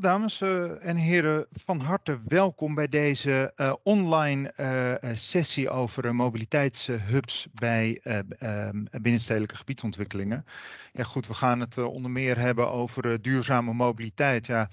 [0.00, 7.48] Dames eh, en heren, van harte welkom bij deze uh, online uh, sessie over mobiliteitshubs
[7.52, 10.44] bij ehm, binnenstedelijke gebiedsontwikkelingen.
[10.92, 14.46] Ja, goed, we gaan het onder meer hebben over duurzame mobiliteit.
[14.46, 14.68] Ja,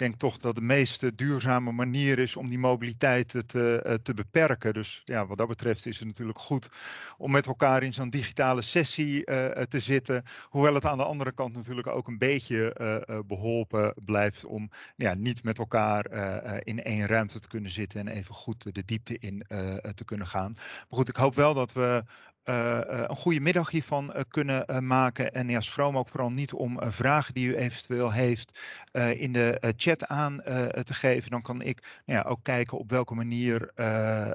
[0.00, 4.74] denk toch dat de meest duurzame manier is om die mobiliteit te, eh, te beperken.
[4.74, 6.68] Dus ja, wat dat betreft is het natuurlijk goed
[7.18, 9.24] om met elkaar in zo'n digitale sessie
[9.68, 10.24] te zitten.
[10.48, 12.74] Hoewel het aan de andere kant natuurlijk ook een beetje
[13.26, 16.12] beholpen blijft om ja, niet met elkaar
[16.64, 19.44] in één ruimte te kunnen zitten en even goed de diepte in
[19.94, 20.52] te kunnen gaan.
[20.54, 22.04] Maar goed, ik hoop wel dat we
[22.44, 25.32] een goede middag hiervan uh, kunnen maken.
[25.34, 28.58] En ja, schroom ook vooral niet om vragen die u eventueel heeft
[29.14, 30.36] in de chat aan
[30.82, 31.30] te geven.
[31.30, 33.70] Dan kan ik nou ja, ook kijken op welke manier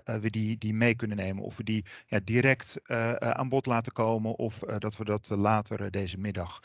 [0.03, 1.43] we die, die mee kunnen nemen.
[1.43, 2.79] Of we die ja, direct
[3.19, 6.61] aan bod laten komen of dat we dat later deze middag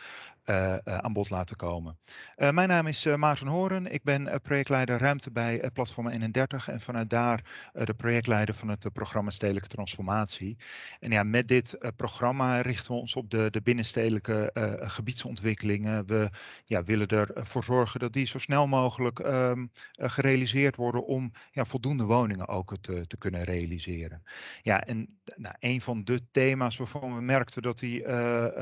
[0.84, 1.98] aan bod laten komen.
[2.36, 3.92] Uh, mijn naam is Maarten Horen.
[3.92, 9.30] Ik ben projectleider ruimte bij Platform 31 en vanuit daar de projectleider van het programma
[9.30, 10.56] Stedelijke Transformatie.
[11.00, 16.06] En ja, met dit programma richten we ons op de, de binnenstedelijke gebiedsontwikkelingen.
[16.06, 16.30] We
[16.64, 22.04] ja, willen ervoor zorgen dat die zo snel mogelijk um, gerealiseerd worden om ja, voldoende
[22.04, 24.22] woningen ook te, te kunnen realiseren.
[24.62, 28.04] Ja, en nou, een van de thema's waarvan we merkten dat die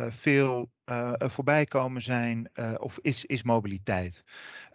[0.09, 4.25] veel uh, voorbij komen zijn uh, of is, is mobiliteit.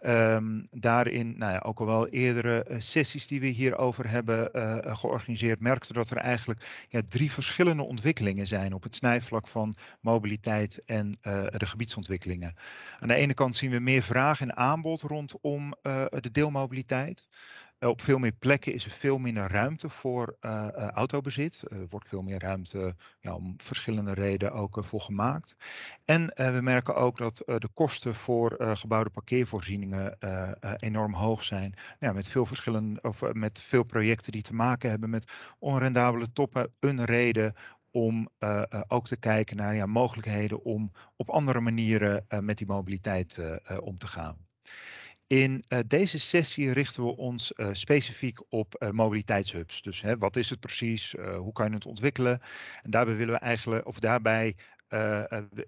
[0.06, 4.50] Um, daarin, nou ja, ook al wel eerdere uh, sessies die we hierover hebben
[4.96, 10.84] georganiseerd, merkten dat er eigenlijk ja, drie verschillende ontwikkelingen zijn op het snijvlak van mobiliteit
[10.84, 12.54] en de gebiedsontwikkelingen.
[13.00, 15.74] Aan de ene kant zien we meer vraag en aanbod rondom
[16.10, 17.26] de deelmobiliteit.
[17.78, 21.62] Eh, op veel meer plekken is er veel minder ruimte voor uh, autobezit.
[21.70, 25.56] Er wordt veel meer ruimte ja, om verschillende redenen ook voor gemaakt.
[26.04, 30.18] En we merken ook dat de kosten voor gebouwde parkeervoorzieningen
[30.78, 31.74] enorm hoog zijn.
[32.00, 36.72] Ja, met veel verschillende of met veel projecten die te maken hebben met onrendabele toppen.
[36.80, 37.54] Een reden
[37.90, 38.28] om
[38.88, 43.40] ook te kijken naar ja, mogelijkheden om op andere manieren met die mobiliteit
[43.80, 44.44] om te gaan.
[45.26, 49.82] In uh, deze sessie richten we ons uh, specifiek op uh, mobiliteitshubs.
[49.82, 51.14] Dus hè, wat is het precies?
[51.36, 52.40] hoe kan je het ontwikkelen?
[52.82, 54.56] En daarbij willen we eigenlijk, of daarbij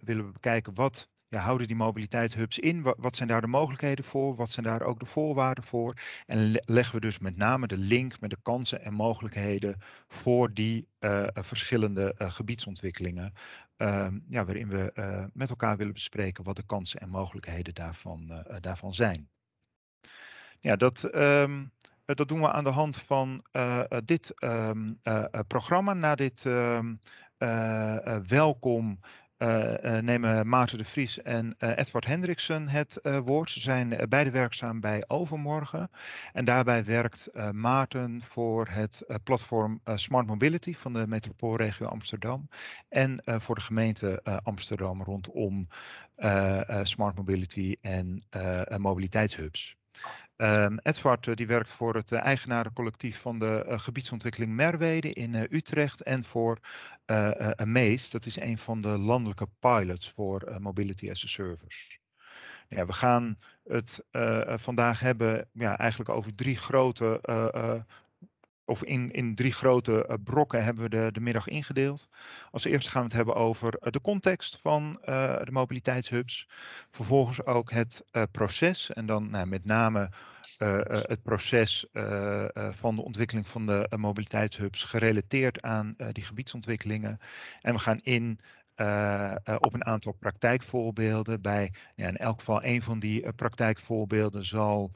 [0.01, 2.83] willen we bekijken wat ja, houden die mobiliteitshubs in?
[2.83, 4.37] Wat, zijn daar de mogelijkheden voor?
[4.37, 5.95] Wat zijn daar ook de voorwaarden voor?
[6.27, 9.77] En leggen we dus met name de link met de kansen en mogelijkheden
[10.09, 10.89] voor die
[11.35, 13.33] verschillende gebiedsontwikkelingen.
[13.77, 14.93] Ehm, ja, waarin we
[15.33, 19.29] met elkaar willen bespreken wat de kansen en mogelijkheden daarvan, daarvan zijn.
[20.61, 21.71] Ja, dat, um,
[22.05, 25.95] dat doen we aan de hand van uh, dit um, uh, programma.
[25.95, 27.01] Na dit um,
[28.29, 29.01] welkom
[30.01, 33.51] nemen Maarten de Vries en Edward Hendriksen het woord.
[33.51, 35.91] Ze zijn beide werkzaam bij Overmorgen.
[36.33, 42.49] En daarbij werkt Maarten voor het platform Smart Mobility van de metropoolregio Amsterdam.
[42.89, 45.69] En voor de gemeente Amsterdam rondom
[46.83, 48.23] Smart Mobility en
[48.77, 49.77] mobiliteitshubs.
[50.37, 55.35] Um, Edward uh, die werkt voor het uh, eigenarencollectief van de uh, gebiedsontwikkeling Merwede in
[55.51, 56.59] Utrecht en voor
[57.57, 58.11] Amaze.
[58.11, 61.99] Dat is een van de landelijke pilots voor Mobility as a Service.
[62.69, 64.05] Ja, we gaan het
[64.57, 67.21] vandaag hebben ja, eigenlijk over drie grote
[68.67, 72.09] of in, in drie grote uh, brokken hebben we de, de middag ingedeeld.
[72.51, 76.49] Als eerste gaan we het hebben over uh, de context van uh, de mobiliteitshubs.
[76.91, 80.11] Vervolgens ook het proces en dan nou, met name
[80.89, 81.87] het proces
[82.71, 87.19] van de ontwikkeling van de mobiliteitshubs gerelateerd aan die gebiedsontwikkelingen.
[87.61, 88.39] En we gaan in
[89.59, 91.43] op een aantal praktijkvoorbeelden.
[91.43, 94.91] Bij ja, in elk geval een van die praktijkvoorbeelden zal,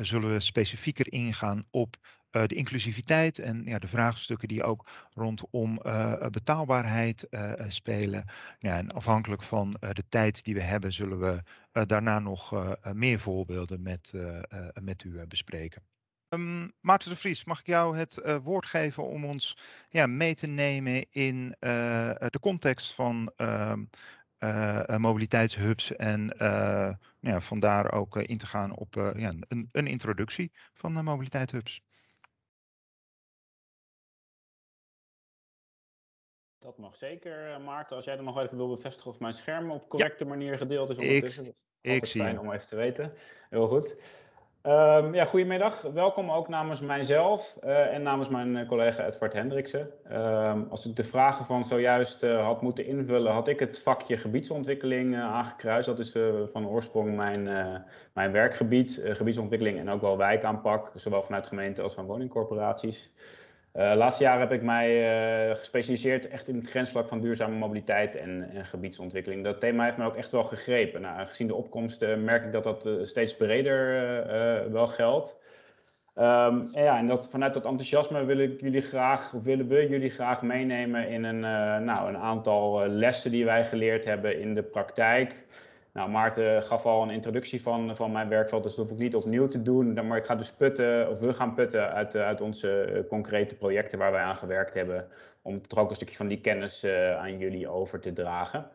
[0.00, 1.96] zullen we specifieker ingaan op
[2.42, 8.24] de inclusiviteit en ja, de vraagstukken die ook rondom uh, betaalbaarheid uh, spelen.
[8.58, 11.42] Ja, en afhankelijk van de tijd die we hebben, zullen we
[11.86, 14.12] daarna nog meer voorbeelden met,
[14.80, 15.82] met u bespreken.
[16.28, 19.58] Um, Maarten de Vries, mag ik jou het woord geven om ons
[19.88, 23.84] ja, mee te nemen in de context van ehm,
[24.98, 26.34] mobiliteitshubs en
[27.20, 31.82] ja, vandaar ook in te gaan op ja, een, een introductie van mobiliteitshubs.
[36.64, 37.96] Dat mag zeker, eh, Maarten.
[37.96, 40.96] Als jij dan nog even wil bevestigen of mijn scherm op correcte manier gedeeld is
[40.96, 41.46] ondertussen.
[41.80, 43.12] Ik, ik zie fijn om even te weten.
[43.50, 43.96] Heel goed.
[44.62, 45.82] Um, ja, goedemiddag.
[45.82, 49.90] Welkom ook namens mijzelf uh, en namens mijn eh, collega Edward Hendriksen.
[50.12, 54.16] Um, als ik de vragen van zojuist uh, had moeten invullen, had ik het vakje
[54.16, 55.86] gebiedsontwikkeling aangekruist.
[55.86, 56.18] Dat is
[56.52, 57.42] van oorsprong mijn,
[58.12, 63.12] mijn werkgebied, gebiedsontwikkeling en ook wel wijkaanpak, zowel vanuit gemeenten als van woningcorporaties.
[63.76, 64.88] Uh, laatste jaren heb ik mij
[65.48, 69.44] uh, gespecialiseerd echt in het grensvlak van duurzame mobiliteit en, en gebiedsontwikkeling.
[69.44, 71.00] Dat thema heeft me ook echt wel gegrepen.
[71.00, 75.42] Nou, gezien de opkomst uh, merk ik dat dat steeds breder wel geldt.
[76.16, 79.88] Um, en, ja, en dat, vanuit dat enthousiasme wil ik jullie graag, of willen we
[79.88, 81.40] jullie graag meenemen in een,
[81.84, 85.34] nou, een aantal lessen die wij geleerd hebben in de praktijk.
[85.94, 89.14] Nou, Maarten gaf al een introductie van, van mijn werkveld, dus dat hoef ik niet
[89.14, 90.06] opnieuw te doen.
[90.06, 93.98] Maar ik ga dus putten, of we gaan putten uit, uit onze eh, concrete projecten
[93.98, 95.08] waar wij aan gewerkt hebben.
[95.42, 98.70] Om toch ook een stukje van die kennis uh, aan jullie over te dragen.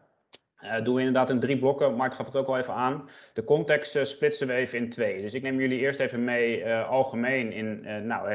[0.63, 1.95] Uh, doen we inderdaad in drie blokken.
[1.95, 3.09] Maarten gaf het ook al even aan.
[3.33, 5.21] De context splitsen we even in twee.
[5.21, 8.31] Dus ik neem jullie eerst even mee algemeen in nou,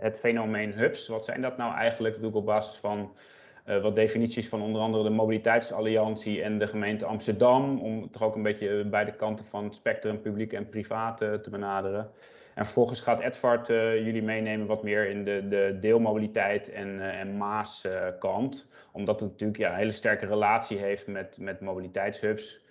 [0.00, 1.08] het fenomeen hubs.
[1.08, 2.20] Wat zijn dat nou eigenlijk?
[2.20, 3.16] Doe ik op basis van
[3.68, 7.80] uh, wat definities van onder andere de Mobiliteitsalliantie en de gemeente Amsterdam.
[7.80, 11.50] Om toch ook een beetje beide kanten van het spectrum, publiek en privaat, uh, te
[11.50, 12.10] benaderen.
[12.54, 17.88] En vervolgens gaat Edvard jullie meenemen wat meer in de, de deelmobiliteit en, en Maas
[18.18, 18.70] kant.
[18.92, 22.64] Omdat het natuurlijk ja, een hele sterke relatie heeft met, met mobiliteitshubs.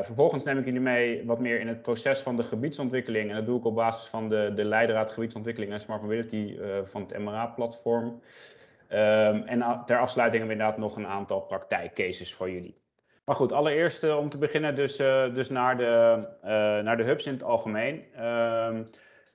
[0.00, 3.30] Vervolgens neem ik jullie mee wat meer in het proces van de gebiedsontwikkeling.
[3.30, 7.02] En dat doe ik op basis van de, de Leidraad Gebiedsontwikkeling en Smart Mobility van
[7.02, 8.20] het MRA-platform.
[8.92, 12.84] Um, en ter afsluiting hebben we inderdaad nog een aantal praktijkcases voor jullie.
[13.24, 16.50] Maar goed, allereerst om te beginnen dus, uh, dus naar, de, uh,
[16.84, 17.94] naar de hubs in het algemeen.
[17.94, 18.86] Um,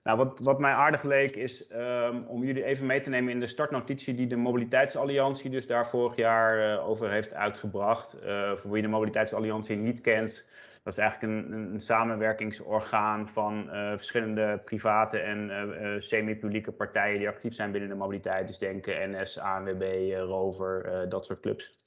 [0.03, 3.39] nou, wat, wat mij aardig leek is um, om jullie even mee te nemen in
[3.39, 8.17] de startnotitie die de Mobiliteitsalliantie dus daar vorig jaar over heeft uitgebracht.
[8.55, 10.45] voor wie de Mobiliteitsalliantie niet kent,
[10.83, 17.27] dat is eigenlijk een, een samenwerkingsorgaan van uh, verschillende private en uh, semi-publieke partijen die
[17.27, 18.47] actief zijn binnen de mobiliteit.
[18.47, 21.79] Dus NS, ANWB, Rover, dat soort clubs.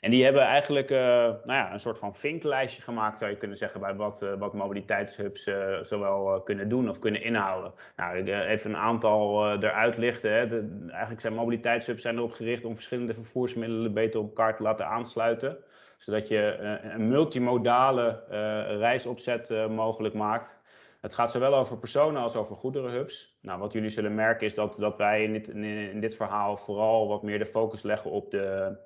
[0.00, 3.80] En die hebben eigenlijk nou ja, een soort van vinklijstje gemaakt, zou je kunnen zeggen,
[3.80, 5.50] bij wat, wat mobiliteitshubs
[5.82, 7.72] zowel kunnen doen of kunnen inhouden.
[7.96, 10.32] Nou, even een aantal eruit lichten.
[10.32, 10.46] Hè.
[10.46, 14.86] De, eigenlijk zijn mobiliteitshubs zijn erop gericht om verschillende vervoersmiddelen beter op elkaar te laten
[14.86, 15.58] aansluiten
[15.98, 18.38] zodat je eh, een multimodale eh,
[18.78, 20.60] reisopzet eh, mogelijk maakt.
[21.00, 23.38] Het gaat zowel over personen als over goederenhubs.
[23.40, 27.08] Nou, wat jullie zullen merken is dat, dat wij in dit, in dit verhaal vooral
[27.08, 28.76] wat meer de focus leggen op de,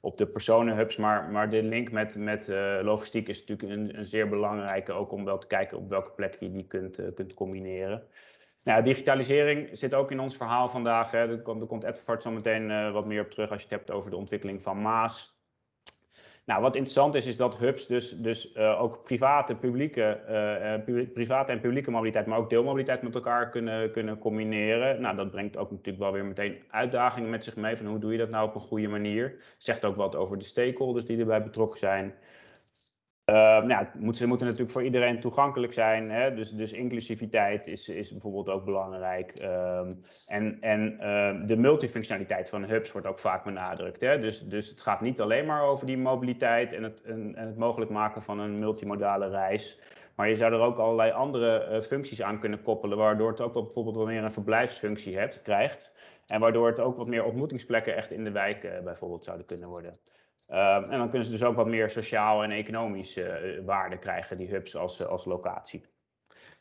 [0.00, 0.96] op de personenhubs.
[0.96, 2.48] Maar, maar de link met, met
[2.82, 6.36] logistiek is natuurlijk een, een, zeer belangrijke, ook om wel te kijken op welke plek
[6.40, 8.02] je die kunt, kunt combineren.
[8.62, 11.10] Nou, digitalisering zit ook in ons verhaal vandaag.
[11.10, 11.28] Hè.
[11.28, 13.90] Er, komt, er komt Edvard zo meteen wat meer op terug als je het hebt
[13.90, 15.39] over de ontwikkeling van Maas.
[16.44, 20.20] Nou, wat interessant is, is dat hubs dus, dus uh, ook private, publieke,
[20.86, 25.00] uh, private en publieke mobiliteit, maar ook deelmobiliteit met elkaar kunnen, kunnen combineren.
[25.00, 28.12] Nou, dat brengt ook natuurlijk wel weer meteen uitdagingen met zich mee van hoe doe
[28.12, 29.34] je dat nou op een goede manier.
[29.58, 32.14] Zegt ook wat over de stakeholders die erbij betrokken zijn.
[33.30, 36.10] Uh, nou ze moeten natuurlijk voor iedereen toegankelijk zijn.
[36.10, 36.34] Hè?
[36.34, 39.32] Dus, dus inclusiviteit is, is bijvoorbeeld ook belangrijk.
[39.42, 44.00] Um, en en uh, de multifunctionaliteit van hubs wordt ook vaak benadrukt.
[44.00, 44.18] Hè?
[44.18, 47.56] Dus, dus het gaat niet alleen maar over die mobiliteit en het, en, en het
[47.56, 49.80] mogelijk maken van een multimodale reis.
[50.14, 53.52] Maar je zou er ook allerlei andere uh, functies aan kunnen koppelen, waardoor het ook
[53.52, 55.94] bijvoorbeeld wat meer een verblijfsfunctie krijgt.
[56.26, 59.68] En waardoor het ook wat meer ontmoetingsplekken echt in de wijk uh, bijvoorbeeld zouden kunnen
[59.68, 59.94] worden.
[60.50, 64.38] Uh, en dan kunnen ze dus ook wat meer sociaal en economische uh, waarde krijgen,
[64.38, 65.84] die hubs als, als locatie.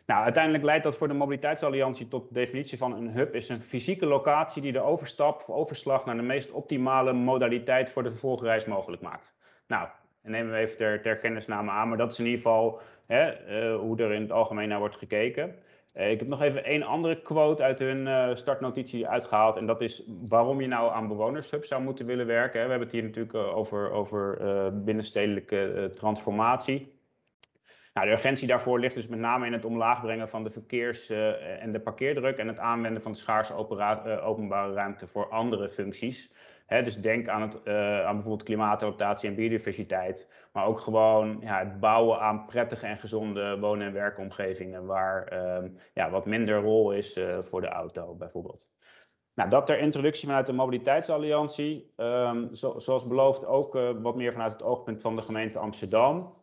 [0.06, 3.62] Nou, uiteindelijk leidt dat voor de Mobiliteitsalliantie tot de definitie van een hub is een
[3.62, 8.66] fysieke locatie die de overstap of overslag naar de meest optimale modaliteit voor de vervolgreis
[8.66, 9.34] mogelijk maakt.
[9.68, 9.88] Nou,
[10.22, 13.32] en nemen we even ter, ter kennisname aan, maar dat is in ieder geval hè,
[13.32, 15.56] uh, hoe er in het algemeen naar wordt gekeken.
[16.00, 19.58] Uh, ik heb nog even één andere quote uit hun uh, startnotitie uitgehaald.
[19.58, 22.64] En dat is waarom je nou aan bewonershubs zou moeten willen werken.
[22.64, 24.38] We hebben het hier natuurlijk uh, over, over
[24.84, 26.99] binnenstedelijke transformatie.
[28.00, 31.10] Nou, de urgentie daarvoor ligt dus met name in het omlaag brengen van de verkeers-
[31.60, 32.38] en de parkeerdruk.
[32.38, 33.54] En het aanwenden van de schaarse
[34.24, 36.34] openbare ruimte voor andere functies.
[36.68, 40.30] Dus denk aan, het, uh, aan bijvoorbeeld klimaatadaptatie en biodiversiteit.
[40.54, 44.86] Maar ook gewoon ja, het bouwen aan prettige en gezonde wonen- en werkomgevingen.
[44.86, 48.72] Waar um, ja, wat minder rol is voor de auto bijvoorbeeld.
[49.34, 51.94] Nou, dat ter introductie vanuit de Mobiliteitsalliantie.
[52.52, 56.38] Zo, zoals beloofd ook wat meer vanuit het oogpunt van de gemeente Amsterdam.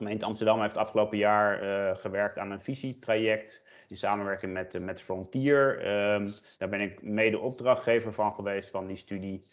[0.00, 5.86] Gemeente Amsterdam heeft afgelopen jaar gewerkt aan een visietraject in samenwerking met, met Frontier.
[6.12, 6.26] Um,
[6.58, 9.44] daar ben ik mede opdrachtgever van geweest van die studie.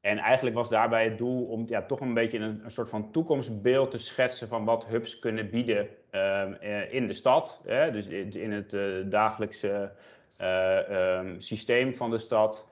[0.00, 3.90] En eigenlijk was daarbij het doel om ja, toch een beetje een, soort van toekomstbeeld
[3.90, 7.62] te schetsen van wat hubs kunnen bieden ehm, eh, in de stad.
[7.64, 7.90] Hè?
[7.90, 8.76] Dus in het
[9.10, 9.92] dagelijkse
[10.40, 12.68] um, systeem van de stad.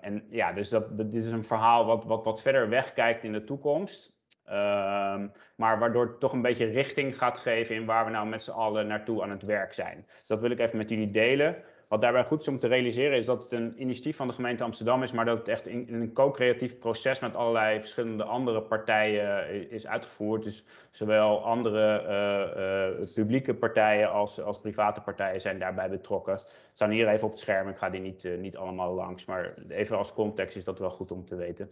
[0.00, 3.44] En ja, dus dat, dit is een verhaal wat, wat, wat verder wegkijkt in de
[3.44, 4.11] toekomst.
[5.56, 8.50] Maar waardoor het toch een beetje richting gaat geven in waar we nou met z'n
[8.50, 10.06] allen naartoe aan het werk zijn.
[10.26, 11.56] Dat wil ik even met jullie delen.
[11.92, 14.64] Wat daarbij goed is om te realiseren is dat het een initiatief van de gemeente
[14.64, 19.46] Amsterdam is, maar dat het echt in, een co-creatief proces met allerlei verschillende andere partijen
[19.46, 20.42] eh, is uitgevoerd.
[20.42, 26.38] Dus zowel andere uh, uh, publieke partijen als, als private partijen zijn daarbij betrokken.
[26.38, 29.54] Ze staan hier even op het scherm, ik ga die niet, niet allemaal langs, maar
[29.68, 31.70] even als context is dat wel goed om te weten.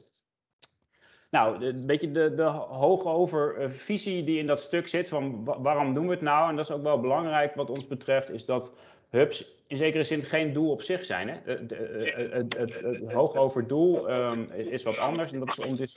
[1.30, 6.06] Nou, een beetje de, de hoogover visie die in dat stuk zit van waarom doen
[6.06, 6.50] we het nou?
[6.50, 8.74] En dat is ook wel belangrijk wat ons betreft, is dat
[9.08, 11.28] hubs in zekere zin geen doel op zich zijn.
[11.28, 11.34] Hè?
[11.44, 15.32] Het, het, het, het hoogover doel um, is wat anders.
[15.32, 15.96] En dat is om dus.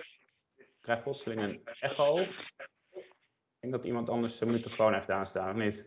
[0.56, 2.18] Ik krijg plotseling een echo.
[2.20, 5.86] Ik denk dat iemand anders zijn microfoon heeft aanstaan, of niet?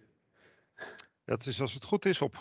[1.25, 2.37] Dat is als het goed is op,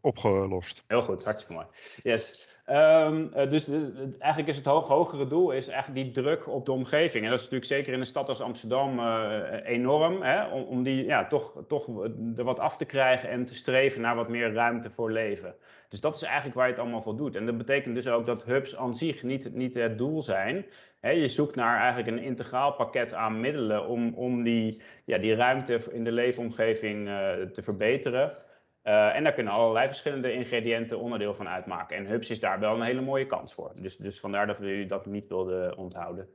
[0.00, 0.84] opgelost.
[0.86, 1.66] Heel goed, hartstikke mooi.
[2.02, 2.57] Yes.
[2.70, 3.70] Um, dus
[4.18, 7.24] eigenlijk is het hoog, hogere doel is eigenlijk die druk op de omgeving.
[7.24, 10.22] En dat is natuurlijk zeker in een stad als Amsterdam uh, enorm.
[10.22, 10.46] Hè?
[10.46, 11.88] Om, die ja, toch, toch
[12.36, 15.54] er wat af te krijgen en te streven naar wat meer ruimte voor leven.
[15.88, 17.36] Dus dat is eigenlijk waar je het allemaal voor doet.
[17.36, 20.66] En dat betekent dus ook dat hubs aan zich niet, niet het doel zijn.
[21.00, 25.80] Je zoekt naar eigenlijk een integraal pakket aan middelen om, om die, ja, die ruimte
[25.90, 27.06] in de leefomgeving
[27.52, 28.32] te verbeteren.
[28.88, 31.96] Uh, en daar kunnen allerlei verschillende ingrediënten onderdeel van uitmaken.
[31.96, 33.72] En Hubs is daar wel een hele mooie kans voor.
[33.74, 36.28] Dus, dus vandaar dat we dat niet wilden onthouden.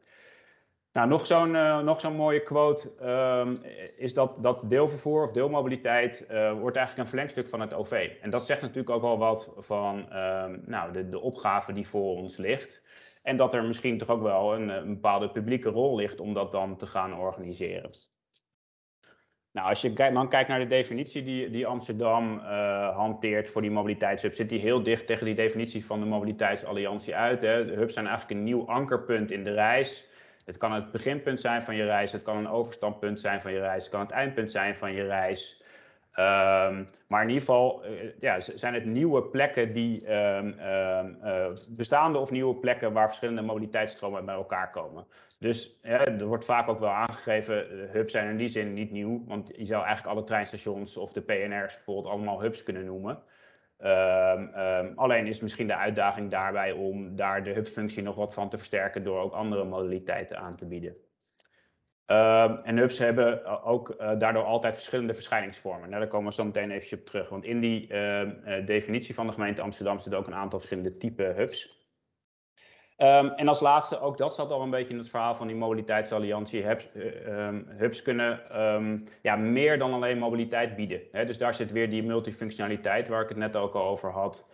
[0.92, 3.62] Nou, nog zo'n zo'n mooie quote um,
[3.98, 8.12] is dat, dat deelvervoer of deelmobiliteit uh, wordt eigenlijk een verlengstuk van het OV.
[8.22, 12.16] En dat zegt natuurlijk ook wel wat van um, nou, de, de opgave die voor
[12.16, 12.84] ons ligt.
[13.24, 16.78] En dat er misschien toch ook wel een bepaalde publieke rol ligt om dat dan
[16.78, 17.90] te gaan organiseren.
[19.54, 23.72] Nou, als je dan kijkt naar de definitie die, die Amsterdam uh, hanteert voor die
[23.72, 27.42] mobiliteitshub, zit die heel dicht tegen die definitie van de mobiliteitsalliantie uit.
[27.42, 27.66] Hè.
[27.66, 30.10] De hubs zijn eigenlijk een nieuw ankerpunt in de reis.
[30.46, 33.60] Het kan het beginpunt zijn van je reis, het kan een overstandpunt zijn van je
[33.60, 35.63] reis, het kan het eindpunt zijn van je reis.
[36.20, 42.18] Um, maar in ieder geval uh, ja, zijn het nieuwe plekken die um, uh, bestaande
[42.18, 45.06] of nieuwe plekken waar verschillende mobiliteitsstromen bij elkaar komen.
[45.40, 49.48] Dus er wordt vaak ook wel aangegeven, hubs zijn in die zin niet nieuw, want
[49.56, 53.20] je zou eigenlijk alle treinstations of de PNR's bijvoorbeeld allemaal hubs kunnen noemen.
[54.96, 59.04] Alleen is misschien de uitdaging daarbij om daar de hubfunctie nog wat van te versterken
[59.04, 60.96] door ook andere modaliteiten aan te bieden.
[62.08, 65.90] Uh, en hubs hebben ook uh, daardoor altijd verschillende verschijningsvormen.
[65.90, 67.30] Nou, daar komen we zo meteen even op terug.
[67.30, 68.30] Want in die uh,
[68.66, 71.82] definitie van de gemeente Amsterdam zitten ook een aantal verschillende type hubs.
[72.98, 75.56] Um, en als laatste, ook dat zat al een beetje in het verhaal van die
[75.56, 76.64] mobiliteitsalliantie.
[76.64, 76.90] Hubs,
[77.78, 78.42] hubs kunnen
[79.22, 81.02] ja, meer dan alleen mobiliteit bieden.
[81.12, 84.50] Dus daar zit weer die multifunctionaliteit waar ik het net ook al over had.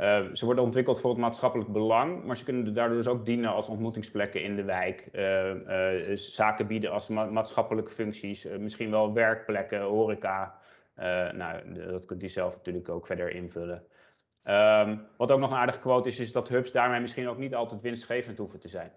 [0.00, 3.52] Uh, ze worden ontwikkeld voor het maatschappelijk belang, maar ze kunnen daardoor dus ook dienen
[3.52, 5.08] als ontmoetingsplekken in de wijk.
[5.12, 10.58] Uh, uh, zaken bieden als ma maatschappelijke functies, misschien wel werkplekken, horeca.
[11.32, 13.84] nou, dat kunt u zelf natuurlijk ook verder invullen.
[14.44, 17.54] Um, wat ook nog een aardige quote is, is dat hubs daarmee misschien ook niet
[17.54, 18.92] altijd winstgevend hoeven te zijn.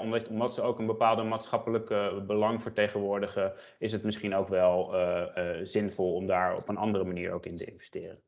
[0.00, 4.94] Omdat, omdat, ze ook een bepaalde maatschappelijke belang vertegenwoordigen, is het misschien ook wel
[5.62, 8.22] zinvol om daar op een andere manier ook in te investeren.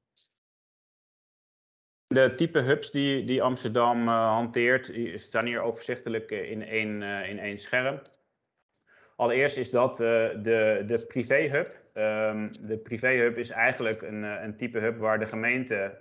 [2.12, 7.28] De type hubs die, die Amsterdam uh, hanteert, staan hier overzichtelijk eh, in één, uh,
[7.28, 8.00] in één scherm.
[9.16, 10.06] Allereerst is dat uh,
[10.42, 11.80] de, de privéhub.
[11.94, 15.96] Um, de privéhub is eigenlijk een, een type hub waar de gemeente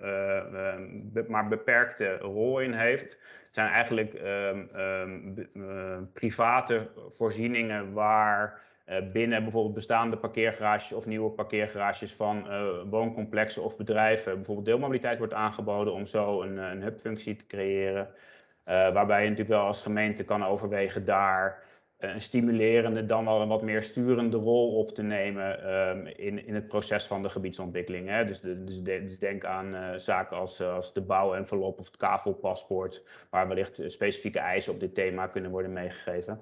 [1.14, 3.12] be maar beperkte rol in heeft.
[3.12, 8.71] Het zijn eigenlijk um, private voorzieningen waar uh,
[9.14, 15.34] binnen bijvoorbeeld bestaande parkeergarages of nieuwe parkeergarages van uh, wooncomplexen of bedrijven bijvoorbeeld deelmobiliteit wordt
[15.34, 18.10] aangeboden om zo een, een hubfunctie te creëren.
[18.66, 21.64] Waarbij je natuurlijk wel als gemeente kan overwegen daar
[22.02, 26.56] een stimulerende, dan wel een wat meer sturende rol op te nemen um, in, in
[26.56, 28.08] het proces van de gebiedsontwikkeling.
[28.08, 28.26] Hè?
[28.26, 33.48] Dus, de, dus, dus, denk aan zaken als, als de bouwenvelop of het kavelpaspoort, waar
[33.48, 36.40] wellicht specifieke eisen op dit thema kunnen worden meegegeven.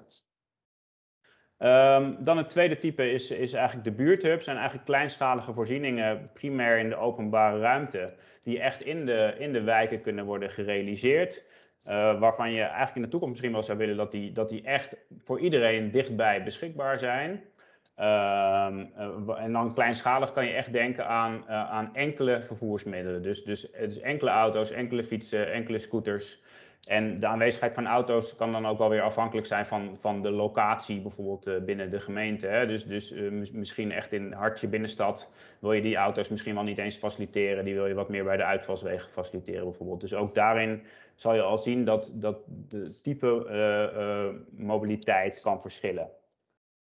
[1.62, 4.44] Um, dan het tweede type is, is eigenlijk de buurthubs.
[4.44, 8.08] zijn eigenlijk kleinschalige voorzieningen, primair in de openbare ruimte,
[8.42, 11.44] die echt in de, in de wijken kunnen worden gerealiseerd.
[11.86, 14.62] Uh, waarvan je eigenlijk in de toekomst misschien wel zou willen dat die, dat die
[14.62, 17.30] echt voor iedereen dichtbij beschikbaar zijn.
[17.30, 23.22] Um, uh, en dan kleinschalig kan je echt denken aan, uh, aan enkele vervoersmiddelen.
[23.22, 26.42] Dus, dus, dus enkele auto's, enkele fietsen, enkele scooters
[26.88, 30.30] En de aanwezigheid van auto's kan dan ook wel weer afhankelijk zijn van, van de
[30.30, 32.46] locatie, bijvoorbeeld uh, binnen de gemeente.
[32.46, 32.66] Hè?
[32.66, 36.78] Dus, dus uh, misschien echt in hartje binnenstad wil je die auto's misschien wel niet
[36.78, 37.64] eens faciliteren.
[37.64, 40.00] Die wil je wat meer bij de uitvalswegen faciliteren, bijvoorbeeld.
[40.00, 40.82] Dus ook daarin
[41.14, 46.10] zal je al zien dat, dat de type uh, mobiliteit kan verschillen.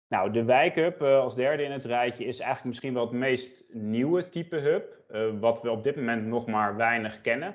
[0.07, 4.29] Nou, de wijkhub als derde in het rijtje is eigenlijk misschien wel het meest nieuwe
[4.29, 4.97] type hub,
[5.39, 7.53] wat we op dit moment nog maar weinig kennen.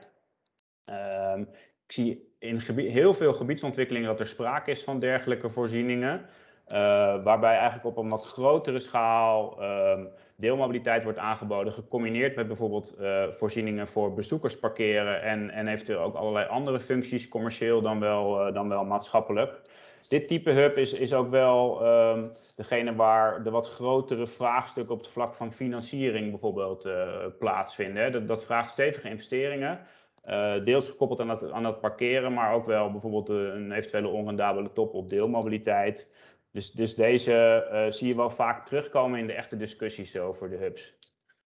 [0.87, 1.45] Ehm,
[1.87, 6.26] ik zie in heel veel gebiedsontwikkelingen dat er sprake is van dergelijke voorzieningen.
[6.69, 6.78] Uh,
[7.25, 10.05] waarbij eigenlijk op een wat grotere schaal uh,
[10.37, 16.14] deelmobiliteit wordt aangeboden, gecombineerd met bijvoorbeeld uh, voorzieningen voor bezoekers parkeren en, en eventueel ook
[16.14, 19.61] allerlei andere functies, commercieel dan wel, eh, dan wel maatschappelijk.
[20.09, 25.00] Dit type hub is, is ook wel um, degene waar de wat grotere vraagstukken op
[25.00, 26.88] het vlak van financiering bijvoorbeeld
[27.38, 28.12] plaatsvinden.
[28.12, 29.81] Dat, dat vraagt stevige investeringen.
[30.26, 34.95] Uh, deels gekoppeld aan het, aan parkeren, maar ook wel bijvoorbeeld een eventuele onrendabele top
[34.95, 36.11] op deelmobiliteit.
[36.52, 40.56] Dus, dus deze uh, zie je wel vaak terugkomen in de echte discussies over de
[40.56, 40.99] hubs.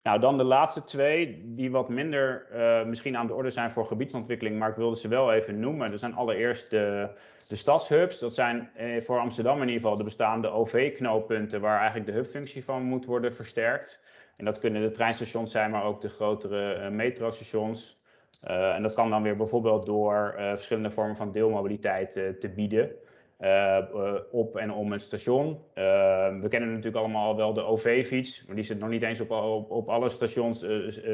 [0.02, 2.46] Nou, dan de laatste twee, die wat minder
[2.86, 5.90] misschien aan de orde zijn voor gebiedsontwikkeling, maar ik wilde ze wel even noemen.
[5.90, 7.10] Dat zijn allereerst de,
[7.50, 8.18] de stadshubs.
[8.18, 12.64] Dat zijn eh, voor Amsterdam in ieder geval de bestaande OV-knooppunten, waar eigenlijk de hubfunctie
[12.64, 14.02] van moet worden versterkt.
[14.36, 17.99] En dat kunnen de treinstations zijn, maar ook de grotere metrostations.
[18.48, 22.48] Uh, en dat kan dan weer bijvoorbeeld door uh, verschillende vormen van deelmobiliteit uh, te
[22.48, 22.90] bieden.
[24.30, 25.58] op en om een station.
[25.74, 29.30] we kennen natuurlijk allemaal wel de OV-fiets, maar die zit nog niet eens op,
[29.70, 30.60] op, alle stations.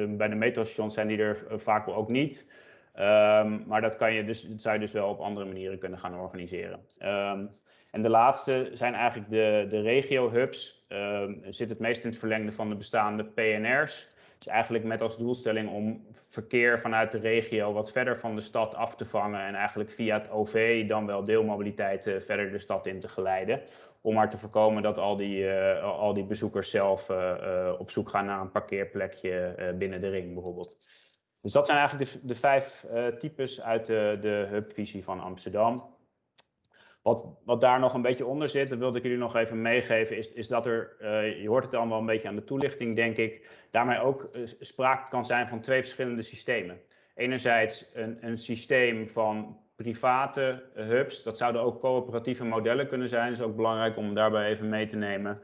[0.09, 2.65] bij de metrostations zijn die er vaak ook niet.
[2.99, 5.99] Um, maar dat, kan je dus, dat zou je dus wel op andere manieren kunnen
[5.99, 6.81] gaan organiseren.
[7.03, 7.51] Um,
[7.91, 10.87] en de laatste zijn eigenlijk de, de regio-hubs.
[10.89, 14.16] Um, zit het meest in het verlengde van de bestaande PNR's.
[14.47, 18.75] Dus eigenlijk met als doelstelling om verkeer vanuit de regio wat verder van de stad
[18.75, 22.87] af te vangen en eigenlijk via het OV dan wel deelmobiliteit uh, verder de stad
[22.87, 23.63] in te geleiden.
[24.01, 28.09] Om maar te voorkomen dat al die, uh, al die bezoekers zelf uh, op zoek
[28.09, 30.77] gaan naar een parkeerplekje binnen de ring bijvoorbeeld.
[31.41, 32.87] Dus dat zijn eigenlijk de, de vijf
[33.19, 35.96] types uit de, de hubvisie van Amsterdam.
[37.07, 40.17] Wat, wat daar nog een beetje onder zit, dat wilde ik jullie nog even meegeven,
[40.17, 43.17] is, is dat er, uh, je hoort het allemaal een beetje aan de toelichting, denk
[43.17, 46.81] ik, daarmee ook uh, sprake kan zijn van twee verschillende systemen.
[47.15, 53.41] Enerzijds een, een systeem van private hubs, dat zouden ook coöperatieve modellen kunnen zijn, is
[53.41, 55.41] ook belangrijk om daarbij even mee te nemen.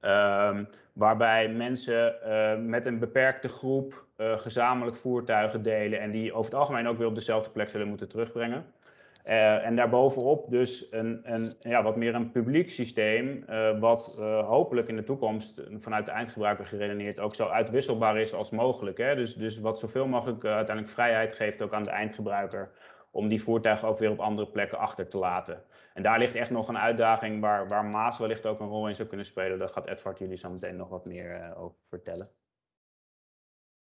[0.00, 6.60] Um, waarbij mensen uh, met een beperkte groep gezamenlijk voertuigen delen en die over het
[6.60, 8.64] algemeen ook weer op dezelfde plek zullen moeten terugbrengen.
[9.24, 14.48] Uh, en daarbovenop dus een, een, ja, wat meer een publiek systeem, uh, wat uh,
[14.48, 18.98] hopelijk in de toekomst vanuit de eindgebruiker geredeneerd ook zo uitwisselbaar is als mogelijk.
[18.98, 19.14] Hè?
[19.14, 22.70] Dus, dus wat zoveel mogelijk uiteindelijk vrijheid geeft ook aan de eindgebruiker
[23.10, 25.62] om die voertuigen ook weer op andere plekken achter te laten.
[25.94, 28.96] En daar ligt echt nog een uitdaging waar, waar Maas wellicht ook een rol in
[28.96, 29.58] zou kunnen spelen.
[29.58, 32.43] Daar gaat Edward jullie zo meteen nog wat meer over vertellen.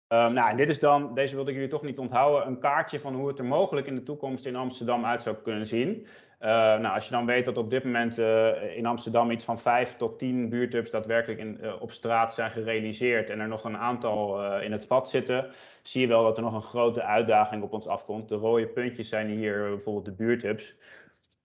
[0.09, 2.99] Um, nou, en dit is dan, deze wilde ik jullie toch niet onthouden, een kaartje
[2.99, 6.07] van hoe het er mogelijk in de toekomst in Amsterdam uit zou kunnen zien.
[6.41, 9.59] Uh, nou, als je dan weet dat op dit moment uh, in Amsterdam iets van
[9.59, 13.77] 5 tot 10 buurthubs daadwerkelijk in, uh, op straat zijn gerealiseerd en er nog een
[13.77, 17.73] aantal in het vat zitten, zie je wel dat er nog een grote uitdaging op
[17.73, 18.29] ons afkomt.
[18.29, 20.75] De rode puntjes zijn hier bijvoorbeeld de buurthubs.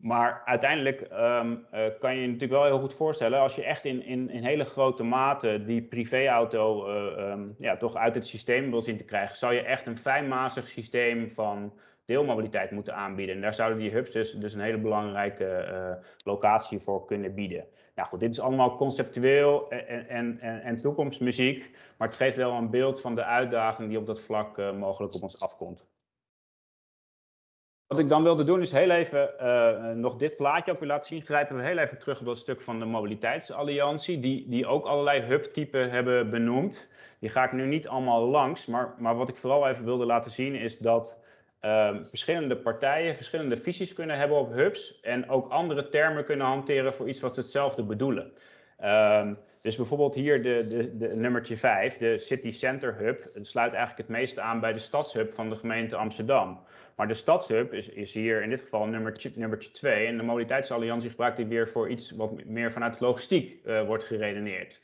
[0.00, 3.84] Maar uiteindelijk um, uh, kan je je natuurlijk wel heel goed voorstellen, als je echt
[3.84, 8.82] in, in, in hele grote mate die privéauto uh, ja, toch uit het systeem wil
[8.82, 11.72] zien te krijgen, zou je echt een fijnmazig systeem van
[12.04, 13.34] deelmobiliteit moeten aanbieden.
[13.34, 17.64] En daar zouden die hubs dus, dus een hele belangrijke uh, locatie voor kunnen bieden.
[17.94, 22.52] Nou goed, dit is allemaal conceptueel en, en, en, en toekomstmuziek, maar het geeft wel
[22.52, 25.89] een beeld van de uitdaging die op dat vlak mogelijk op ons afkomt.
[27.90, 31.06] Wat ik dan wilde doen is heel even uh, nog dit plaatje ook weer laten
[31.06, 31.22] zien.
[31.22, 35.20] Grijpen we heel even terug op dat stuk van de mobiliteitsalliantie, die, die ook allerlei
[35.20, 36.88] hubtypen hebben benoemd.
[37.18, 40.30] Die ga ik nu niet allemaal langs, maar, maar wat ik vooral even wilde laten
[40.30, 41.20] zien is dat
[41.62, 46.92] uh, verschillende partijen verschillende visies kunnen hebben op hubs en ook andere termen kunnen hanteren
[46.94, 48.32] voor iets wat ze hetzelfde bedoelen.
[48.80, 49.30] Uh,
[49.62, 54.08] dus bijvoorbeeld hier de, de, de nummertje 5, de City Center Hub, het sluit eigenlijk
[54.08, 56.60] het meeste aan bij de stadshub van de gemeente Amsterdam.
[56.96, 61.10] Maar de stadshub is, is hier in dit geval nummertje, nummertje 2 en de mobiliteitsalliantie
[61.10, 64.80] gebruikt die weer voor iets wat meer vanuit logistiek uh, wordt geredeneerd.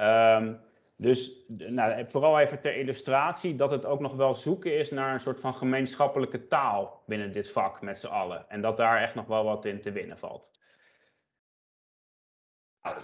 [0.00, 0.60] Um,
[0.96, 5.20] dus nou, vooral even ter illustratie dat het ook nog wel zoeken is naar een
[5.20, 8.44] soort van gemeenschappelijke taal binnen dit vak met z'n allen.
[8.48, 10.50] En dat daar echt nog wel wat in te winnen valt.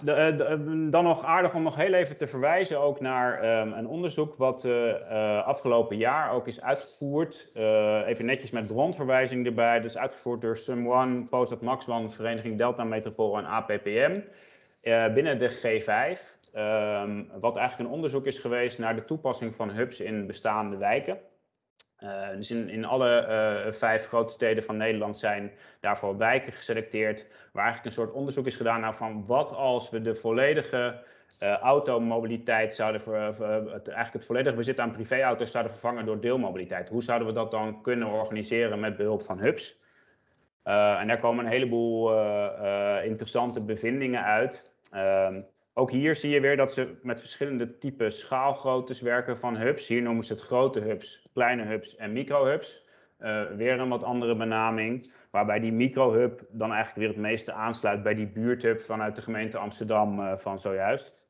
[0.03, 3.73] De, eh, de, dan nog aardig om nog heel even te verwijzen ook naar um,
[3.73, 7.51] een onderzoek wat uh, afgelopen jaar ook is uitgevoerd.
[8.05, 9.81] Even netjes met bronverwijzing erbij.
[9.81, 14.19] Dus uitgevoerd door SumOne, Postdoc Max One, Vereniging Delta Metropool en APPM.
[15.13, 16.39] binnen de G5.
[16.55, 21.17] Um, wat eigenlijk een onderzoek is geweest naar de toepassing van hubs in bestaande wijken.
[22.03, 23.27] Uh, dus in, in alle
[23.65, 28.47] uh, vijf grote steden van Nederland zijn daarvoor wijken geselecteerd, waar eigenlijk een soort onderzoek
[28.47, 31.03] is gedaan naar van wat als we de volledige
[31.43, 33.25] uh, automobiliteit zouden, ver,
[33.71, 36.89] het, eigenlijk het volledige bezit aan privéauto's zouden vervangen door deelmobiliteit.
[36.89, 39.79] Hoe zouden we dat dan kunnen organiseren met behulp van hubs?
[40.63, 42.11] en daar komen een heleboel
[43.03, 44.73] interessante bevindingen uit.
[45.81, 49.87] Ook hier zie je weer dat ze met verschillende type schaalgroottes werken van hubs.
[49.87, 52.85] Hier noemen ze het grote hubs, kleine hubs en microhubs.
[53.19, 58.03] Uh, weer een wat andere benaming, waarbij die microhub dan eigenlijk weer het meeste aansluit
[58.03, 61.20] bij die buurthub vanuit de gemeente Amsterdam uh, van zojuist.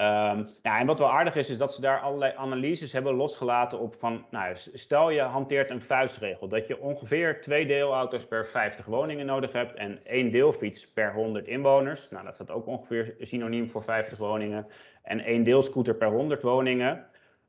[0.00, 3.78] Um, ja, en wat wel aardig is, is dat ze daar allerlei analyses hebben losgelaten
[3.78, 8.84] op van, nou, stel je hanteert een vuistregel, dat je ongeveer twee deelauto's per 50
[8.84, 12.10] woningen nodig hebt en één deelfiets per 100 inwoners.
[12.10, 14.66] Nou, dat staat ook ongeveer synoniem voor 50 woningen.
[15.02, 17.06] En één deelscooter per 100 woningen.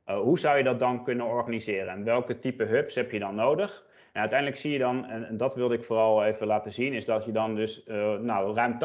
[0.07, 3.35] Uh, hoe zou je dat dan kunnen organiseren en welke type hubs heb je dan
[3.35, 3.85] nodig?
[4.11, 7.25] En uiteindelijk zie je dan, en, dat wilde ik vooral even laten zien, is dat
[7.25, 8.77] je dan dus uh, nou, ruim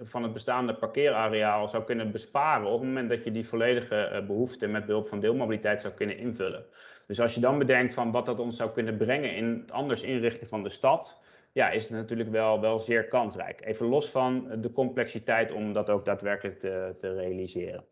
[0.00, 4.10] 80% van het bestaande parkeerareaal zou kunnen besparen op het moment dat je die volledige
[4.12, 6.64] uh, behoefte met behulp van deelmobiliteit zou kunnen invullen.
[7.06, 10.02] Dus als je dan bedenkt van wat dat ons zou kunnen brengen in het anders
[10.02, 13.66] inrichten van de stad, ja, is het natuurlijk wel, wel zeer kansrijk.
[13.66, 17.84] Even los van de complexiteit om dat ook daadwerkelijk te, te realiseren.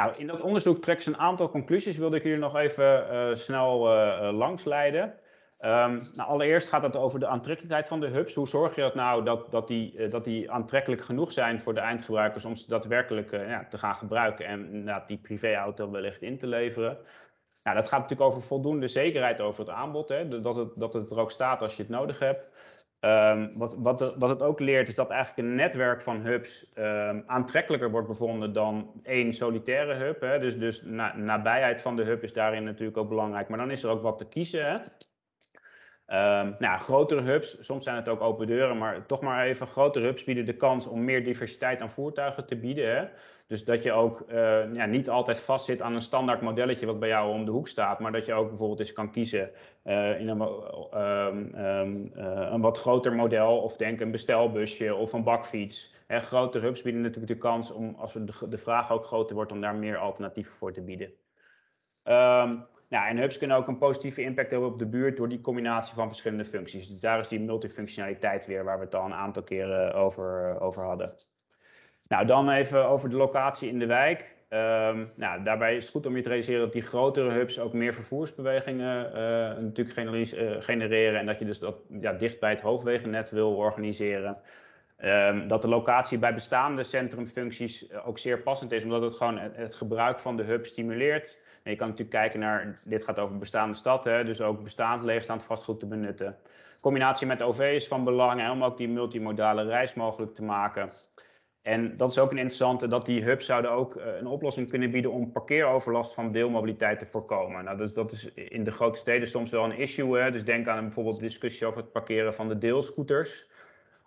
[0.00, 3.34] Nou, in dat onderzoek trekken ze een aantal conclusies, wilde ik jullie nog even uh,
[3.34, 5.02] snel uh, langsleiden.
[5.02, 8.34] Um, nou, allereerst gaat het over de aantrekkelijkheid van de hubs.
[8.34, 11.80] Hoe zorg je dat nou dat, dat, die, dat die aantrekkelijk genoeg zijn voor de
[11.80, 16.46] eindgebruikers om ze daadwerkelijk ja, te gaan gebruiken en inderdaad die privéauto wellicht in te
[16.46, 16.98] leveren?
[17.62, 21.10] Nou, dat gaat natuurlijk over voldoende zekerheid over het aanbod, hè, dat, het, dat het
[21.10, 22.48] er ook staat als je het nodig hebt.
[23.00, 27.22] Um, wat, wat, wat, het ook leert is dat eigenlijk een netwerk van hubs um,
[27.26, 30.20] aantrekkelijker wordt bevonden dan één solitaire hub.
[30.20, 30.38] Hè.
[30.38, 33.48] Dus, dus na, nabijheid van de hub is daarin natuurlijk ook belangrijk.
[33.48, 34.64] Maar dan is er ook wat te kiezen.
[34.64, 34.78] Hè.
[36.08, 40.04] Um, nou, grotere hubs, soms zijn het ook open deuren, maar toch maar even, grotere
[40.04, 42.96] hubs bieden de kans om meer diversiteit aan voertuigen te bieden.
[42.96, 43.04] Hè?
[43.46, 47.08] Dus dat je ook uh, ja, niet altijd vastzit aan een standaard modelletje wat bij
[47.08, 49.50] jou om de hoek staat, maar dat je ook bijvoorbeeld eens kan kiezen
[49.84, 55.12] uh, in een, um, um, uh, een wat groter model, of denk een bestelbusje of
[55.12, 55.94] een bakfiets.
[56.06, 59.52] Hè, grotere hubs bieden natuurlijk de kans om, als de, de vraag ook groter wordt,
[59.52, 61.12] om daar meer alternatieven voor te bieden.
[62.88, 65.94] Nou, en hubs kunnen ook een positieve impact hebben op de buurt door die combinatie
[65.94, 66.88] van verschillende functies.
[66.88, 70.84] Dus daar is die multifunctionaliteit weer waar we het al een aantal keren over, over
[70.84, 71.14] hadden.
[72.08, 74.34] Nou, dan even over de locatie in de wijk.
[74.48, 77.72] Um, nou, daarbij is het goed om je te realiseren dat die grotere hubs ook
[77.72, 81.20] meer vervoersbewegingen uh, natuurlijk uh, genereren.
[81.20, 84.36] En dat je dus dat ja, dicht bij het hoofdwegennet wil organiseren.
[85.04, 89.74] Um, dat de locatie bij bestaande centrumfuncties ook zeer passend is, omdat het gewoon het,
[89.74, 91.40] gebruik van de hub stimuleert.
[91.62, 95.44] Je kan natuurlijk kijken naar, dit gaat over bestaande stad, hè, dus ook bestaand leegstaand
[95.44, 96.36] vastgoed te benutten.
[96.80, 100.90] Combinatie met OV is van belang hè, om ook die multimodale reis mogelijk te maken.
[101.66, 104.90] En dat is ook een interessante, dat die hubs zouden ook uh, een oplossing kunnen
[104.90, 107.64] bieden om parkeeroverlast van deelmobiliteit te voorkomen.
[107.64, 110.18] Nou, dus dat is in de grote steden soms wel een issue.
[110.18, 110.30] Hè?
[110.30, 113.50] Dus denk aan bijvoorbeeld discussie over het parkeren van de deelscooters.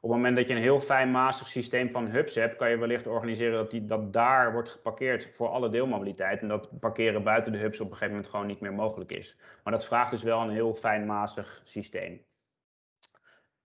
[0.01, 3.07] Op het moment dat je een heel fijnmazig systeem van hubs hebt, kan je wellicht
[3.07, 6.41] organiseren dat, die, dat daar wordt geparkeerd voor alle deelmobiliteit.
[6.41, 9.37] En dat parkeren buiten de hubs op een gegeven moment gewoon niet meer mogelijk is.
[9.63, 12.21] Maar dat vraagt dus wel een heel fijnmazig systeem.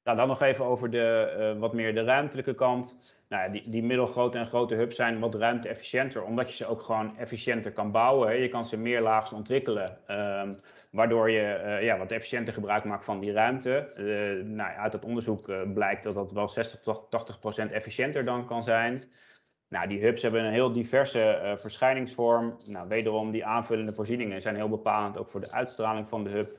[0.04, 3.16] Nou, dan nog even over de, uh, wat meer de ruimtelijke kant.
[3.28, 7.16] Nou, die, die middelgrote en grote hubs zijn wat ruimte-efficiënter, omdat je ze ook gewoon
[7.18, 8.40] efficiënter kan bouwen.
[8.40, 9.98] Je kan ze meer laags ontwikkelen.
[10.08, 10.56] Um,
[10.90, 13.92] waardoor je uh, ja, wat efficiënter gebruik maakt van die ruimte.
[13.96, 18.46] Uh, nou, uit het onderzoek blijkt dat dat wel 60 tot 80 procent efficiënter dan
[18.46, 19.02] kan zijn.
[19.68, 22.56] Nou, die hubs hebben een heel diverse verschijningsvorm.
[22.64, 26.58] Nou, wederom, die aanvullende voorzieningen zijn heel bepalend ook voor de uitstraling van de hub.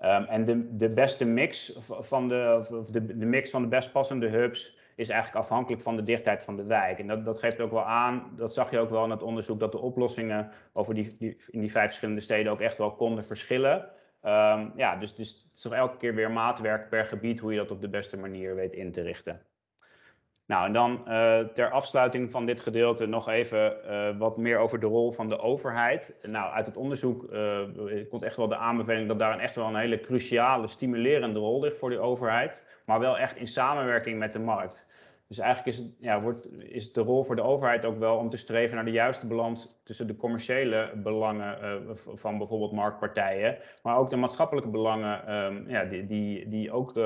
[0.00, 4.28] Um, en de, de beste mix van de, of de, mix van de best passende
[4.28, 6.98] hubs is eigenlijk afhankelijk van de dichtheid van de wijk.
[6.98, 9.58] En dat, dat geeft ook wel aan, dat zag je ook wel in het onderzoek,
[9.60, 11.16] dat de oplossingen over die,
[11.50, 13.90] in die vijf verschillende steden ook echt wel konden verschillen.
[14.22, 17.58] Um, ja, dus, dus het is toch elke keer weer maatwerk per gebied hoe je
[17.58, 19.40] dat op de beste manier weet in te richten.
[20.46, 24.80] Nou, en dan uh, ter afsluiting van dit gedeelte nog even uh, wat meer over
[24.80, 26.14] de rol van de overheid.
[26.22, 27.60] Nou, uit het onderzoek uh,
[28.08, 31.60] komt echt wel de aanbeveling dat daar een echt wel een hele cruciale, stimulerende rol
[31.60, 32.64] ligt voor die overheid.
[32.86, 34.86] Maar wel echt in samenwerking met de markt.
[35.28, 38.30] Dus eigenlijk is het, ja, wordt, is de rol voor de overheid ook wel om
[38.30, 43.96] te streven naar de juiste balans tussen de commerciële belangen uh, van bijvoorbeeld marktpartijen, maar
[43.96, 47.04] ook de maatschappelijke belangen um, ja, die, die, die ook uh,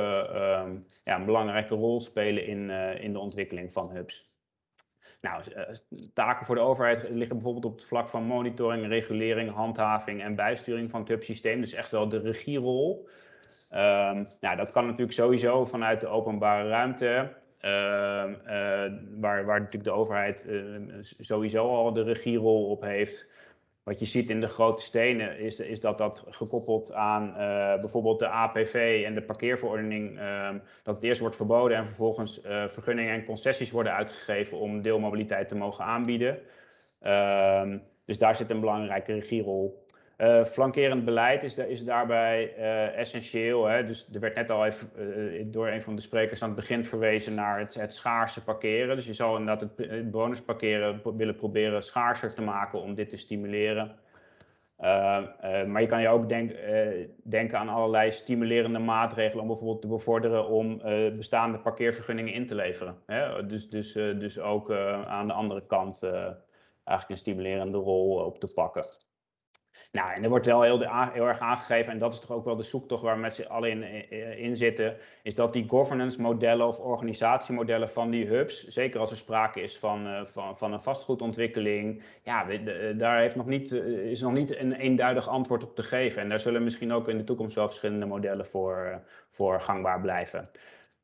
[1.05, 4.37] ja, een belangrijke rol spelen in, uh, in de ontwikkeling van hubs.
[5.21, 5.43] Nou,
[6.15, 10.91] taken voor de overheid liggen bijvoorbeeld op het vlak van monitoring, regulering, handhaving en bijsturing
[10.91, 11.61] van het hubsysteem.
[11.61, 13.09] Dus echt wel de regierol.
[13.71, 17.33] Um, nou, dat kan natuurlijk sowieso vanuit de openbare ruimte.
[17.61, 20.59] Ehm, eh, waar, waar natuurlijk de overheid eh,
[21.01, 23.33] sowieso al de regierol op heeft.
[23.83, 28.19] Wat je ziet in de grote stenen is, is dat dat gekoppeld aan uh, bijvoorbeeld
[28.19, 30.51] de APV en de parkeerverordening, uh,
[30.83, 35.57] dat het eerst wordt verboden en vervolgens vergunningen en concessies worden uitgegeven om deelmobiliteit te
[35.57, 36.39] mogen aanbieden.
[37.01, 39.87] Ehm, dus daar zit een belangrijke regierol.
[40.19, 43.65] Uh, flankerend beleid is, is daarbij uh, essentieel.
[43.65, 43.85] Hè?
[43.87, 46.85] Dus er werd net al even uh, door een van de sprekers aan het begin
[46.85, 48.97] verwezen naar het, het schaarse parkeren.
[48.97, 53.17] Dus je zal inderdaad het, het bewonersparkeren willen proberen schaarser te maken om dit te
[53.17, 53.97] stimuleren.
[55.67, 56.53] maar je kan je ook denk,
[57.23, 60.79] denken aan allerlei stimulerende maatregelen om bijvoorbeeld te bevorderen om
[61.17, 62.97] bestaande parkeervergunningen in te leveren.
[63.07, 63.47] Hè?
[63.47, 64.73] Dus, dus, dus ook
[65.07, 69.07] aan de andere kant eigenlijk een stimulerende rol op te pakken.
[69.93, 70.79] Nou, en er wordt wel heel,
[71.13, 73.43] heel, erg aangegeven, en dat is toch ook wel de zoektocht waar we met z'n
[73.43, 78.67] allen in, eh, in, zitten, is dat die governance modellen of organisatiemodellen van die hubs,
[78.67, 82.45] zeker als er sprake is van, uh, van, van een vastgoedontwikkeling, ja,
[82.93, 86.23] daar heeft nog niet, eh, is nog niet een eenduidig antwoord op te geven.
[86.23, 90.51] En daar zullen misschien ook in de toekomst wel verschillende modellen voor, voor gangbaar blijven.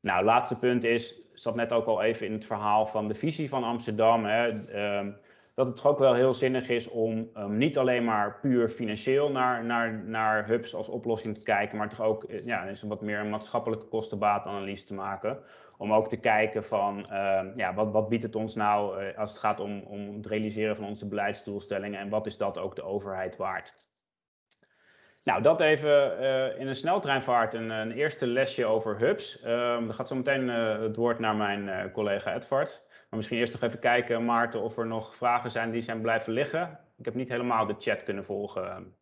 [0.01, 3.49] Nou, laatste punt is, zat net ook al even in het verhaal van de visie
[3.49, 4.25] van Amsterdam.
[4.25, 5.13] Hè, uh,
[5.55, 9.31] dat het toch ook wel heel zinnig is om um, niet alleen maar puur financieel
[9.31, 13.01] naar, naar, naar hubs als oplossing te kijken, maar toch ook eh, ja, is wat
[13.01, 15.39] meer een maatschappelijke kostenbaatanalyse te maken.
[15.77, 19.29] Om ook te kijken van uh, ja, wat, wat biedt het ons nou uh, als
[19.29, 22.83] het gaat om, om het realiseren van onze beleidsdoelstellingen en wat is dat ook de
[22.83, 23.89] overheid waard.
[25.23, 29.41] Nou, dat even uh, in een sneltreinvaart een, een, eerste lesje over hubs.
[29.41, 32.87] dan gaat zo meteen het woord naar mijn collega Edvard.
[33.09, 36.33] Maar misschien eerst nog even kijken, Maarten, of er nog vragen zijn die zijn blijven
[36.33, 36.79] liggen.
[36.97, 38.93] Ik heb niet helemaal de chat kunnen volgen.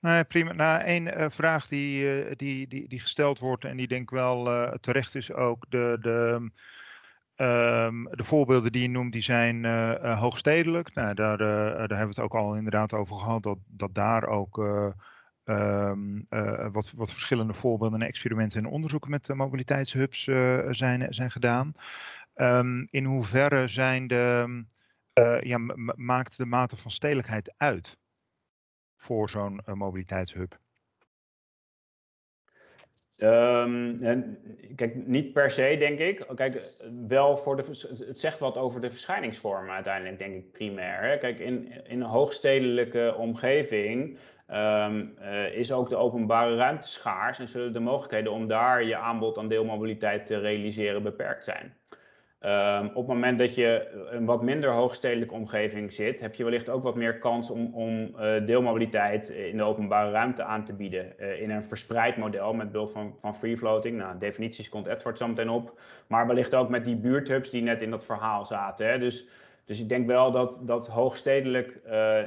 [0.00, 0.52] Nee, prima.
[0.52, 4.10] Nou, één uh, vraag die, uh, die, die, die gesteld wordt en die denk ik
[4.10, 5.66] wel uh, terecht is ook.
[5.68, 6.50] De, de,
[7.44, 9.64] um, de voorbeelden die je noemt, die zijn
[10.16, 10.94] hoogstedelijk.
[10.94, 14.58] Nou, daar, daar hebben we het ook al inderdaad over gehad, dat, dat daar ook
[15.44, 16.26] um,
[16.72, 20.24] wat, wat verschillende voorbeelden en experimenten en onderzoeken met mobiliteitshubs
[20.70, 21.74] zijn, zijn gedaan.
[22.34, 24.64] Um, in hoeverre zijn de,
[25.14, 25.58] uh, ja,
[25.94, 27.98] maakt de mate van stedelijkheid uit
[28.96, 30.58] voor zo'n uh, mobiliteitshub?
[33.16, 33.98] Um,
[34.76, 36.26] kijk, niet per se, denk ik.
[36.34, 37.62] Kijk, wel voor de,
[38.06, 41.02] het zegt wat over de verschijningsvormen uiteindelijk, denk ik, primair.
[41.02, 41.18] Hè?
[41.18, 47.48] Kijk, in, in een hoogstedelijke omgeving um, uh, is ook de openbare ruimte schaars en
[47.48, 51.76] zullen de mogelijkheden om daar je aanbod aan deelmobiliteit te realiseren beperkt zijn.
[52.46, 56.68] Um, op het moment dat je een wat minder hoogstedelijke omgeving zit, heb je wellicht
[56.68, 61.18] ook wat meer kans om, om uh, deelmobiliteit in de openbare ruimte aan te bieden.
[61.40, 63.96] In een verspreid model met behulp van, van free floating.
[63.96, 65.80] Nou, definities komt Edward zo meteen op.
[66.06, 68.86] Maar wellicht ook met die buurthubs die net in dat verhaal zaten.
[68.88, 68.98] Hè.
[68.98, 69.28] Dus,
[69.64, 71.80] dus ik denk wel dat, dat hoogstedelijk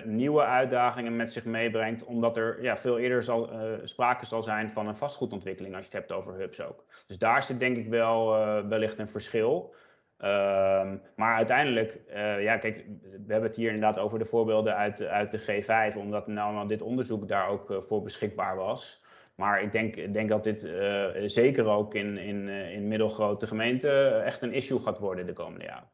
[0.03, 2.03] nieuwe uitdagingen met zich meebrengt.
[2.03, 3.49] Omdat er ja, veel eerder zal,
[3.83, 6.83] sprake zal zijn van een vastgoedontwikkeling als je het hebt over hubs ook.
[7.07, 8.27] Dus daar zit denk ik wel
[8.67, 9.75] wellicht een verschil.
[10.23, 15.03] Um, maar uiteindelijk, uh, ja, kijk, we hebben het hier inderdaad over de voorbeelden uit,
[15.03, 19.03] uit de G5, omdat nou dit onderzoek daar ook uh, voor beschikbaar was.
[19.35, 24.41] Maar ik denk, denk dat dit uh, zeker ook in, in, in middelgrote gemeenten echt
[24.41, 25.91] een issue gaat worden de komende jaren.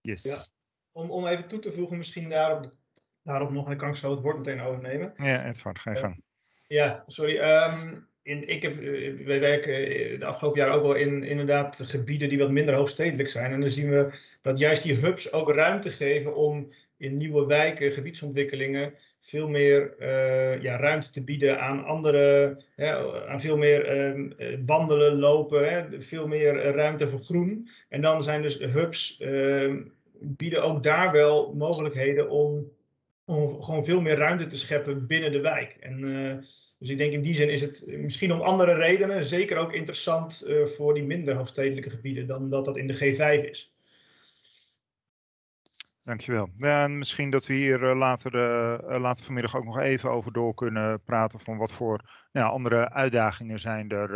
[0.00, 0.22] Yes.
[0.22, 0.36] Ja.
[0.92, 2.70] Om, om even toe te voegen, misschien daarop,
[3.22, 5.12] daarop nog, en kan ik zo het woord meteen overnemen.
[5.16, 6.22] Ja, Edvard, ga je gang.
[6.66, 7.38] ja, sorry.
[7.38, 11.80] Um, in, ik heb, eh, wij werken eh, de afgelopen jaren ook wel in inderdaad
[11.84, 13.52] gebieden die wat minder hoogstedelijk zijn.
[13.52, 14.08] En dan zien we
[14.42, 20.62] dat juist die hubs ook ruimte geven om in nieuwe wijken, gebiedsontwikkelingen, veel meer uh,
[20.62, 22.96] ja, ruimte te bieden aan andere, hè,
[23.28, 27.68] aan veel meer uh, wandelen, lopen, hè, veel meer ruimte voor groen.
[27.88, 29.74] En dan zijn dus hubs, uh,
[30.20, 32.70] bieden ook daar wel mogelijkheden om,
[33.24, 35.76] om gewoon veel meer ruimte te scheppen binnen de wijk.
[35.80, 36.44] En
[36.84, 40.44] dus ik denk in die zin is het misschien om andere redenen zeker ook interessant
[40.46, 43.74] uh, voor die minder hoogstedelijke gebieden dan dat dat in de G5 is.
[46.02, 46.48] Dankjewel.
[46.56, 50.32] Ja, en misschien dat we hier uh, later, uh, later vanmiddag ook nog even over
[50.32, 54.10] door kunnen praten van wat voor nou, andere uitdagingen zijn er,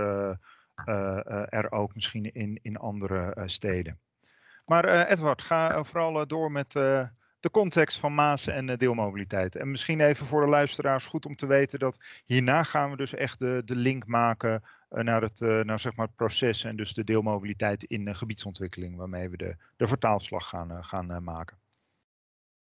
[1.48, 3.98] er ook misschien in, in andere steden.
[4.64, 6.74] Maar Edward, ga vooral door met
[7.48, 9.56] de context van Maas en deelmobiliteit.
[9.56, 13.14] En misschien even voor de luisteraars goed om te weten dat hierna gaan we dus
[13.14, 17.04] echt de, de link maken naar het, nou zeg maar het proces en dus de
[17.04, 21.56] deelmobiliteit in gebiedsontwikkeling, waarmee we de, de vertaalslag gaan, gaan maken.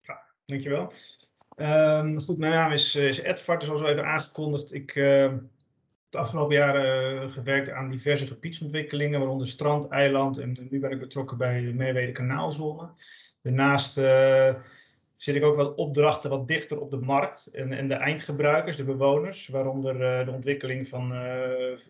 [0.03, 0.93] Ja, dankjewel.
[1.57, 4.75] Um, goed, mijn naam is, is Edvard, zoals al even aangekondigd.
[4.75, 5.43] Ik heb
[6.09, 11.01] de afgelopen jaren uh, gewerkt aan diverse gebiedsontwikkelingen, waaronder strand, eiland en nu ben ik
[11.01, 12.89] betrokken bij de Meerwede Kanaalzone.
[13.43, 14.55] Daarnaast uh,
[15.17, 18.85] zit ik ook wat opdrachten wat dichter op de markt en, en de eindgebruikers, de
[18.85, 21.13] bewoners, waaronder uh, de ontwikkeling van,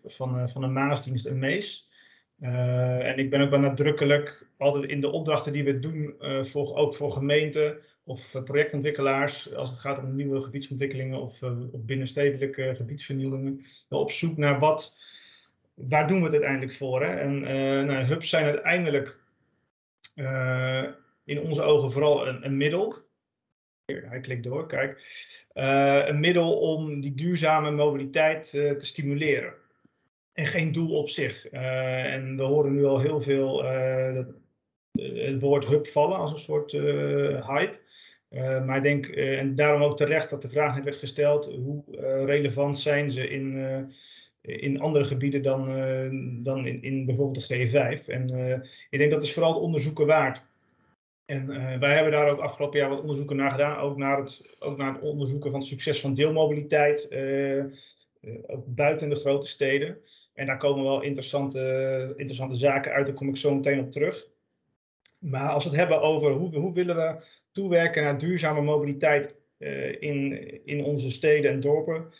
[0.05, 1.89] van, van een maasdienst en mees.
[2.39, 6.95] en ik ben ook wel nadrukkelijk altijd in de opdrachten die we doen, voor, ook
[6.95, 13.61] voor gemeenten, of eh, projectontwikkelaars, als het gaat om nieuwe gebiedsontwikkelingen of, of binnenstedelijke gebiedsvernieuwingen,
[13.89, 14.97] op zoek naar wat,
[15.73, 17.03] waar doen we het uiteindelijk voor?
[17.03, 17.15] Hè?
[17.15, 17.39] En
[17.85, 19.19] nou, hubs zijn uiteindelijk
[20.15, 20.87] uh,
[21.25, 22.95] in onze ogen vooral een, middel.
[23.85, 25.01] Hij klikt door, kijk.
[26.07, 29.53] een middel om die duurzame mobiliteit te stimuleren.
[30.33, 31.47] En geen doel op zich.
[31.47, 33.61] en we horen nu al heel veel
[34.13, 34.27] dat,
[34.91, 37.79] het woord hub vallen als een soort hype.
[38.65, 41.83] Maar ik denk, en daarom ook terecht dat de vraag net werd gesteld, hoe
[42.25, 43.55] relevant zijn ze in,
[44.41, 45.65] in andere gebieden dan,
[46.43, 48.05] dan in, in bijvoorbeeld de G5.
[48.05, 48.29] En
[48.89, 50.49] ik denk dat is vooral het onderzoeken waard.
[51.31, 54.77] En wij hebben daar ook afgelopen jaar wat onderzoeken naar gedaan, ook naar het, ook
[54.77, 57.09] naar het onderzoeken van het succes van deelmobiliteit,
[58.47, 59.97] ook buiten de grote steden.
[60.33, 64.27] En daar komen wel interessante, interessante zaken uit, daar kom ik zo meteen op terug.
[65.19, 69.35] Maar als we het hebben over hoe, hoe willen we toewerken naar duurzame mobiliteit
[69.99, 72.13] in, in onze steden en dorpen,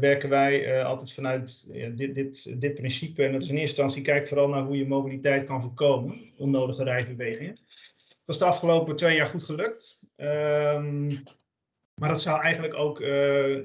[0.00, 1.66] werken wij altijd vanuit
[1.96, 3.24] dit, dit, dit principe.
[3.24, 6.84] En dat is in eerste instantie kijk vooral naar hoe je mobiliteit kan voorkomen, onnodige
[6.84, 7.58] reisbewegingen.
[8.24, 9.98] Dat is de afgelopen twee jaar goed gelukt.
[10.16, 11.22] Um,
[11.94, 12.98] maar dat zou eigenlijk ook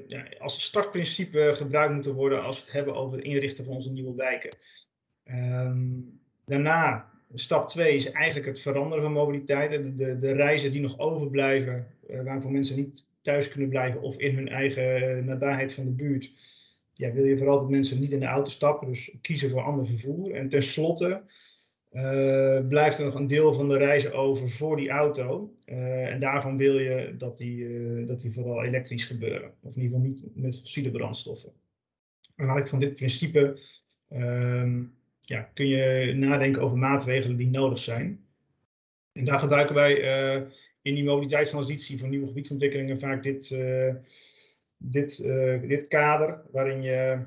[0.06, 3.92] ja, als startprincipe gebruikt moeten worden als we het hebben over het inrichten van onze
[3.92, 4.56] nieuwe wijken.
[5.24, 9.70] Um, daarna Stap 2 is eigenlijk het veranderen van mobiliteit.
[9.70, 14.18] De, de, de reizen die nog overblijven, uh, waarvoor mensen niet thuis kunnen blijven of
[14.18, 16.30] in hun eigen nabijheid van de buurt.
[16.92, 19.86] Ja, wil je vooral dat mensen niet in de auto stappen, dus kiezen voor ander
[19.86, 20.34] vervoer.
[20.34, 21.22] En tenslotte
[21.92, 25.54] uh, blijft er nog een deel van de reizen over voor die auto.
[25.66, 29.52] Uh, en daarvan wil je dat die, dat die vooral elektrisch gebeuren.
[29.62, 31.52] Of in ieder geval niet met fossiele brandstoffen.
[32.36, 33.58] En ik van dit principe
[34.08, 34.82] ehm,
[35.20, 38.24] ja, kun je nadenken over maatregelen die nodig zijn.
[39.12, 39.94] En daar gebruiken wij
[40.82, 43.58] in die mobiliteitstransitie van nieuwe gebiedsontwikkelingen vaak dit,
[44.76, 45.16] dit,
[45.68, 47.26] dit kader, waarin je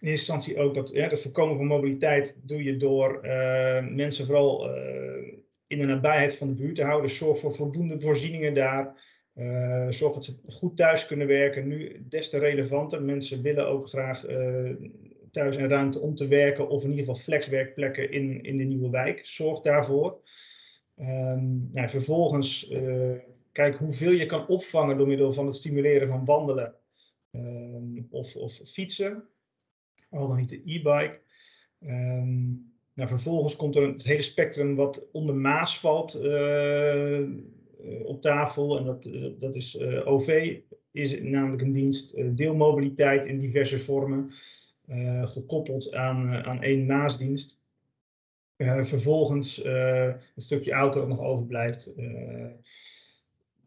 [0.00, 3.20] in eerste instantie ook dat, ja, het voorkomen van mobiliteit doe je door
[3.90, 4.74] mensen vooral
[5.66, 7.10] in de nabijheid van de buurt te houden.
[7.10, 9.00] Zorg voor voldoende voorzieningen daar.
[9.88, 11.68] zorg dat ze goed thuis kunnen werken.
[11.68, 13.02] Nu des te relevanter.
[13.02, 14.24] Mensen willen ook graag
[15.30, 18.90] thuis en ruimte om te werken of in ieder geval flexwerkplekken in, in de nieuwe
[18.90, 19.26] wijk.
[19.26, 20.20] Zorg daarvoor.
[20.98, 22.72] Um, nou, vervolgens
[23.52, 26.74] kijk hoeveel je kan opvangen door middel van het stimuleren van wandelen
[27.32, 29.28] um, of, of fietsen.
[30.10, 31.20] Al dan niet de e-bike.
[31.80, 37.20] Um, nou, vervolgens komt er het hele spectrum wat onder Maas valt uh,
[38.02, 38.78] op tafel.
[38.78, 40.58] En dat, dat is uh, OV,
[40.92, 44.30] is namelijk een dienst, deelmobiliteit in diverse vormen.
[44.88, 47.58] Eh, gekoppeld aan, eh, aan één naastdienst.
[48.56, 49.56] Uh, vervolgens
[50.34, 51.90] het stukje auto dat nog overblijft.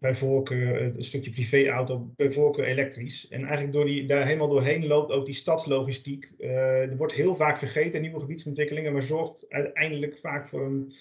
[0.02, 3.28] Bij voorkeur een stukje privéauto, bij voorkeur elektrisch.
[3.28, 6.34] En eigenlijk door die, daar helemaal doorheen loopt ook die stadslogistiek.
[6.40, 10.94] er wordt heel vaak vergeten, nieuwe gebiedsontwikkelingen, maar zorgt uiteindelijk vaak voor een,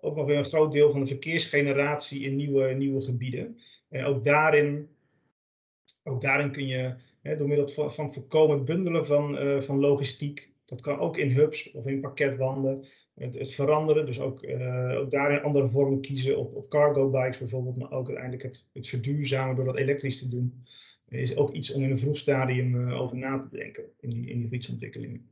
[0.00, 3.58] ook nog weer een groot deel van de verkeersgeneratie in nieuwe, nieuwe gebieden.
[3.88, 4.88] En ook daarin,
[6.04, 10.50] ook daarin kun je door middel van, van voorkomen bundelen van, uh, van logistiek.
[10.66, 12.84] Dat kan ook in hubs of in pakketwanden.
[13.14, 17.76] Het, veranderen, dus ook, uh, ook daarin andere vormen kiezen op, op cargo bikes bijvoorbeeld.
[17.76, 20.64] Maar ook uiteindelijk het, het verduurzamen door dat elektrisch te doen.
[21.08, 24.26] Is ook iets om in een vroeg stadium uh, over na te denken in die,
[24.26, 25.30] in die fietsontwikkelingen.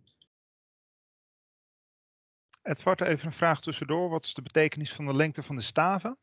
[2.63, 4.11] Even een vraag tussendoor.
[4.11, 6.19] Wat is de betekenis van de lengte van de staven?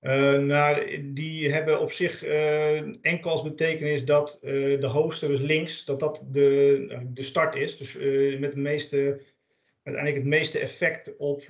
[0.00, 5.84] Uh, die hebben op zich uh, enkel als betekenis dat uh, de hoogste, dus links,
[5.84, 7.76] dat dat de, de start is.
[7.76, 7.94] Dus
[8.38, 9.22] met de meeste,
[9.82, 11.42] uiteindelijk het meeste effect op,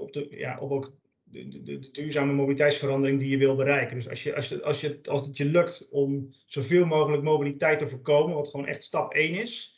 [0.00, 0.92] op, de, ja, op ook
[1.22, 3.96] de, de, de, duurzame mobiliteitsverandering die je wil bereiken.
[3.96, 7.78] Dus als, je, als, je, als, je, als het je lukt om zoveel mogelijk mobiliteit
[7.78, 9.76] te voorkomen, wat gewoon echt stap 1 is,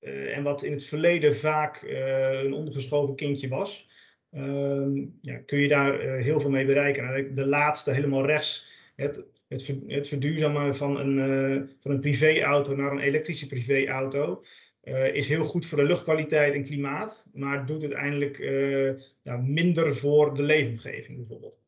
[0.00, 3.86] en wat in het verleden vaak een ondergeschoven kindje was,
[4.32, 7.04] ehm, ja, kun je daar heel veel mee bereiken.
[7.04, 8.66] Nou, de laatste, helemaal rechts,
[8.96, 14.42] het, het, het verduurzamen van een, van een privéauto naar een elektrische privéauto.
[14.82, 19.96] Uh, is heel goed voor de luchtkwaliteit en klimaat, maar doet uiteindelijk uh, ja, minder
[19.96, 21.60] voor de leefomgeving bijvoorbeeld.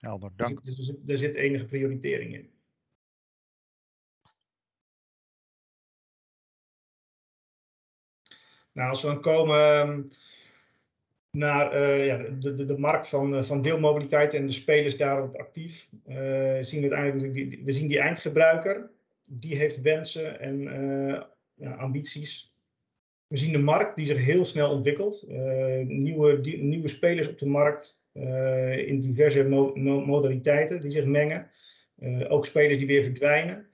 [0.00, 0.64] Helder, dank.
[0.64, 2.50] Dus er zit, er zit enige prioritering in.
[8.72, 10.02] Nou, als we dan komen ehm,
[11.32, 15.88] naar uh, ja, de, de, de, markt van, van deelmobiliteit en de spelers daarop actief,
[16.60, 18.90] zien we uiteindelijk, we zien die eindgebruiker,
[19.30, 20.60] die heeft wensen en
[21.54, 22.54] ja, ambities.
[23.26, 25.24] We zien de markt die zich heel snel ontwikkelt.
[25.86, 28.04] Nieuwe, nieuwe spelers op de markt
[28.86, 29.74] in diverse mo
[30.04, 31.50] modaliteiten die zich mengen.
[32.28, 33.66] Ook spelers die weer verdwijnen.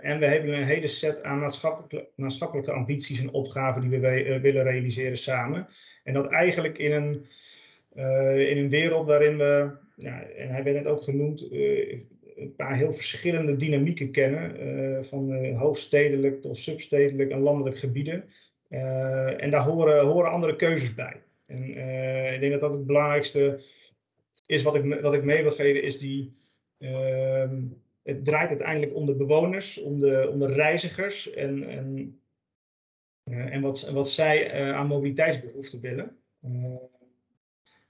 [0.00, 4.62] En we hebben een hele set aan maatschappelijke, maatschappelijke ambities en opgaven die we willen
[4.62, 5.66] realiseren samen.
[6.04, 7.26] En dat eigenlijk in een,
[8.48, 9.70] in een wereld waarin we,
[10.36, 11.48] en hij werd net ook genoemd,
[12.38, 18.24] een paar heel verschillende dynamieken kennen, van uh, hoofdstedelijk tot substedelijk en landelijk gebieden.
[19.38, 21.22] En daar horen, horen andere keuzes bij.
[21.46, 23.62] En ik denk dat dat het belangrijkste
[24.46, 26.32] is wat ik, wat ik mee wil geven, is die.
[28.08, 32.20] Het draait uiteindelijk om de bewoners, om de, om de reizigers en, en,
[33.24, 36.18] en, wat, wat zij aan mobiliteitsbehoeften willen.
[36.40, 36.90] en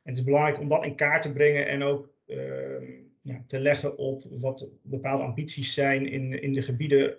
[0.03, 2.85] het is belangrijk om dat in kaart te brengen en ook ehm,
[3.23, 7.19] ja, te leggen op wat bepaalde ambities zijn in, in de gebieden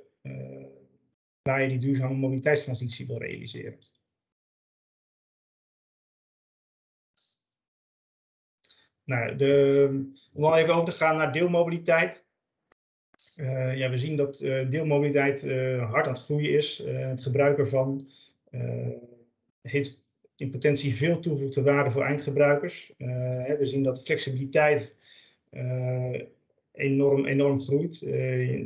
[1.42, 3.78] waar je die duurzame mobiliteitstransitie wil realiseren.
[9.04, 12.28] Nou, de, om al even over te gaan naar deelmobiliteit.
[13.40, 15.42] Uh, ja, we zien dat uh, deelmobiliteit
[15.80, 16.84] hard aan het groeien is.
[16.86, 18.08] het gebruik ervan
[19.62, 20.04] heeft
[20.36, 22.94] in potentie veel toegevoegde waarde voor eindgebruikers.
[22.98, 24.98] we zien dat flexibiliteit
[25.50, 26.22] eh,
[26.72, 28.02] enorm, enorm groeit.
[28.02, 28.66] Eh,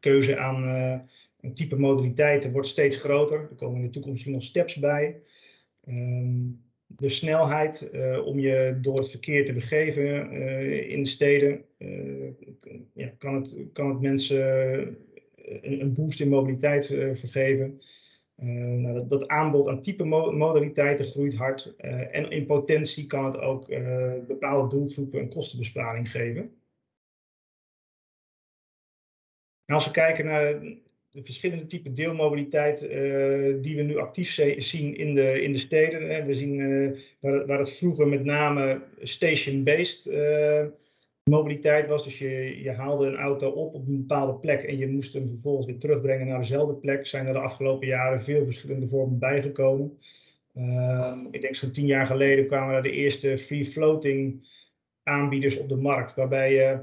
[0.00, 0.98] keuze aan eh,
[1.40, 3.38] een type modaliteiten wordt steeds groter.
[3.38, 5.22] Er komen in de toekomst nog steps bij.
[5.84, 6.40] Ehm,
[6.96, 7.90] de snelheid
[8.24, 10.30] om je door het verkeer te begeven
[10.88, 11.64] in de steden,
[12.94, 14.96] ja, kan, het, kan het mensen
[15.62, 17.80] een, boost in mobiliteit vergeven.
[18.36, 23.66] nou, dat, dat, aanbod aan type modaliteiten groeit hard en in potentie kan het ook
[24.26, 26.52] bepaalde doelgroepen een kostenbesparing geven.
[29.64, 30.62] En als we kijken naar
[31.22, 32.90] verschillende typen deelmobiliteit uh,
[33.62, 36.10] die we nu actief zien in de, in de steden.
[36.10, 36.24] Hè.
[36.24, 40.64] We zien uh, waar, waar, het vroeger met name station-based uh,
[41.30, 42.04] mobiliteit was.
[42.04, 45.26] Dus je, je haalde een auto op op een bepaalde plek en je moest hem
[45.26, 47.06] vervolgens weer terugbrengen naar dezelfde plek.
[47.06, 49.98] Zijn er de afgelopen jaren veel verschillende vormen bijgekomen.
[50.54, 54.48] Ehm, ik denk zo'n tien jaar geleden kwamen er de eerste free-floating
[55.02, 56.14] aanbieders op de markt.
[56.14, 56.78] Waarbij je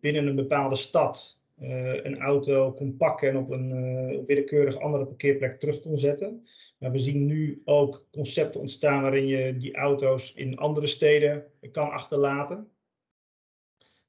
[0.00, 5.06] binnen een bepaalde stad uh, een auto kon pakken en op een uh, willekeurig andere
[5.06, 6.46] parkeerplek terug kon zetten.
[6.78, 11.90] Maar we zien nu ook concepten ontstaan waarin je die auto's in andere steden kan
[11.90, 12.68] achterlaten.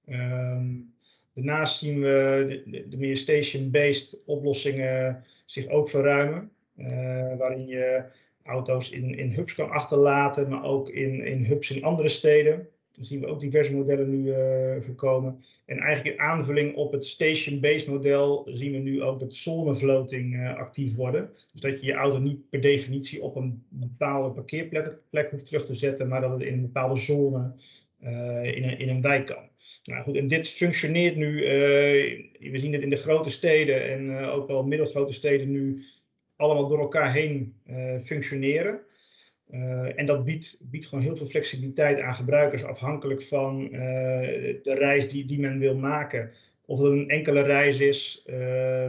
[0.09, 0.93] Um,
[1.33, 6.51] daarnaast zien we de, de, de meer station-based oplossingen zich ook verruimen.
[6.77, 8.03] Uh, waarin je
[8.43, 12.67] auto's in, in hubs kan achterlaten, maar ook in, in hubs in andere steden.
[12.99, 15.43] Zien we ook diverse modellen nu uh, voorkomen.
[15.65, 20.55] En eigenlijk in aanvulling op het station-based model zien we nu ook dat zone-floating uh,
[20.55, 21.29] actief worden.
[21.51, 25.73] Dus dat je je auto niet per definitie op een bepaalde parkeerplek hoeft terug te
[25.73, 27.53] zetten, maar dat het in een bepaalde zone
[28.03, 29.49] uh, in, een, in een wijk kan.
[29.83, 31.35] Nou goed, en dit functioneert nu,
[32.39, 35.81] we zien het in de grote steden en ook wel middelgrote steden nu
[36.35, 37.53] allemaal door elkaar heen
[38.01, 38.79] functioneren.
[39.53, 43.71] Uh, en dat biedt, biedt gewoon heel veel flexibiliteit aan gebruikers, afhankelijk van uh,
[44.61, 46.31] de reis die, die men wil maken.
[46.65, 48.35] Of het een enkele reis is, uh,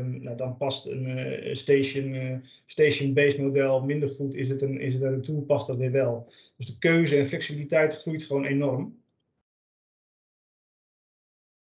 [0.01, 4.35] nou, dan past een uh, station, station-based model minder goed.
[4.35, 6.33] Is het, een, is het een tool, past dat weer wel.
[6.57, 9.03] Dus de keuze en flexibiliteit groeit gewoon enorm.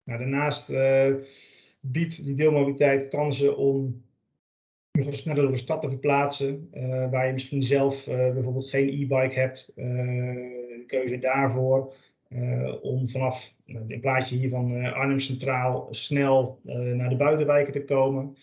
[0.05, 0.73] Nou, daarnaast
[1.81, 4.05] biedt die deelmobiliteit kansen om
[5.11, 6.69] sneller door de stad te verplaatsen.
[6.75, 9.73] Uh, waar je misschien zelf uh, bijvoorbeeld geen e-bike hebt.
[9.77, 11.95] Uh, een keuze daarvoor.
[12.83, 16.61] om vanaf een plaatje hier van Arnhem Centraal snel
[16.95, 18.37] naar de buitenwijken te komen.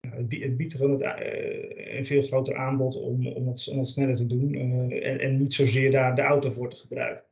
[0.00, 1.02] Het, biedt, het, biedt gewoon
[1.74, 4.54] een veel groter aanbod om, om het sneller te doen.
[4.54, 7.24] En, en, niet zozeer daar de auto voor te gebruiken.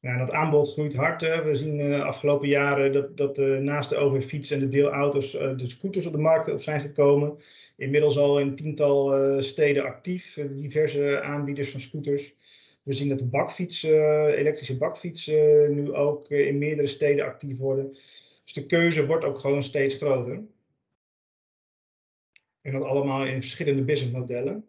[0.00, 1.20] Nou, dat aanbod groeit hard.
[1.20, 6.06] We zien de afgelopen jaren dat, dat naast de OV-fiets en de deelauto's de scooters
[6.06, 7.36] op de markt op zijn gekomen.
[7.76, 12.34] Inmiddels al in tiental steden actief, diverse aanbieders van scooters.
[12.82, 17.92] We zien dat de bakfietsen, elektrische bakfietsen nu ook in meerdere steden actief worden.
[18.44, 20.42] Dus de keuze wordt ook gewoon steeds groter.
[22.60, 24.64] En dat allemaal in verschillende businessmodellen.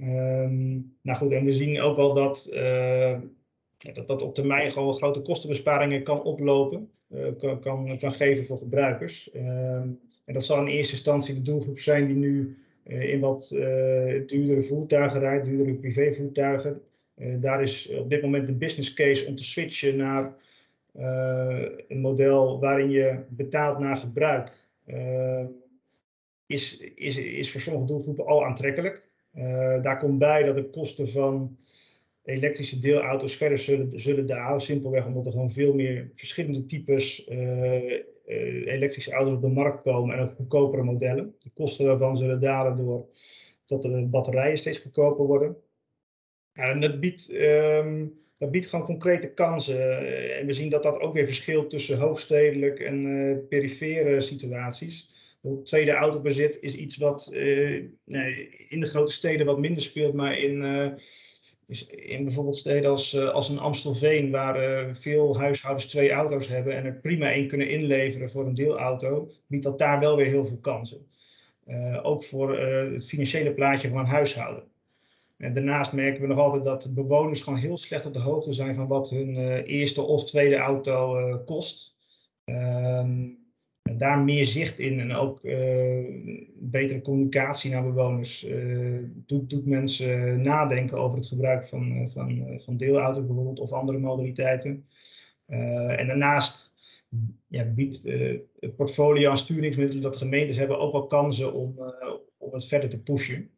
[0.00, 2.48] Um, nou goed, en we zien ook wel dat,
[3.82, 8.58] dat dat op termijn gewoon grote kostenbesparingen kan oplopen, uh, kan, kan, kan geven voor
[8.58, 9.30] gebruikers.
[9.34, 12.56] Um, en dat zal in eerste instantie de doelgroep zijn die nu
[12.86, 13.48] uh, in wat
[14.26, 16.80] duurdere voertuigen rijdt, duurdere privévoertuigen.
[17.40, 20.34] daar is op dit moment de business case om te switchen naar
[21.88, 24.52] een model waarin je betaalt naar gebruik.
[24.86, 25.46] Ehm,
[26.46, 29.08] is, is, is voor sommige doelgroepen al aantrekkelijk.
[29.82, 31.56] Daar komt bij dat de kosten van
[32.24, 34.60] elektrische deelauto's verder zullen, zullen dalen.
[34.60, 37.92] Simpelweg omdat er gewoon veel meer verschillende types uh,
[38.26, 41.34] uh, elektrische auto's op de markt komen en ook goedkopere modellen.
[41.38, 43.06] De kosten daarvan zullen dalen door
[43.64, 45.56] dat de batterijen steeds goedkoper worden.
[46.52, 49.98] en dat biedt, um, dat biedt gewoon concrete kansen.
[50.38, 55.20] en we zien dat dat ook weer verschilt tussen hoofdstedelijk en perifere situaties
[55.64, 60.62] tweede autobezit is iets wat in de grote steden wat minder speelt, maar in,
[61.80, 66.84] in bijvoorbeeld steden als, uh, als een Amstelveen, waar veel huishoudens twee auto's hebben en
[66.84, 70.60] er prima één kunnen inleveren voor een deelauto, biedt dat daar wel weer heel veel
[70.60, 71.06] kansen.
[72.02, 74.64] ook voor het financiële plaatje van een huishouden.
[75.38, 78.74] En daarnaast merken we nog altijd dat bewoners gewoon heel slecht op de hoogte zijn
[78.74, 81.94] van wat hun eerste of tweede auto kost.
[82.44, 83.28] Ehm,
[83.82, 86.04] daar meer zicht in en ook uh,
[86.54, 92.76] betere communicatie naar bewoners uh, doet, doet, mensen nadenken over het gebruik van, van, van
[92.76, 94.86] deelauto's bijvoorbeeld of andere modaliteiten.
[95.46, 96.74] en daarnaast
[97.46, 98.02] ja, biedt
[98.60, 101.94] het portfolio aan sturingsmiddelen dat gemeentes hebben ook wel kansen om,
[102.38, 103.50] om het verder te pushen.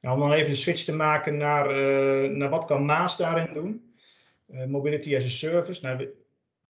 [0.00, 1.66] Nou, om dan even de switch te maken naar,
[2.30, 3.87] naar wat kan Maas daarin doen.
[4.48, 5.82] Eh, mobility as a Service.
[5.82, 6.08] Nou,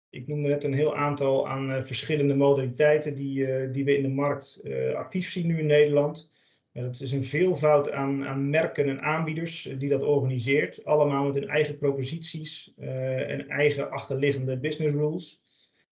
[0.10, 4.02] ik noemde net een heel aantal aan uh, verschillende modaliteiten die, uh, die we in
[4.02, 4.64] de markt
[4.96, 6.32] actief zien nu in Nederland.
[6.72, 10.86] dat is een veelvoud aan, aan merken en aanbieders die dat organiseert.
[10.86, 15.42] Allemaal met hun eigen proposities en eigen achterliggende business rules.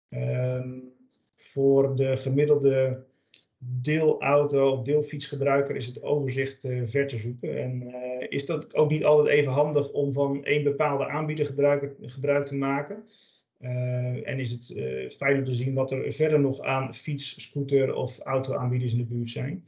[0.08, 0.78] Ehm,
[1.34, 3.04] voor de gemiddelde
[3.58, 7.58] deelauto of deelfietsgebruiker is het overzicht ver te zoeken.
[7.58, 7.94] En
[8.28, 11.46] is dat ook niet altijd even handig om van één bepaalde aanbieder
[12.00, 13.04] gebruik, te maken.
[13.60, 14.74] Uh, en is het
[15.16, 19.04] fijn om te zien wat er verder nog aan fiets, scooter of auto-aanbieders in de
[19.04, 19.64] buurt zijn.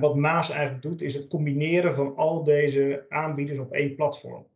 [0.00, 4.46] Wat Maas eigenlijk doet, is het combineren van al deze aanbieders op één platform.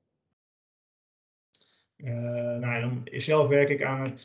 [1.97, 4.25] nou, dan zelf werk ik aan het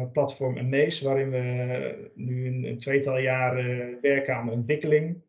[0.00, 5.22] het platform Amaze, waarin we nu een, tweetal jaren werken aan de ontwikkeling.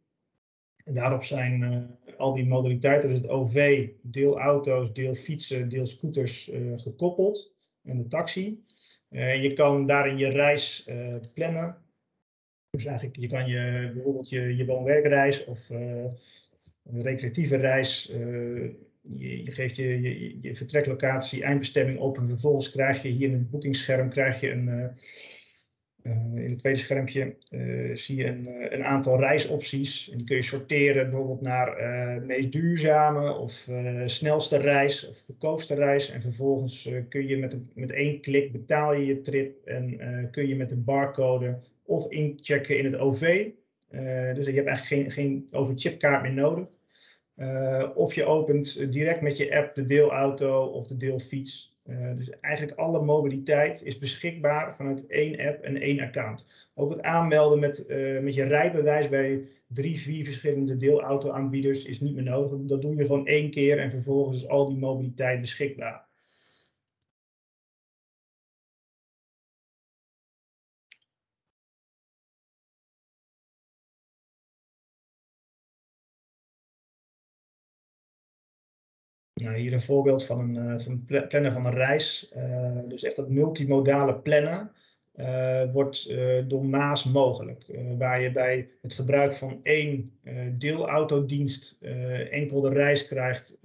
[0.84, 5.86] En daarop zijn uh, al die modaliteiten, dus het OV, deel auto's, deel fietsen, deel
[5.86, 7.54] scooters, uh, gekoppeld.
[7.84, 8.64] En de taxi.
[9.10, 10.90] Uh, je kan daarin je reis
[11.34, 11.78] plannen.
[12.70, 18.12] Dus eigenlijk, je kan je, bijvoorbeeld je, je woon-werkreis of een recreatieve reis
[19.18, 20.02] je, geeft je,
[20.42, 24.68] je, vertreklocatie, eindbestemming op en vervolgens krijg je hier in het boekingsscherm krijg je een,
[24.68, 24.86] uh,
[26.36, 30.10] in het tweede schermpje uh, zie je een, een, aantal reisopties.
[30.10, 31.78] En die kun je sorteren bijvoorbeeld naar
[32.26, 33.68] meest duurzame of
[34.06, 36.12] snelste reis of goedkoopste reis.
[36.12, 40.00] En vervolgens kun je met, een, met één klik betaal je je trip en
[40.32, 43.50] kun je met de barcode of inchecken in het OV.
[44.34, 46.68] dus je hebt eigenlijk geen, geen overchipkaart meer nodig.
[47.96, 51.75] Of je opent direct met je app de deelauto of de deelfiets.
[51.90, 56.70] Uh, dus eigenlijk alle mobiliteit is beschikbaar vanuit één app en één account.
[56.74, 62.16] Ook het aanmelden met, uh, met je rijbewijs bij drie, vier verschillende deelauto-aanbieders is niet
[62.16, 62.60] meer nodig.
[62.60, 66.08] Dat doe je gewoon één keer en vervolgens is al die mobiliteit beschikbaar.
[79.46, 82.32] Nou, hier een voorbeeld van een, een plannen van een reis.
[82.38, 84.72] Uh, dus echt dat multimodale plannen
[85.16, 86.16] uh, wordt
[86.48, 87.66] door Maas mogelijk.
[87.98, 90.12] waar je bij het gebruik van één
[90.58, 91.78] deelautodienst
[92.30, 93.58] enkel de reis krijgt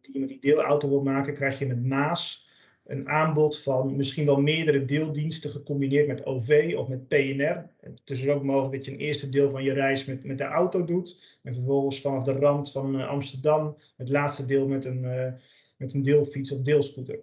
[0.00, 2.43] die je met die deelauto wil maken, krijg je met Maas
[2.84, 7.70] een aanbod van misschien wel meerdere deeldiensten gecombineerd met OV of met PNR.
[7.80, 10.44] Het is ook mogelijk dat je een eerste deel van je reis met, met de
[10.44, 11.38] auto doet.
[11.42, 15.32] En vervolgens vanaf de rand van uh, Amsterdam het laatste deel met een, uh,
[15.76, 17.18] met een deelfiets of deelscooter.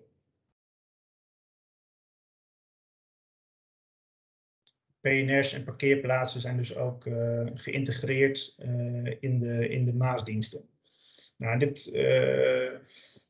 [5.01, 8.55] PNR's en parkeerplaatsen zijn dus ook uh, geïntegreerd
[9.19, 10.69] in, de, in de Maasdiensten.
[11.37, 11.91] Nou, dit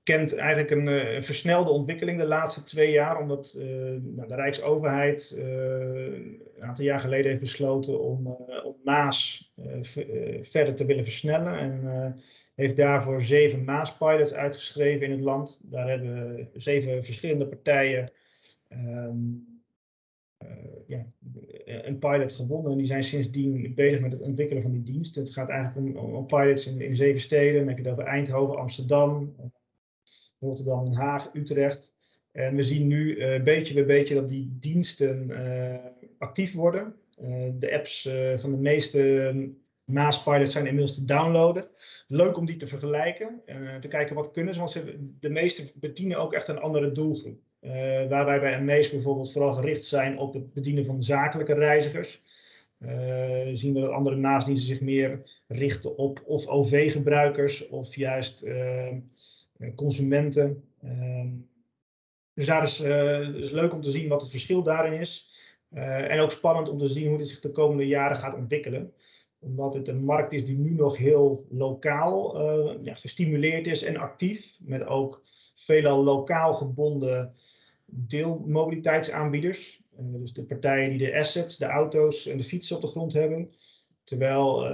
[0.04, 3.66] kent eigenlijk een, eh, een, versnelde ontwikkeling de laatste twee jaar, omdat uh,
[4.02, 8.28] nou, de Rijksoverheid uh, een aantal jaar geleden heeft besloten om,
[8.64, 9.52] om Maas
[10.42, 11.60] verder te willen versnellen.
[11.60, 12.16] En
[12.56, 15.62] heeft daarvoor zeven Maas-pilots uitgeschreven in het land.
[15.64, 18.12] Daar hebben zeven verschillende partijen
[18.70, 19.52] um,
[20.88, 21.06] ja,
[21.66, 22.72] een pilot gewonnen.
[22.72, 25.16] En die zijn sindsdien bezig met het ontwikkelen van die dienst.
[25.16, 27.60] Het gaat eigenlijk om, om pilots in, in zeven steden.
[27.60, 29.36] Dan heb je het over Eindhoven, Amsterdam,
[30.46, 31.94] Rotterdam, Den Haag, Utrecht.
[32.32, 35.76] En we zien nu uh, beetje bij beetje dat die diensten uh,
[36.18, 36.96] actief worden.
[37.22, 39.54] Uh, de apps van de meeste
[39.86, 41.68] Maaspilots zijn inmiddels te downloaden.
[42.08, 43.42] Leuk om die te vergelijken,
[43.80, 47.40] te kijken wat kunnen ze, want ze, de meeste bedienen ook echt een andere doelgroep.
[48.10, 52.22] waar wij bij Amaze bijvoorbeeld vooral gericht zijn op het bedienen van zakelijke reizigers.
[53.54, 58.98] zien we dat andere naastdiensten zich meer richten op of OV-gebruikers of juist eh,
[59.76, 60.64] consumenten.
[60.82, 61.30] Ehm,
[62.34, 65.30] dus daar is, uh, is leuk om te zien wat het verschil daarin is.
[65.70, 68.94] Eh, en ook spannend om te zien hoe dit zich de komende jaren gaat ontwikkelen
[69.42, 72.42] omdat het een markt is die nu nog heel lokaal
[72.84, 74.58] ja, gestimuleerd is en actief.
[74.60, 75.22] Met ook
[75.56, 77.34] veelal lokaal gebonden
[77.86, 79.82] deelmobiliteitsaanbieders.
[79.98, 83.52] dus de partijen die de assets, de auto's en de fietsen op de grond hebben.
[84.04, 84.72] Terwijl uh,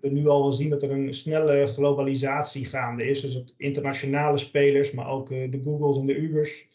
[0.00, 3.20] we nu al wel zien dat er een snelle globalisatie gaande is.
[3.20, 6.66] Dus dat internationale spelers, maar ook uh, de Googles en de Ubers,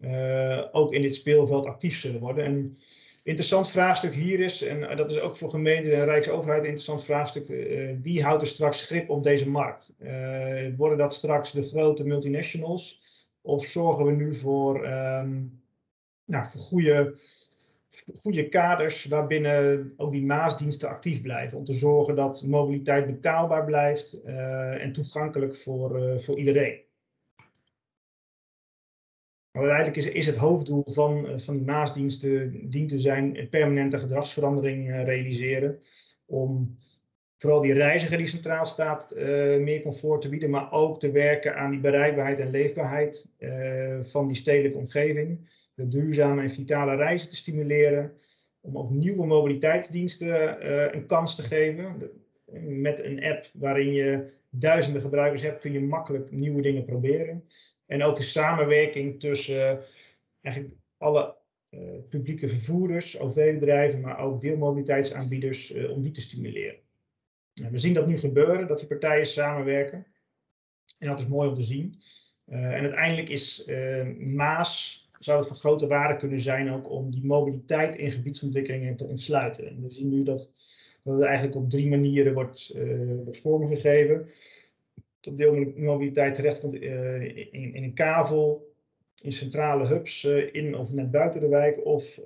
[0.00, 2.44] uh, ook in dit speelveld actief zullen worden.
[2.44, 2.78] En
[3.22, 7.46] interessant vraagstuk hier is, en dat is ook voor gemeenten en Rijksoverheid een interessant vraagstuk,
[8.02, 9.94] wie houdt er straks grip op deze markt?
[10.76, 13.00] worden dat straks de grote multinationals?
[13.40, 15.60] Of zorgen we nu voor, um,
[16.24, 17.14] nou, voor goede
[18.14, 21.58] goede kaders waarbinnen ook die Maasdiensten actief blijven.
[21.58, 26.80] Om te zorgen dat mobiliteit betaalbaar blijft uh, en toegankelijk voor, uh, voor iedereen.
[29.50, 33.98] Maar uiteindelijk is, is het hoofddoel van, uh, van die Maasdiensten dient te zijn permanente
[33.98, 35.80] gedragsverandering realiseren.
[36.26, 36.78] Om
[37.36, 39.14] vooral die reiziger die centraal staat
[39.60, 43.30] meer comfort te bieden, maar ook te werken aan die bereikbaarheid en leefbaarheid
[44.00, 45.48] van die stedelijke omgeving
[45.78, 48.12] de duurzame en vitale reizen te stimuleren.
[48.60, 51.96] Om ook nieuwe mobiliteitsdiensten uh, een kans te geven.
[52.62, 57.44] met een app waarin je duizenden gebruikers hebt, kun je makkelijk nieuwe dingen proberen.
[57.86, 59.84] En ook de samenwerking tussen uh,
[60.40, 61.36] eigenlijk alle
[61.70, 66.78] uh, publieke vervoerders, OV-bedrijven, maar ook deelmobiliteitsaanbieders, om die te stimuleren.
[67.54, 70.06] Nou, we zien dat nu gebeuren, dat die partijen samenwerken.
[70.98, 72.02] En dat is mooi om te zien.
[72.44, 73.64] en uiteindelijk is
[74.18, 79.04] Maas zou het van grote waarde kunnen zijn ook om die mobiliteit in gebiedsontwikkelingen te
[79.06, 79.68] ontsluiten.
[79.68, 80.50] En we zien nu dat,
[81.02, 84.28] dat het eigenlijk op drie manieren wordt, uh, wordt vormgegeven.
[85.20, 88.72] Dat deelmobiliteit terechtkomt uh, in, in, een kavel,
[89.20, 92.20] in centrale hubs, uh, in of net buiten de wijk of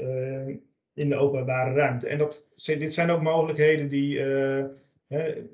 [0.94, 2.08] in de openbare ruimte.
[2.08, 4.20] En dat, dit zijn ook mogelijkheden die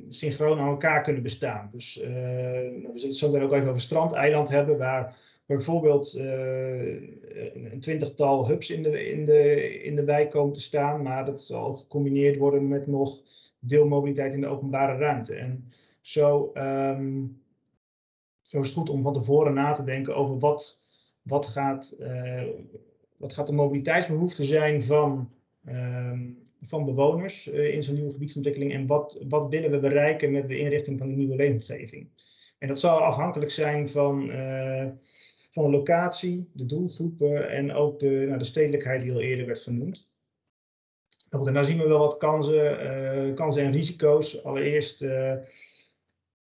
[0.08, 1.70] synchroon aan elkaar kunnen bestaan.
[1.72, 5.16] Dus we zullen het ook even over strandeiland hebben, waar
[5.48, 6.92] bijvoorbeeld uh,
[7.72, 11.42] een twintigtal hubs in de, in, de, in de wijk komen te staan, maar dat
[11.42, 13.20] zal gecombineerd worden met nog
[13.58, 15.34] deelmobiliteit in de openbare ruimte.
[15.34, 17.42] En zo, um,
[18.42, 20.82] zo is het goed om van tevoren na te denken over wat,
[21.22, 22.42] wat, gaat, uh,
[23.16, 25.30] wat gaat de mobiliteitsbehoefte zijn van,
[25.68, 30.48] um, van bewoners uh, in zo'n nieuwe gebiedsontwikkeling en wat, wat willen we bereiken met
[30.48, 32.08] de inrichting van de nieuwe leefomgeving.
[32.58, 34.30] En dat zal afhankelijk zijn van
[35.62, 40.08] van locatie, de doelgroepen en ook de, nou, de stedelijkheid die al eerder werd genoemd.
[41.30, 42.86] Nou, en daar zien we wel wat kansen,
[43.28, 44.44] uh, kansen en risico's.
[44.44, 45.34] Allereerst, uh,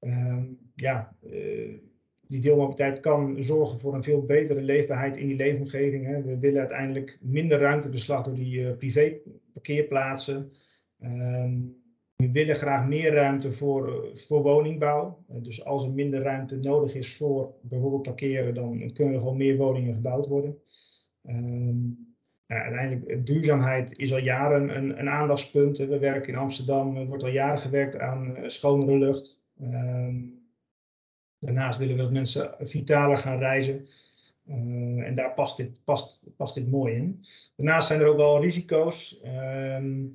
[0.01, 0.43] uh,
[0.75, 1.75] ja, eh,
[2.21, 6.07] die deelmobiliteit kan zorgen voor een veel betere leefbaarheid in die leefomgeving.
[6.07, 6.23] Hè.
[6.23, 9.17] We willen uiteindelijk minder ruimtebeslag door die privé
[9.53, 10.53] parkeerplaatsen.
[12.23, 15.25] Ehm, we willen graag meer ruimte voor, voor woningbouw.
[15.29, 19.37] Eh, dus als er minder ruimte nodig is voor bijvoorbeeld parkeren, dan kunnen er gewoon
[19.37, 20.59] meer woningen gebouwd worden.
[21.27, 22.15] Um,
[22.47, 25.79] ja, uiteindelijk, eh, duurzaamheid is al jaren een, een aandachtspunt.
[25.79, 29.43] We werken in Amsterdam, er wordt al jaren gewerkt aan uh, schonere lucht.
[29.63, 30.41] Um,
[31.39, 33.87] daarnaast willen we dat mensen vitaler gaan reizen.
[34.47, 37.25] en daar past dit, past, past dit mooi in.
[37.57, 39.21] Daarnaast zijn er ook wel risico's.
[39.21, 40.07] Ehm,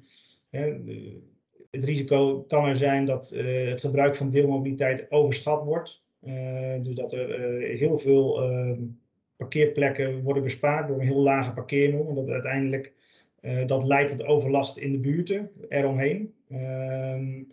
[1.77, 6.03] het risico kan er zijn dat het gebruik van deelmobiliteit overschat wordt.
[6.81, 8.81] dus dat er heel veel ehm,
[9.35, 12.07] parkeerplekken worden bespaard door een heel lage parkeernorm.
[12.07, 12.93] En dat uiteindelijk
[13.65, 16.33] dat leidt tot overlast in de buurten eromheen.
[16.49, 17.43] Ehm,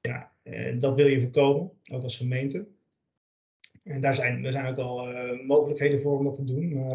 [0.00, 0.32] ja,
[0.78, 2.66] dat wil je voorkomen, ook als gemeente.
[3.84, 5.06] En daar zijn, er zijn ook al
[5.46, 6.94] mogelijkheden voor om dat te doen, maar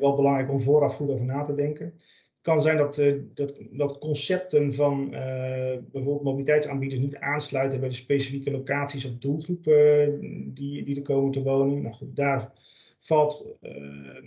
[0.00, 1.94] wel belangrijk om vooraf goed over na te denken.
[2.42, 5.10] Kan zijn dat, uh, dat, dat concepten van
[5.90, 10.18] bijvoorbeeld mobiliteitsaanbieders niet aansluiten bij de specifieke locaties of doelgroepen
[10.54, 11.82] die, die er komen te wonen.
[11.82, 12.52] Nou goed, daar
[12.98, 13.46] valt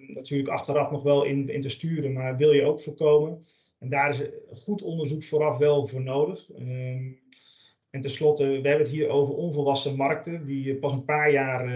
[0.08, 3.44] natuurlijk achteraf nog wel in, in te sturen, maar wil je ook voorkomen.
[3.80, 4.22] En daar is
[4.64, 6.52] goed onderzoek vooraf wel voor nodig.
[6.52, 7.12] Ehm,
[7.90, 11.68] en tenslotte, we hebben het hier over onvolwassen markten die pas een paar jaar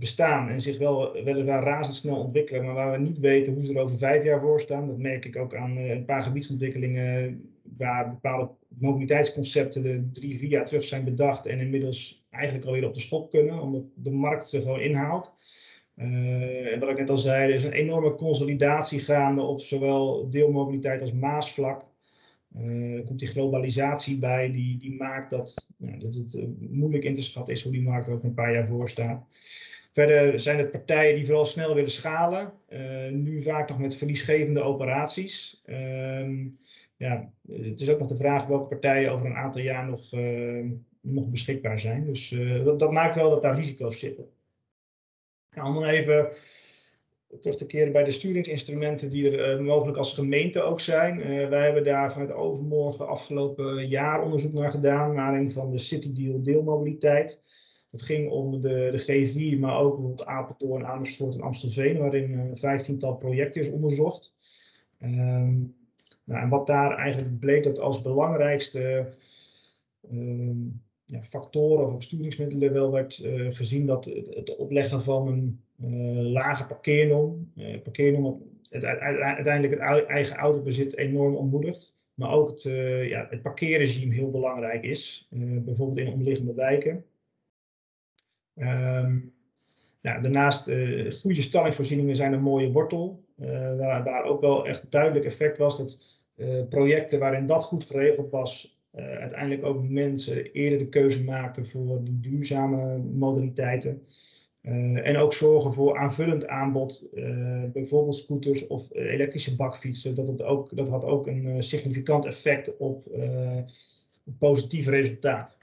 [0.00, 3.82] bestaan en zich wel weliswaar razendsnel ontwikkelen, maar waar we niet weten hoe ze er
[3.82, 4.86] over vijf jaar voor staan.
[4.86, 7.42] Dat merk ik ook aan uh, een paar gebiedsontwikkelingen
[7.76, 12.94] waar bepaalde mobiliteitsconcepten de drie, vier jaar terug zijn bedacht en inmiddels eigenlijk alweer op
[12.94, 15.32] de schop kunnen, omdat de markt ze gewoon inhaalt.
[15.96, 20.30] Uh, en wat ik net al zei, er is een enorme consolidatie gaande op zowel
[20.30, 21.84] deelmobiliteit als maasvlak.
[22.54, 27.54] Er komt die globalisatie bij, die, die maakt dat, dat het moeilijk in te schatten
[27.54, 29.26] is hoe die markt er over een paar jaar voor staat.
[29.92, 34.62] Verder zijn het partijen die vooral snel willen schalen, uh, nu vaak nog met verliesgevende
[34.62, 35.62] operaties.
[35.64, 36.46] Ehm,
[36.96, 40.10] ja, het is ook nog de vraag welke partijen over een aantal jaar nog,
[41.00, 42.06] nog beschikbaar zijn.
[42.06, 42.34] Dus
[42.64, 44.28] dat, dat, maakt wel dat daar risico's zitten.
[45.50, 46.28] Nou, om dan even
[47.40, 51.18] terug te keren bij de sturingsinstrumenten die er mogelijk als gemeente ook zijn.
[51.48, 56.12] Wij hebben daar vanuit Overmorgen afgelopen jaar onderzoek naar gedaan, naar een van de City
[56.12, 57.40] Deal deelmobiliteit.
[57.90, 62.56] Het ging om de, de G4, maar ook bijvoorbeeld Apeldoorn, Amersfoort en Amstelveen, waarin een
[62.56, 64.34] vijftiental projecten is onderzocht.
[65.02, 65.74] Um,
[66.24, 69.08] nou, en wat daar eigenlijk bleek dat als belangrijkste
[70.12, 76.32] um, ja, factoren of sturingsmiddelen wel werd uh, gezien dat het, opleggen van een uh,
[76.32, 82.62] lage parkeernorm, uh, parkeernorm het, uiteindelijk het eigen autobezit enorm ontmoedigt, maar ook het,
[83.08, 85.28] ja, het parkeerregime heel belangrijk is,
[85.64, 87.04] bijvoorbeeld in omliggende wijken.
[88.60, 89.32] Um,
[90.02, 90.62] daarnaast
[91.20, 93.24] goede stallingsvoorzieningen zijn een mooie wortel,
[93.76, 96.22] waar, waar ook wel echt duidelijk effect was dat
[96.68, 102.98] projecten waarin dat goed geregeld was, uiteindelijk ook mensen eerder de keuze maakten voor duurzame
[102.98, 104.02] modaliteiten.
[104.94, 107.04] En ook zorgen voor aanvullend aanbod,
[107.72, 110.14] bijvoorbeeld scooters of elektrische bakfietsen.
[110.14, 115.58] Dat, ook, dat had ook een significant effect op een positief resultaat.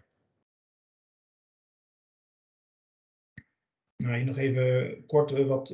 [3.97, 5.69] Nou, nog even kort wat,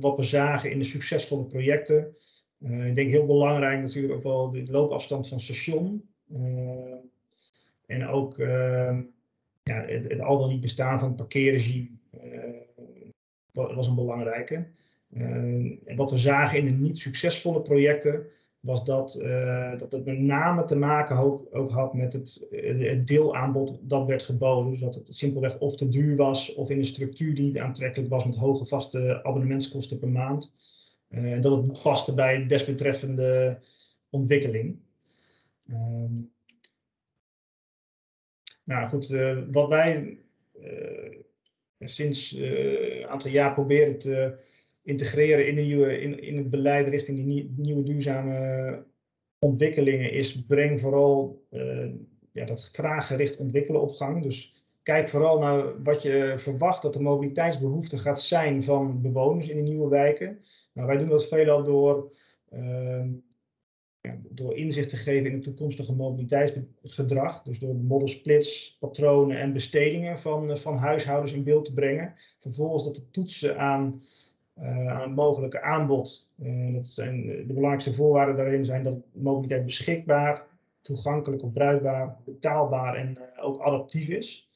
[0.00, 2.16] wat we zagen in de succesvolle projecten.
[2.58, 6.10] ik denk heel belangrijk natuurlijk ook wel de loopafstand van station.
[6.34, 6.94] Eh,
[7.86, 9.02] en ook ehm,
[9.62, 12.84] ja, het, het, al dan niet bestaan van het parkeerregime eh,
[13.52, 14.66] was een belangrijke.
[15.10, 18.26] Eh, wat we zagen in de niet succesvolle projecten
[18.60, 23.06] was dat, uh, dat het met name te maken ook, ook had met het, het,
[23.06, 24.70] deelaanbod dat werd geboden.
[24.70, 28.10] Dus dat het simpelweg of te duur was of in een structuur die niet aantrekkelijk
[28.10, 30.54] was met hoge vaste abonnementskosten per maand.
[31.08, 33.58] En uh, dat het paste bij de desbetreffende
[34.10, 34.78] ontwikkeling.
[35.70, 36.32] Um,
[38.64, 39.08] nou goed,
[39.50, 40.18] wat wij
[41.78, 44.38] sinds een aantal jaar proberen te
[44.82, 48.84] integreren in, de nieuwe, in, in het beleid richting die nie, nieuwe duurzame
[49.38, 51.46] ontwikkelingen is breng vooral
[52.32, 54.22] ja, dat vraaggericht ontwikkelen op gang.
[54.22, 59.56] Dus kijk vooral naar wat je verwacht dat de mobiliteitsbehoefte gaat zijn van bewoners in
[59.56, 60.38] de nieuwe wijken.
[60.72, 62.12] Nou, wij doen dat veelal door
[62.48, 63.08] ehm,
[64.30, 67.42] door inzicht te geven in het toekomstige mobiliteitsgedrag.
[67.42, 72.14] Dus door model splits, patronen en bestedingen van, van huishoudens in beeld te brengen.
[72.38, 74.02] Vervolgens dat te toetsen aan,
[74.66, 76.30] aan het mogelijke aanbod.
[76.42, 80.46] Uh, dat zijn, de belangrijkste voorwaarden daarin zijn dat mobiliteit beschikbaar,
[80.80, 84.48] toegankelijk of bruikbaar, betaalbaar en ook adaptief is.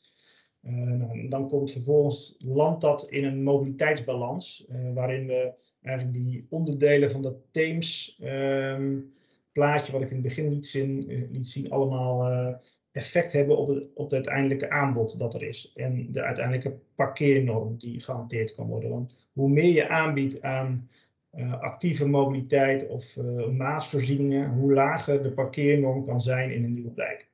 [0.61, 7.23] Nou, dan komt vervolgens land dat in een mobiliteitsbalans, waarin we eigenlijk die onderdelen van
[7.23, 9.13] de themes um,
[9.53, 12.61] plaatje wat ik in het begin liet zien, eh, liet zien allemaal
[12.93, 15.73] effect hebben op het, op het uiteindelijke aanbod dat er is.
[15.75, 18.91] En de uiteindelijke parkeernorm die gehanteerd kan worden.
[18.91, 20.89] Want hoe meer je aanbiedt aan
[21.35, 26.93] uh, actieve mobiliteit of uh, maasvoorzieningen, hoe lager de parkeernorm kan zijn in een nieuwe
[26.95, 27.29] wijk.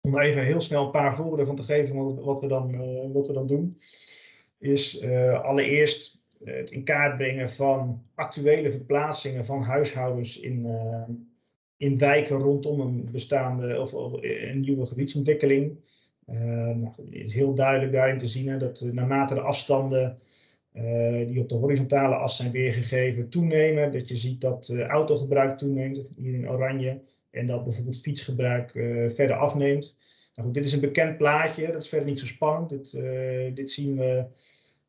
[0.00, 2.76] Om er even heel snel een paar voorbeelden van te geven wat, wat, we, dan,
[3.12, 3.78] wat we dan doen.
[4.58, 5.02] is
[5.42, 10.66] allereerst het in kaart brengen van actuele verplaatsingen van huishoudens in,
[11.76, 15.78] in wijken rondom een bestaande of, of een nieuwe gebiedsontwikkeling.
[16.26, 20.18] Nou, het is heel duidelijk daarin te zien hè, dat naarmate de afstanden
[20.76, 23.92] uh, die op de horizontale as zijn weergegeven toenemen.
[23.92, 27.00] Dat je ziet dat uh, autogebruik toeneemt, hier in oranje.
[27.30, 28.70] En dat bijvoorbeeld fietsgebruik
[29.14, 29.98] verder afneemt.
[30.34, 32.68] Nou goed, dit is een bekend plaatje, dat is verder niet zo spannend.
[32.68, 32.92] Dit,
[33.54, 34.24] dit zien we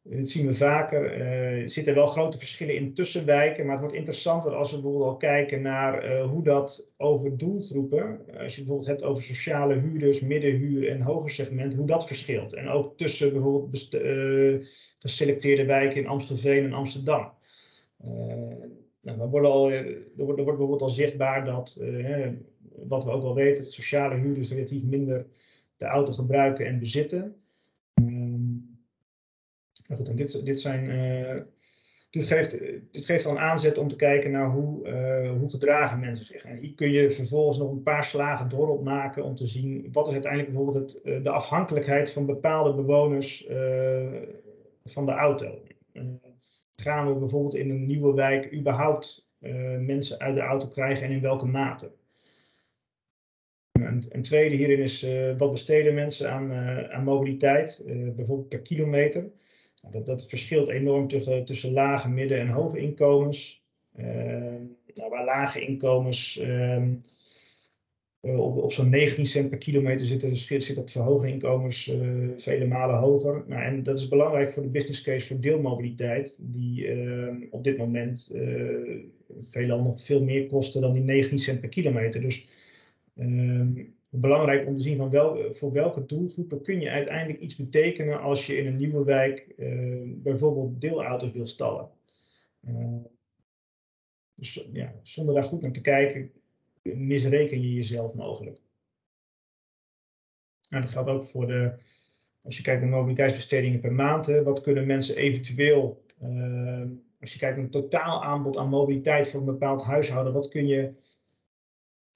[0.08, 1.18] dit zien we vaker.
[1.18, 5.12] Uh, er zitten wel grote verschillen in tussenwijken, maar het wordt interessanter als we bijvoorbeeld
[5.12, 10.20] al kijken naar uh, hoe dat over doelgroepen, als je bijvoorbeeld hebt over sociale huurders,
[10.20, 12.54] middenhuur en hoger segment, hoe dat verschilt.
[12.54, 14.66] En ook tussen bijvoorbeeld uh,
[15.00, 17.32] geselecteerde wijken in Amstelveen en Amsterdam.
[19.02, 19.84] Nou, al, er,
[20.16, 21.82] wordt, er wordt bijvoorbeeld al zichtbaar dat,
[22.88, 25.26] wat we ook al weten, dat sociale huurders relatief minder
[25.78, 27.36] de auto gebruiken en bezitten.
[29.88, 31.42] Dit, dit, zijn, uh,
[32.10, 32.60] dit, geeft,
[32.92, 36.44] dit geeft al een aanzet om te kijken naar hoe, uh, hoe gedragen mensen zich.
[36.44, 40.08] En hier kun je vervolgens nog een paar slagen door maken om te zien wat
[40.08, 43.48] is uiteindelijk bijvoorbeeld het, uh, de afhankelijkheid van bepaalde bewoners
[44.84, 45.62] van de auto.
[46.76, 49.28] gaan we bijvoorbeeld in een nieuwe wijk überhaupt
[49.80, 51.92] mensen uit de auto krijgen en in welke mate?
[53.72, 55.08] Een, een tweede hierin is
[55.38, 56.54] wat besteden mensen aan,
[56.92, 57.84] aan mobiliteit,
[58.16, 59.32] bijvoorbeeld per kilometer.
[59.92, 63.64] Nou, dat, verschilt enorm tussen, tussen lage, midden- en hoge inkomens.
[63.96, 64.64] Ehm,
[64.94, 66.94] nou, waar lage inkomens ehm,
[68.20, 72.30] eh, op, op zo'n 19 cent per kilometer zitten, zit dat voor hoge inkomens uh,
[72.36, 73.44] vele malen hoger.
[73.48, 77.78] Nou, en dat is belangrijk voor de business case voor deelmobiliteit, die ehm, op dit
[77.78, 79.00] moment uh,
[79.42, 82.22] veelal nog veel meer kosten dan die 19 cent per kilometer.
[82.22, 82.46] Dus
[84.10, 88.46] belangrijk om te zien van wel, voor welke doelgroepen kun je uiteindelijk iets betekenen als
[88.46, 91.90] je in een nieuwe wijk uh, bijvoorbeeld deelauto's wil stallen.
[92.68, 93.04] Uh,
[94.36, 96.32] dus, ja, zonder daar goed naar te kijken,
[96.82, 98.62] misreken je jezelf mogelijk.
[100.70, 101.74] Nou, dat geldt ook voor de,
[102.42, 106.04] als je kijkt naar mobiliteitsbestedingen per maand, hè, wat kunnen mensen eventueel,
[107.20, 110.68] als je kijkt naar het totaal aanbod aan mobiliteit voor een bepaald huishouden, wat kun
[110.68, 110.94] je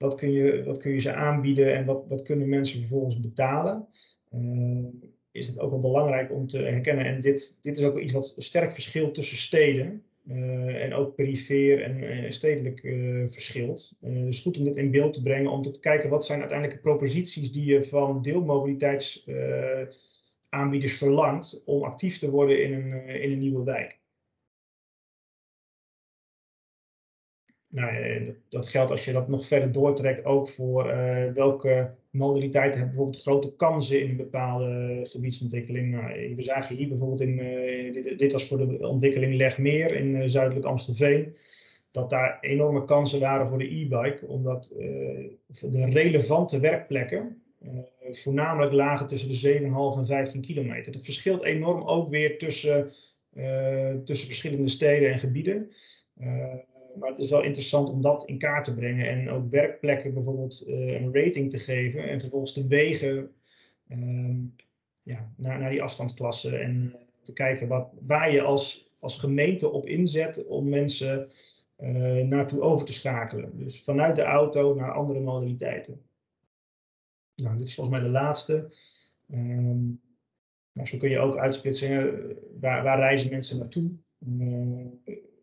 [0.00, 3.86] wat kun je, kun je ze aanbieden en wat, wat kunnen mensen vervolgens betalen?
[4.34, 4.84] Uh,
[5.30, 7.04] is het ook wel belangrijk om te herkennen.
[7.04, 10.02] En dit, dit is ook iets wat sterk verschilt tussen steden.
[10.28, 12.80] Uh, en ook perifeer en uh, stedelijk
[13.32, 13.92] verschilt.
[14.00, 17.52] dus goed om dit in beeld te brengen, om te kijken wat zijn uiteindelijke proposities
[17.52, 23.99] die je van deelmobiliteitsaanbieders verlangt om actief te worden in een, in een nieuwe wijk.
[27.70, 32.88] Nou, dat, geldt als je dat nog verder doortrekt ook voor uh, welke modaliteiten hebben
[32.88, 35.90] bijvoorbeeld grote kansen in een bepaalde gebiedsontwikkeling.
[35.90, 40.14] Nou, we zagen hier bijvoorbeeld in, uh, dit, dit, was voor de ontwikkeling Legmeer in
[40.14, 41.36] uh, zuidelijk Amstelveen,
[41.90, 44.72] dat daar enorme kansen waren voor de e-bike, omdat
[45.60, 47.42] de relevante werkplekken
[48.10, 49.60] voornamelijk lagen tussen de
[49.94, 50.92] 7,5 en 15 kilometer.
[50.92, 52.92] Dat verschilt enorm ook weer tussen,
[54.04, 55.70] tussen verschillende steden en gebieden
[56.98, 60.64] maar het is wel interessant om dat in kaart te brengen en ook werkplekken bijvoorbeeld
[60.66, 63.30] uh, een rating te geven en vervolgens te wegen
[63.88, 64.36] uh,
[65.02, 69.70] ja, naar, naar die afstandsklassen en eh, te kijken wat, waar je als, als gemeente
[69.70, 71.28] op inzet om mensen
[71.78, 73.58] uh, naartoe over te schakelen.
[73.58, 76.02] Dus vanuit de auto naar andere modaliteiten.
[77.34, 78.74] Nou, dit is volgens mij de laatste.
[79.32, 80.00] Um,
[80.84, 82.20] zo kun je ook uitsplitsen
[82.60, 83.90] waar, waar reizen mensen naartoe.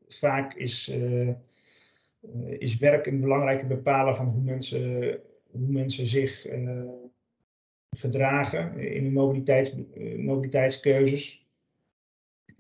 [0.08, 1.30] Vaak is, uh,
[2.58, 5.20] is werk een belangrijke bepaler van hoe mensen,
[5.52, 6.46] hoe mensen zich
[7.90, 9.76] gedragen in hun mobiliteits,
[10.18, 11.46] mobiliteitskeuzes.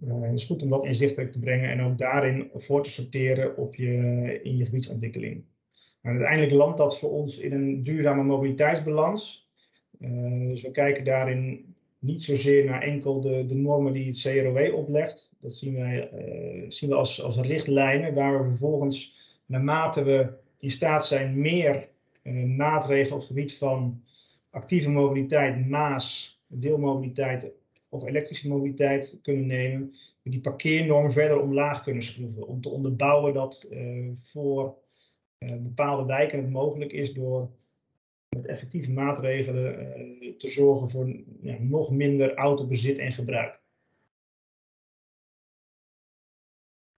[0.05, 3.75] het is goed om dat inzichtelijk te brengen en ook daarin voor te sorteren op
[3.75, 5.43] je, in je gebiedsontwikkeling.
[6.01, 9.49] Maar uiteindelijk landt dat voor ons in een duurzame mobiliteitsbalans.
[10.47, 15.33] dus we kijken daarin niet zozeer naar enkel de, de normen die het CROW oplegt.
[15.39, 20.71] Dat zien, wij, uh, zien we als, als richtlijnen, waar we vervolgens, naarmate we in
[20.71, 21.89] staat zijn, meer
[22.23, 24.03] uh, maatregelen op het gebied van
[24.49, 27.51] actieve mobiliteit, maas, deelmobiliteit
[27.89, 32.47] of elektrische mobiliteit kunnen nemen, we die parkeernorm verder omlaag kunnen schroeven.
[32.47, 34.75] Om te onderbouwen dat uh, voor
[35.37, 37.49] bepaalde wijken het mogelijk is door
[38.35, 43.61] met effectieve maatregelen uh, te zorgen voor ja, nog minder autobezit en gebruik.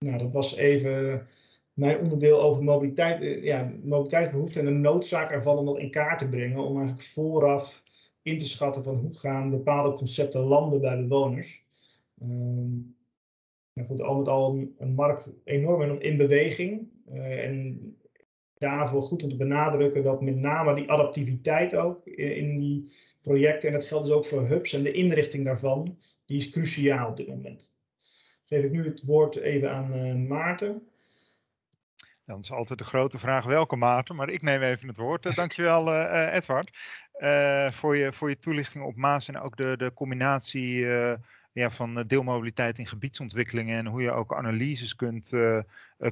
[0.05, 1.27] Nou, dat was even
[1.73, 6.19] mijn onderdeel over mobiliteit, uh, ja, mobiliteitsbehoeften en de noodzaak ervan om dat in kaart
[6.19, 6.63] te brengen.
[6.63, 7.83] Om eigenlijk vooraf
[8.21, 11.63] in te schatten van hoe gaan bepaalde concepten landen bij bewoners.
[12.21, 12.95] Um,
[13.87, 16.87] goed, al met al een, markt enorm in beweging.
[17.13, 17.88] Uh, en
[18.59, 22.91] daarvoor goed om te benadrukken dat met name die adaptiviteit ook in die
[23.21, 27.09] projecten, en dat geldt dus ook voor hubs en de inrichting daarvan, die is cruciaal
[27.09, 27.73] op dit moment.
[28.45, 30.87] Geef ik nu het woord even aan uh, Maarten.
[32.25, 35.25] Dan is altijd de grote vraag welke Maarten, maar ik neem even het woord.
[35.25, 36.77] Uh, dankjewel uh, Edward
[37.71, 40.85] voor, je, voor je toelichting op Maas en ook de, de combinatie
[41.51, 45.33] ja, van deelmobiliteit in gebiedsontwikkelingen en hoe je ook analyses kunt,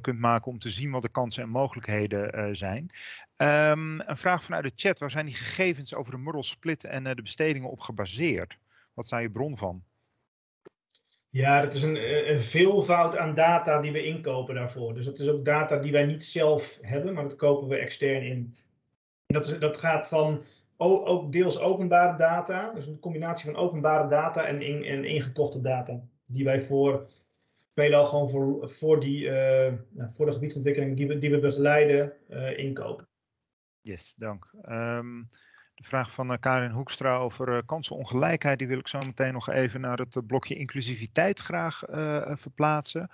[0.01, 2.91] kunt maken om te zien wat de kansen en mogelijkheden zijn.
[3.37, 7.03] Um, een vraag vanuit de chat, waar zijn die gegevens over de model split en
[7.03, 8.57] de bestedingen op gebaseerd?
[8.93, 9.83] Wat zijn je bron van?
[11.29, 14.93] Ja, dat is een, een, veelvoud aan data die we inkopen daarvoor.
[14.93, 18.23] Dus dat is ook data die wij niet zelf hebben, maar dat kopen we extern
[18.23, 18.55] in.
[19.25, 20.43] Dat, is, dat gaat van
[20.77, 26.01] ook deels openbare data, dus een combinatie van openbare data en, in, en ingekochte data.
[26.25, 27.09] Die wij voor,
[27.73, 29.73] veelal gewoon voor, die, uh,
[30.09, 33.07] voor de gebiedsontwikkeling die we, die we begeleiden, uh, inkopen.
[33.81, 34.53] Yes, dank.
[34.69, 35.29] Um,
[35.73, 39.81] de vraag van uh, Karin Hoekstra over kansenongelijkheid, die wil ik zo meteen nog even
[39.81, 41.83] naar het blokje inclusiviteit graag
[42.39, 43.09] verplaatsen.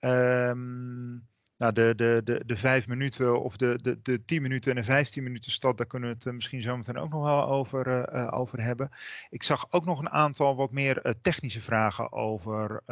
[0.00, 1.30] Um,
[1.62, 4.84] nou, de, de, de, de vijf minuten of de, de, de tien minuten en de
[4.84, 8.28] vijftien minuten stad, daar kunnen we het misschien zo meteen ook nog wel over, uh,
[8.30, 8.90] over hebben.
[9.30, 12.82] Ik zag ook nog een aantal wat meer technische vragen over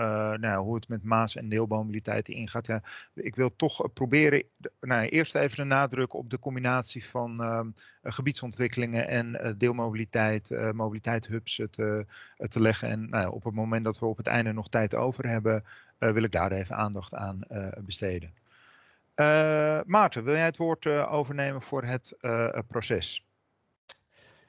[0.41, 2.68] nou, hoe het met maas- en deelmobiliteit ingaat.
[3.14, 4.43] Ik wil toch proberen,
[4.81, 7.71] nou, eerst even de nadruk op de combinatie van ehm,
[8.03, 12.07] gebiedsontwikkelingen en deelmobiliteit, mobiliteitshubs te,
[12.37, 12.89] te leggen.
[12.89, 15.64] En nou, op het moment dat we op het einde nog tijd over hebben,
[15.99, 17.41] wil ik daar even aandacht aan
[17.85, 18.31] besteden.
[19.21, 23.25] Uh, Maarten, wil jij het woord uh, overnemen voor het uh, proces?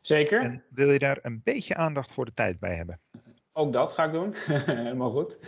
[0.01, 0.41] Zeker.
[0.41, 2.99] En wil je daar een beetje aandacht voor de tijd bij hebben?
[3.53, 4.35] Ook dat ga ik doen.
[4.65, 5.39] Helemaal goed.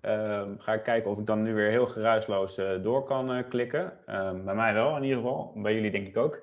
[0.00, 3.92] Ehm, ga ik kijken of ik dan nu weer heel geruisloos door kan klikken.
[4.06, 5.52] Ehm, bij mij wel in ieder geval.
[5.56, 6.42] Bij jullie denk ik ook.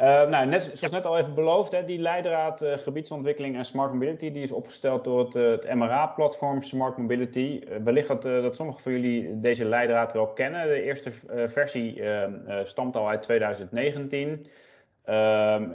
[0.00, 3.92] Uh, nou, net, zoals net al even beloofd, hè, die leidraad uh, gebiedsontwikkeling en smart
[3.92, 7.62] mobility, die is opgesteld door het, uh, het MRA-platform Smart Mobility.
[7.84, 10.66] wellicht dat, dat sommigen van jullie deze leidraad wel kennen.
[10.66, 11.10] De eerste
[11.46, 12.02] versie
[12.64, 14.46] stamt al uit 2019.
[15.04, 15.68] Ehm,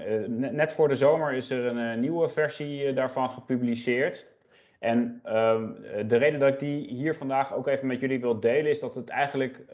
[0.56, 4.35] net voor de zomer is er een nieuwe versie daarvan gepubliceerd.
[4.80, 5.76] En um,
[6.08, 8.96] de reden dat ik die hier vandaag ook even met jullie wil delen, is dat
[8.96, 9.66] het eigenlijk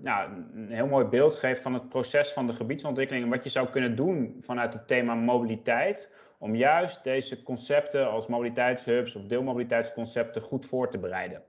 [0.00, 3.50] nou, een heel mooi beeld geeft van het proces van de gebiedsontwikkeling en wat je
[3.50, 10.42] zou kunnen doen vanuit het thema mobiliteit, om juist deze concepten als mobiliteitshubs of deelmobiliteitsconcepten
[10.42, 11.42] goed voor te bereiden.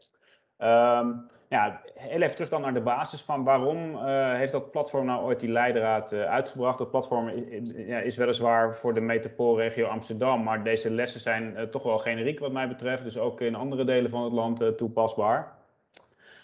[0.60, 5.06] Um, ja, heel even terug dan naar de basis van waarom uh, heeft dat platform
[5.06, 6.78] nou ooit die leidraad uh, uitgebracht.
[6.78, 11.84] Dat platform is, is, weliswaar voor de metropoolregio Amsterdam, maar deze lessen zijn uh, toch
[11.84, 13.04] wel generiek wat mij betreft.
[13.04, 15.56] Dus ook in andere delen van het land toepasbaar.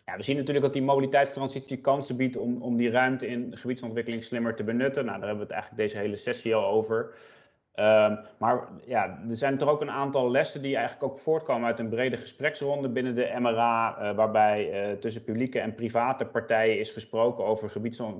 [0.05, 4.23] Ja, we zien natuurlijk dat die mobiliteitstransitie kansen biedt om, om die ruimte in gebiedsontwikkeling
[4.23, 5.05] slimmer te benutten.
[5.05, 7.13] Nou, daar hebben we het eigenlijk deze hele sessie al over.
[7.75, 11.79] Um, maar ja, er zijn er ook een aantal lessen die eigenlijk ook voortkomen uit
[11.79, 16.91] een brede gespreksronde binnen de MRA, uh, waarbij uh, tussen publieke en private partijen is
[16.91, 17.71] gesproken over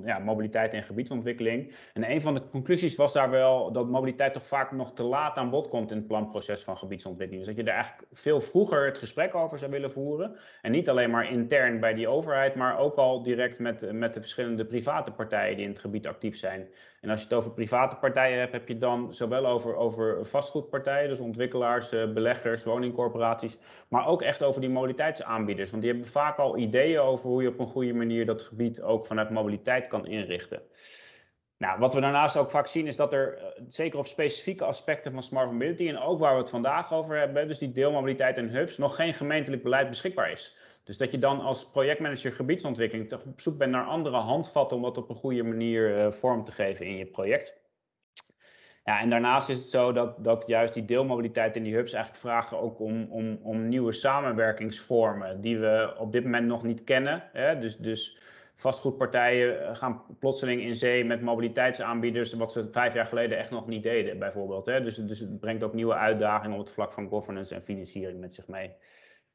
[0.05, 1.75] ja, mobiliteit en gebiedsontwikkeling.
[1.93, 5.37] En een van de conclusies was daar wel dat mobiliteit toch vaak nog te laat
[5.37, 7.45] aan bod komt in het planproces van gebiedsontwikkeling.
[7.45, 10.35] Dus dat je er eigenlijk veel vroeger het gesprek over zou willen voeren.
[10.61, 14.21] En niet alleen maar intern bij die overheid, maar ook al direct met, met de
[14.21, 16.67] verschillende private partijen die in het gebied actief zijn.
[17.03, 21.09] En als je het over private partijen hebt, heb je dan zowel over, over vastgoedpartijen,
[21.09, 25.69] dus ontwikkelaars, eh, beleggers, woningcorporaties, maar ook echt over die mobiliteitsaanbieders.
[25.69, 28.81] Want die hebben vaak al ideeën over hoe je op een goede manier dat gebied
[28.81, 30.61] ook vanuit mobiliteit kan inrichten.
[31.57, 35.11] Nou, wat we daarnaast ook vaak zien is dat er, eh, zeker op specifieke aspecten
[35.11, 38.49] van smart mobility en ook waar we het vandaag over hebben, dus die deelmobiliteit en
[38.49, 40.57] hubs, nog geen gemeentelijk beleid beschikbaar is.
[40.83, 44.83] Dus dat je dan als projectmanager gebiedsontwikkeling toch op zoek bent naar andere handvatten om
[44.83, 47.61] dat op een goede manier uh, vorm te geven in je project.
[48.83, 52.23] Ja, en daarnaast is het zo dat, dat juist die deelmobiliteit in die hubs eigenlijk
[52.23, 57.29] vragen ook om, om, om nieuwe samenwerkingsvormen die we op dit moment nog niet kennen.
[57.33, 57.59] Hè?
[57.59, 58.19] Dus, dus
[58.55, 63.83] vastgoedpartijen gaan plotseling in zee met mobiliteitsaanbieders, wat ze vijf jaar geleden echt nog niet
[63.83, 64.65] deden, bijvoorbeeld.
[64.65, 64.83] Hè?
[64.83, 68.33] Dus, dus het brengt ook nieuwe uitdagingen op het vlak van governance en financiering met
[68.33, 68.71] zich mee.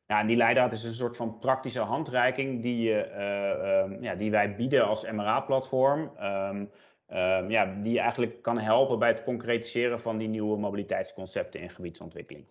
[0.09, 4.57] Ja, en die leidraad is een soort van praktische handreiking die, uh, ja, die wij
[4.57, 6.11] bieden als MRA-platform.
[6.21, 6.71] Um,
[7.09, 12.47] um, ja, die eigenlijk kan helpen bij het concretiseren van die nieuwe mobiliteitsconcepten in gebiedsontwikkeling.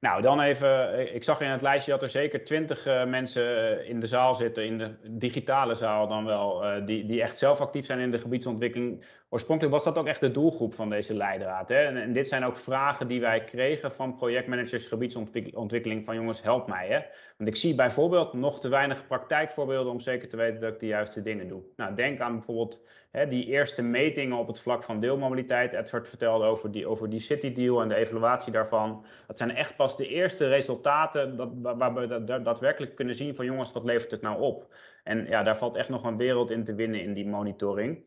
[0.00, 3.86] Nou, dan even, eh, ik zag in het lijstje dat er zeker twintig uh, mensen
[3.86, 7.86] in de zaal zitten, in de digitale zaal dan wel, die, die echt zelf actief
[7.86, 9.04] zijn in de gebiedsontwikkeling.
[9.30, 11.68] Oorspronkelijk was dat ook echt de doelgroep van deze leidraad.
[11.68, 11.82] Hè?
[11.82, 16.88] En, dit zijn ook vragen die wij kregen van projectmanagers gebiedsontwikkeling van jongens, help mij.
[16.88, 17.00] Hè?
[17.36, 20.86] Want ik zie bijvoorbeeld nog te weinig praktijkvoorbeelden om zeker te weten dat ik de
[20.86, 21.62] juiste dingen doe.
[21.76, 25.72] Nou, denk aan bijvoorbeeld hè, die eerste metingen op het vlak van deelmobiliteit.
[25.72, 29.04] Edward vertelde over die, over die City Deal en de evaluatie daarvan.
[29.26, 33.72] Dat zijn echt pas de eerste resultaten dat, waar we daadwerkelijk kunnen zien van jongens,
[33.72, 34.74] wat levert het nou op?
[35.04, 38.04] En ja, daar valt echt nog een wereld in te winnen in die monitoring.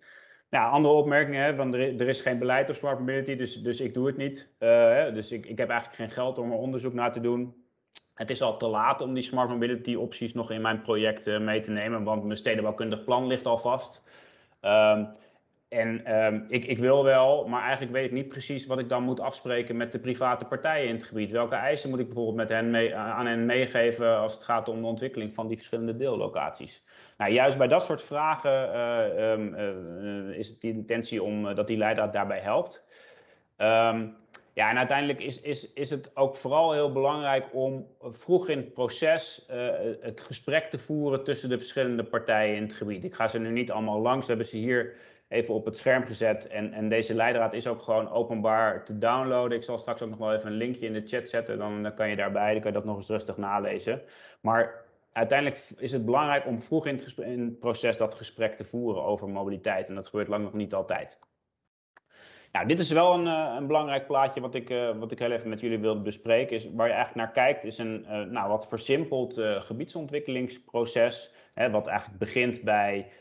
[0.52, 3.94] Ja, andere opmerkingen, hè, want er, is geen beleid op smart mobility, dus, dus ik
[3.94, 4.54] doe het niet.
[4.60, 7.56] Uh, dus ik, ik heb eigenlijk geen geld om er onderzoek naar te doen.
[8.14, 11.40] Het is al te laat om die smart mobility opties nog in mijn project uh,
[11.40, 14.04] mee te nemen, want mijn stedenbouwkundig plan ligt al vast.
[14.62, 15.10] Um,
[15.72, 19.04] en um, ik, ik, wil wel, maar eigenlijk weet ik niet precies wat ik dan
[19.04, 21.32] moet afspreken met de private partijen in het gebied.
[21.32, 24.82] Welke eisen moet ik bijvoorbeeld met hen mee, aan hen meegeven als het gaat om
[24.82, 26.84] de ontwikkeling van die verschillende deellocaties?
[27.18, 31.56] Nou, juist bij dat soort vragen uh, um, uh, is het de intentie om uh,
[31.56, 32.86] dat die leidraad daarbij helpt.
[33.58, 34.16] Um,
[34.54, 38.74] ja, en uiteindelijk is, is, is het ook vooral heel belangrijk om vroeg in het
[38.74, 39.48] proces
[40.02, 43.04] het gesprek te voeren tussen de verschillende partijen in het gebied.
[43.04, 44.96] Ik ga ze nu niet allemaal langs, we hebben ze hier
[45.32, 46.48] even op het scherm gezet.
[46.48, 49.58] En, en deze leidraad is ook gewoon openbaar te downloaden.
[49.58, 51.58] Ik zal straks ook nog wel even een linkje in de chat zetten.
[51.58, 54.02] Dan, dan kan je daarbij, dan kan je dat nog eens rustig nalezen.
[54.42, 58.64] Maar uiteindelijk is het belangrijk om vroeg in het, in het proces dat gesprek te
[58.64, 59.90] voeren over mobiliteit.
[59.90, 61.20] En dat gebeurt lang nog niet altijd.
[62.52, 65.32] Nou, dit is wel een, uh, een belangrijk plaatje wat ik, uh, wat ik heel
[65.32, 66.56] even met jullie wilde bespreken.
[66.56, 71.34] Is waar je eigenlijk naar kijkt, is een uh, nou, wat versimpeld gebiedsontwikkelingsproces.
[71.54, 73.12] Hè, wat eigenlijk begint bij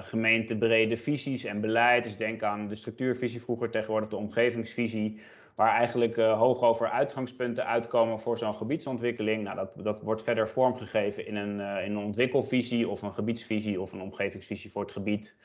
[0.00, 2.04] gemeentebrede visies en beleid.
[2.04, 5.20] Dus denk aan de structuurvisie vroeger, tegenwoordig de omgevingsvisie.
[5.54, 9.42] Waar eigenlijk hoog over uitgangspunten uitkomen voor zo'n gebiedsontwikkeling.
[9.42, 13.92] Nou, dat, dat wordt verder vormgegeven in een, in een ontwikkelvisie of een gebiedsvisie of
[13.92, 15.36] een omgevingsvisie voor het gebied.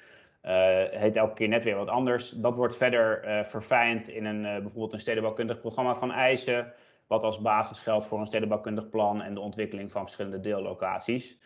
[0.46, 2.30] Uh, heet elke keer net weer wat anders.
[2.30, 6.74] Dat wordt verder uh, verfijnd in een, uh, bijvoorbeeld een stedenbouwkundig programma van eisen,
[7.08, 11.40] wat als basis geldt voor een stedenbouwkundig plan en de ontwikkeling van verschillende deellocaties.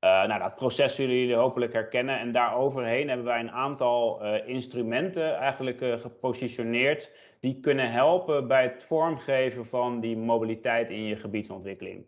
[0.00, 6.00] Nou, dat proces zullen jullie hopelijk herkennen en daaroverheen hebben wij een aantal instrumenten eigenlijk
[6.00, 12.06] gepositioneerd die kunnen helpen bij het vormgeven van die mobiliteit in je gebiedsontwikkeling.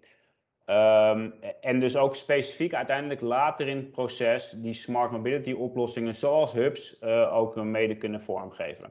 [0.66, 6.53] Um, en dus ook specifiek uiteindelijk later in het proces die smart mobility oplossingen zoals
[6.53, 8.88] hubs ook mede kunnen vormgeven.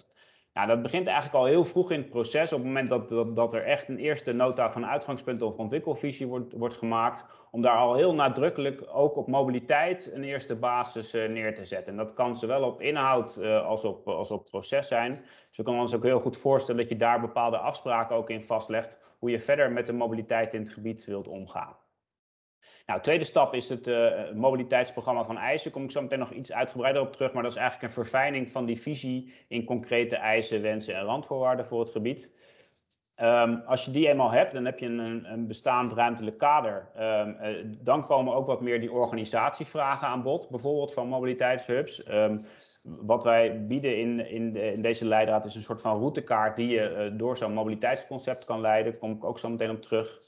[0.53, 3.35] Nou, dat begint eigenlijk al heel vroeg in het proces, op het moment dat, dat,
[3.35, 7.77] dat er echt een eerste nota van uitgangspunt of ontwikkelvisie wordt, wordt gemaakt, om daar
[7.77, 11.91] al heel nadrukkelijk ook op mobiliteit een eerste basis uh, neer te zetten.
[11.91, 15.11] En dat kan zowel op inhoud uh, als, op, als op proces zijn.
[15.47, 18.43] Dus we kunnen ons ook heel goed voorstellen dat je daar bepaalde afspraken ook in
[18.43, 21.75] vastlegt, hoe je verder met de mobiliteit in het gebied wilt omgaan.
[22.91, 25.71] Nou, tweede stap is het uh, mobiliteitsprogramma van eisen.
[25.71, 27.33] Kom ik zo meteen nog iets uitgebreider op terug.
[27.33, 31.65] Maar dat is eigenlijk een verfijning van die visie in concrete eisen, wensen en randvoorwaarden
[31.65, 32.31] voor het gebied.
[33.21, 36.87] Um, als je die eenmaal hebt, dan heb je een, een bestaand ruimtelijk kader.
[36.99, 42.09] Um, uh, dan komen ook wat meer die organisatievragen aan bod, bijvoorbeeld van mobiliteitshubs.
[42.09, 42.45] Um,
[42.83, 46.67] wat wij bieden in, in, de, in, deze leidraad is een soort van routekaart die
[46.67, 48.91] je uh, door zo'n mobiliteitsconcept kan leiden.
[48.91, 50.19] Daar kom ik ook zo meteen op terug.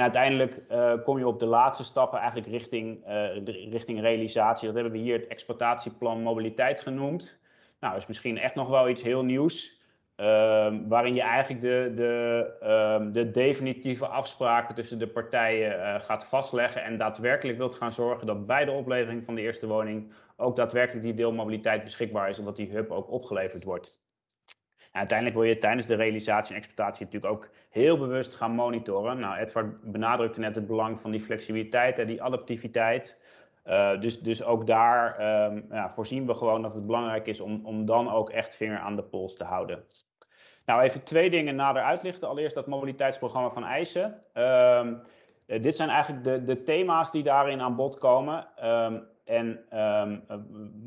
[0.00, 4.66] En uiteindelijk uh, kom je op de laatste stappen eigenlijk richting, uh, richting realisatie.
[4.66, 7.38] Dat hebben we hier het exploitatieplan mobiliteit genoemd.
[7.80, 9.80] Nou, dat is misschien echt nog wel iets heel nieuws.
[10.16, 10.26] Uh,
[10.88, 16.82] waarin je eigenlijk de, de, ehm, de definitieve afspraken tussen de partijen eh, gaat vastleggen.
[16.82, 21.04] En daadwerkelijk wilt gaan zorgen dat bij de oplevering van de eerste woning ook daadwerkelijk
[21.04, 22.38] die deelmobiliteit beschikbaar is.
[22.38, 24.00] En dat die hub ook opgeleverd wordt
[24.92, 29.18] uiteindelijk wil je tijdens de realisatie en exploitatie natuurlijk ook heel bewust gaan monitoren.
[29.18, 33.20] Nou, Edward benadrukte net het belang van die flexibiliteit en die adaptiviteit.
[33.66, 37.60] Uh, dus, dus ook daar um, ja, voorzien we gewoon dat het belangrijk is om,
[37.64, 39.84] om dan ook echt vinger aan de pols te houden.
[40.66, 42.28] Nou, even twee dingen nader uitlichten.
[42.28, 44.22] Allereerst dat mobiliteitsprogramma van eisen.
[44.34, 45.02] Um,
[45.46, 48.46] dit zijn eigenlijk de, de thema's die daarin aan bod komen.
[48.64, 50.22] Um, en um,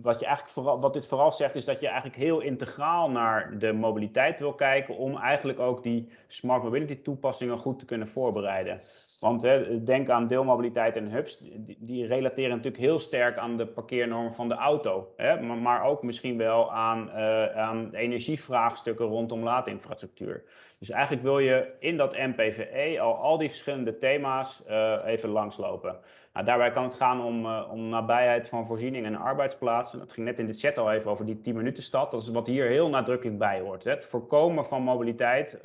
[0.02, 3.60] wat, je eigenlijk vooral, wat dit vooral zegt, is dat je eigenlijk heel integraal naar
[3.60, 4.98] de mobiliteit wil kijken.
[4.98, 8.82] om eigenlijk ook die smart mobility toepassingen goed te kunnen voorbereiden.
[9.20, 11.44] Want hè, denk aan deelmobiliteit en hubs,
[11.80, 15.14] die, relateren natuurlijk heel sterk aan de parkeernormen van de auto.
[15.18, 20.44] Hè, maar, ook misschien wel aan, uh, aan energievraagstukken rondom laadinfrastructuur.
[20.80, 25.99] Dus eigenlijk wil je in dat MPVE al al die verschillende thema's uh, even langslopen.
[26.34, 29.99] Nou, daarbij kan het gaan om, uh, om nabijheid van voorzieningen en arbeidsplaatsen.
[29.99, 32.11] Dat ging net in de chat al even over die 10 minuten stad.
[32.11, 33.84] Dat is wat hier heel nadrukkelijk bij hoort.
[33.84, 33.91] Hè.
[33.91, 35.60] Het voorkomen van mobiliteit.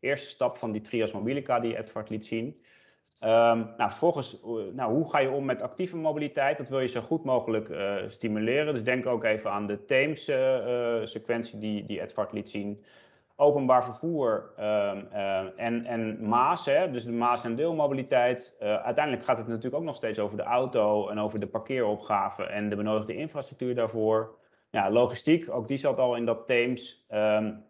[0.00, 2.58] eerste stap van die trias mobilica die Edvard liet zien.
[3.24, 3.28] Um,
[3.76, 4.42] nou, vervolgens,
[4.72, 6.58] nou, hoe ga je om met actieve mobiliteit?
[6.58, 8.74] Dat wil je zo goed mogelijk uh, stimuleren.
[8.74, 12.84] Dus denk ook even aan de Theems-sequentie die, die Edvard liet zien
[13.36, 18.56] openbaar vervoer um, uh, en, en Maas, hè, dus de Maas- en deelmobiliteit.
[18.60, 22.44] Uh, uiteindelijk gaat het natuurlijk ook nog steeds over de auto en over de parkeeropgave
[22.44, 24.34] en de benodigde infrastructuur daarvoor.
[24.70, 27.06] Ja, logistiek, ook die zat al in dat Theems.
[27.10, 27.64] Um,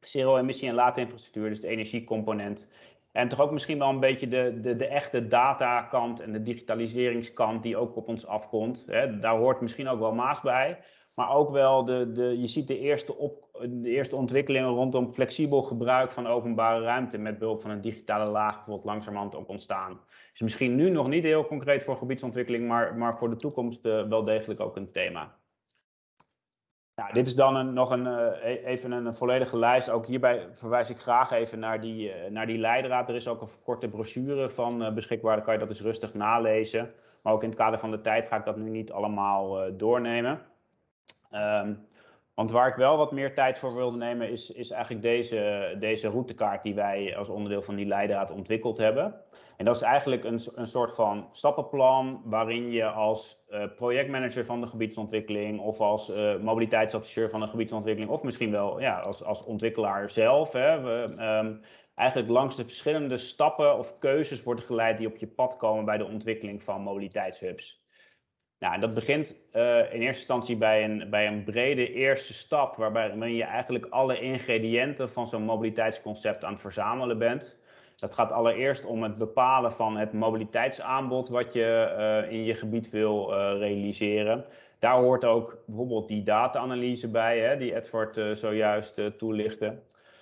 [0.00, 2.70] Zero-emissie en late infrastructuur, dus de energiecomponent.
[3.12, 7.62] En toch ook misschien wel een beetje de, de, de echte datakant en de digitaliseringskant
[7.62, 8.84] die ook op ons afkomt.
[8.86, 9.18] Hè.
[9.18, 10.78] Daar hoort misschien ook wel Maas bij.
[11.14, 15.62] Maar ook wel, de, de, je ziet de eerste, op, de eerste ontwikkelingen rondom flexibel
[15.62, 20.00] gebruik van openbare ruimte met behulp van een digitale laag bijvoorbeeld langzamerhand ook ontstaan.
[20.32, 24.08] Is misschien nu nog niet heel concreet voor gebiedsontwikkeling, maar, maar voor de toekomst uh,
[24.08, 25.36] wel degelijk ook een thema.
[26.94, 29.90] Nou, dit is dan een, nog een, uh, even een, volledige lijst.
[29.90, 33.08] Ook hierbij verwijs ik graag even naar die, uh, naar die leidraad.
[33.08, 36.92] Er is ook een korte brochure van beschikbaar, dan kan je dat eens rustig nalezen.
[37.22, 40.40] Maar ook in het kader van de tijd ga ik dat nu niet allemaal doornemen.
[41.34, 41.86] Um,
[42.34, 46.08] want waar ik wel wat meer tijd voor wilde nemen, is, is eigenlijk deze, deze
[46.08, 49.14] routekaart die wij als onderdeel van die leidraad ontwikkeld hebben.
[49.56, 54.60] En dat is eigenlijk een, een soort van stappenplan waarin je als uh, projectmanager van
[54.60, 59.44] de gebiedsontwikkeling of als uh, mobiliteitsadviseur van de gebiedsontwikkeling of misschien wel ja, als, als
[59.44, 61.60] ontwikkelaar zelf, hè, we, um,
[61.94, 65.98] eigenlijk langs de verschillende stappen of keuzes wordt geleid die op je pad komen bij
[65.98, 67.83] de ontwikkeling van mobiliteitshubs.
[68.64, 73.32] Nou, dat begint uh, in eerste instantie bij een, bij een brede eerste stap, waarbij
[73.32, 77.58] je eigenlijk alle ingrediënten van zo'n mobiliteitsconcept aan het verzamelen bent.
[77.96, 81.94] Dat gaat allereerst om het bepalen van het mobiliteitsaanbod wat je
[82.26, 84.44] uh, in je gebied wil uh, realiseren.
[84.78, 89.78] Daar hoort ook bijvoorbeeld die data-analyse bij, hè, die Edward zojuist toelichtte.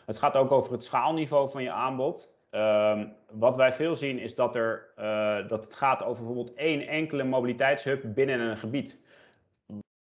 [0.07, 2.35] Het gaat ook over het schaalniveau van je aanbod.
[2.55, 6.87] Um, wat wij veel zien is dat, er, uh, dat het gaat over bijvoorbeeld één
[6.87, 9.01] enkele mobiliteitshub binnen een gebied.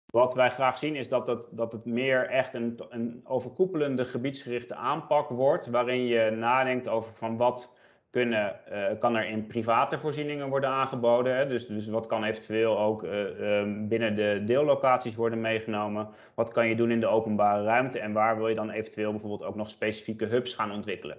[0.07, 4.75] Wat wij graag zien is dat het, dat het meer echt een, een overkoepelende gebiedsgerichte
[4.75, 7.79] aanpak wordt, waarin je nadenkt over van wat
[8.11, 11.37] kunnen, uh, kan er in private voorzieningen worden aangeboden.
[11.37, 11.47] Hè?
[11.47, 16.09] Dus, dus wat kan eventueel ook uh, uh, binnen de deellocaties worden meegenomen?
[16.35, 17.99] Wat kan je doen in de openbare ruimte?
[17.99, 21.19] En waar wil je dan eventueel bijvoorbeeld ook nog specifieke hubs gaan ontwikkelen?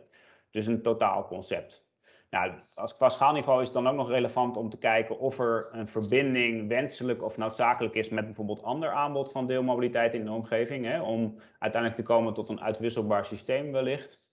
[0.52, 1.90] Dus een totaalconcept.
[2.30, 5.70] Nou, als qua schaalniveau is het dan ook nog relevant om te kijken of er
[5.72, 10.86] een verbinding wenselijk of noodzakelijk is met bijvoorbeeld ander aanbod van deelmobiliteit in de omgeving,
[10.86, 14.30] hè, om uiteindelijk te komen tot een uitwisselbaar systeem wellicht.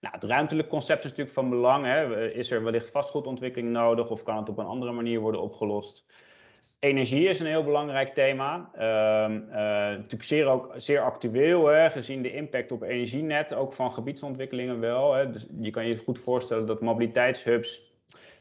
[0.00, 1.84] Nou, het ruimtelijk concept is natuurlijk van belang.
[1.84, 2.30] Hè.
[2.30, 6.06] Is er wellicht vastgoedontwikkeling nodig of kan het op een andere manier worden opgelost?
[6.82, 8.70] Energie is een heel belangrijk thema.
[8.74, 9.56] Uh, uh,
[9.96, 15.14] natuurlijk zeer, ook, zeer actueel, hè, gezien de impact op energienet, ook van gebiedsontwikkelingen wel.
[15.14, 15.30] Hè.
[15.30, 17.92] Dus je kan je goed voorstellen dat mobiliteitshubs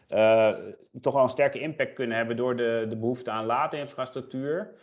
[0.09, 0.53] uh,
[1.01, 4.73] toch wel een sterke impact kunnen hebben door de, de behoefte aan laadinfrastructuur.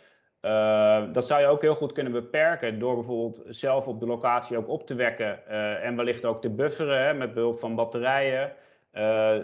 [0.41, 4.57] Uh, dat zou je ook heel goed kunnen beperken door bijvoorbeeld zelf op de locatie
[4.57, 5.47] ook op te wekken
[5.81, 8.51] en wellicht ook te bufferen met behulp van batterijen.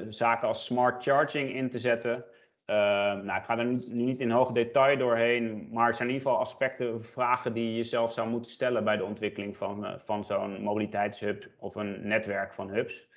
[0.10, 2.26] Zaken als smart charging in te zetten.
[2.68, 2.76] Uh,
[3.24, 6.44] nou, ik ga er niet in hoog detail doorheen, maar het zijn in ieder geval
[6.44, 10.62] aspecten, vragen die je zelf zou moeten stellen bij de ontwikkeling van, uh, van zo'n
[10.62, 13.10] mobiliteitshub of een netwerk van hubs.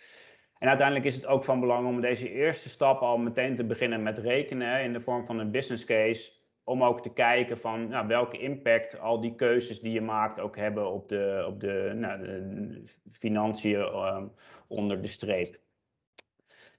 [0.59, 4.03] En uiteindelijk is het ook van belang om deze eerste stap al meteen te beginnen
[4.03, 6.33] met rekenen in de vorm van een business case.
[6.65, 10.57] Om ook te kijken van nou, welke impact al die keuzes die je maakt ook
[10.57, 14.23] hebben op de, op de, nou, de financiën uh,
[14.67, 15.59] onder de streep.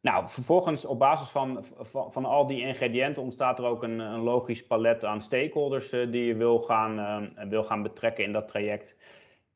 [0.02, 1.66] Nou, vervolgens op basis van,
[2.10, 6.26] van, al die ingrediënten ontstaat er ook een, een logisch palet aan stakeholders uh, die
[6.26, 8.98] je wil gaan, uh, wil gaan betrekken in dat traject.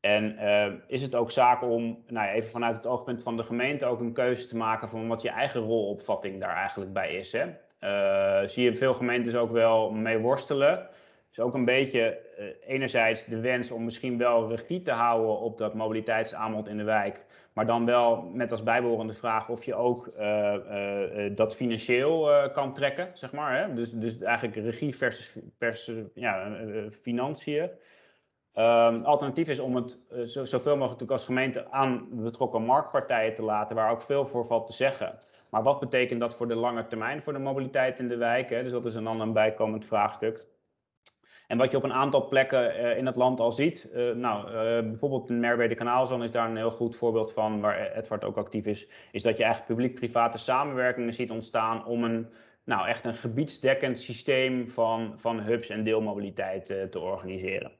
[0.00, 3.42] En uh, is het ook zaak om, nou ja, even vanuit het oogpunt van de
[3.42, 7.32] gemeente, ook een keuze te maken van wat je eigen rolopvatting daar eigenlijk bij is.
[7.32, 7.52] Hè?
[8.46, 10.88] zie je veel gemeentes ook wel mee worstelen.
[11.32, 12.18] Is ook een beetje
[12.66, 17.24] enerzijds de wens om misschien wel regie te houden op dat mobiliteitsaanbod in de wijk.
[17.54, 22.72] Maar dan wel met als bijbehorende vraag of je ook uh, uh, dat financieel kan
[22.72, 23.58] trekken, zeg maar.
[23.58, 23.74] Hè?
[23.74, 26.56] Dus, dus eigenlijk regie versus, versus ja,
[26.90, 27.70] financiën.
[28.54, 33.76] Um, alternatief is om het zo, zoveel mogelijk als gemeente aan betrokken marktpartijen te laten,
[33.76, 35.18] waar ook veel voor valt te zeggen.
[35.50, 38.48] Maar wat betekent dat voor de lange termijn voor de mobiliteit in de wijk?
[38.48, 40.46] Dus dat is dan een bijkomend vraagstuk.
[41.46, 44.46] En wat je op een aantal plekken uh, in het land al ziet, uh, nou,
[44.46, 44.54] uh,
[44.90, 48.64] bijvoorbeeld in Merwede Kanaalzone is daar een heel goed voorbeeld van, waar Edward ook actief
[48.64, 52.28] is, is dat je eigenlijk publiek-private samenwerkingen ziet ontstaan om een,
[52.64, 57.72] nou, echt een gebiedsdekkend systeem van, van hubs en deelmobiliteit te organiseren.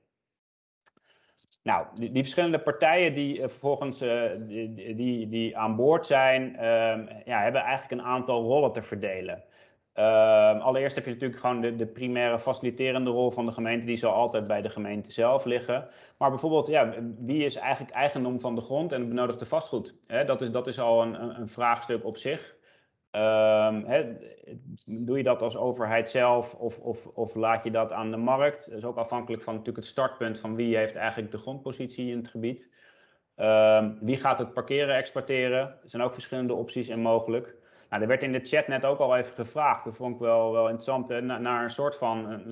[1.62, 8.00] Nou, die, verschillende partijen die vervolgens die, die, aan boord zijn, ehm, ja, hebben eigenlijk
[8.00, 9.44] een aantal rollen te verdelen.
[9.94, 13.96] Ehm, allereerst heb je natuurlijk gewoon de, de, primaire faciliterende rol van de gemeente, die
[13.96, 15.88] zal altijd bij de gemeente zelf liggen.
[16.18, 19.94] Maar bijvoorbeeld, ja, wie is eigenlijk eigendom van de grond en het benodigde vastgoed?
[20.06, 22.56] dat, is, dat is al een, een vraagstuk op zich.
[23.10, 23.86] Um,
[24.86, 28.66] doe je dat als overheid zelf of, of, of, laat je dat aan de markt?
[28.70, 32.16] Dat is ook afhankelijk van natuurlijk het startpunt van wie heeft eigenlijk de grondpositie in
[32.16, 32.70] het gebied.
[33.36, 35.60] Um, wie gaat het parkeren exporteren?
[35.60, 37.56] Er zijn ook verschillende opties en mogelijk.
[37.94, 40.52] Nou, er werd in de chat net ook al even gevraagd, dat vond ik wel,
[40.52, 42.42] wel interessant, naar een soort van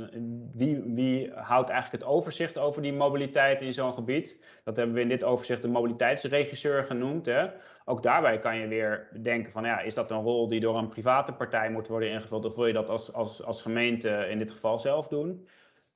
[0.52, 4.44] wie, wie houdt eigenlijk het overzicht over die mobiliteit in zo'n gebied?
[4.64, 7.26] Dat hebben we in dit overzicht de mobiliteitsregisseur genoemd.
[7.26, 7.46] Hè?
[7.84, 10.88] Ook daarbij kan je weer denken van ja, is dat een rol die door een
[10.88, 14.50] private partij moet worden ingevuld of wil je dat als, als, als gemeente in dit
[14.50, 15.46] geval zelf doen?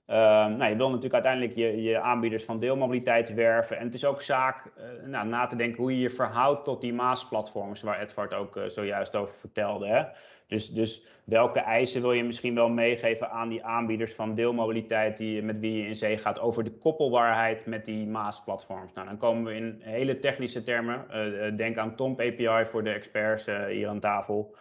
[0.07, 3.79] Ehm, nou, je wil natuurlijk uiteindelijk je, je, aanbieders van deelmobiliteit werven.
[3.79, 6.81] En het is ook zaak uh, nou, na te denken hoe je je verhoudt tot
[6.81, 9.87] die Maas-platforms, waar Edvard ook uh, zojuist over vertelde.
[9.87, 10.03] Hè?
[10.47, 15.43] Dus, dus, welke eisen wil je misschien wel meegeven aan die aanbieders van deelmobiliteit die,
[15.43, 18.93] met wie je in zee gaat over de koppelbaarheid met die Maas-platforms?
[18.93, 21.05] Nou, dan komen we in hele technische termen.
[21.11, 24.55] Uh, denk aan TOMP API voor de experts hier aan tafel.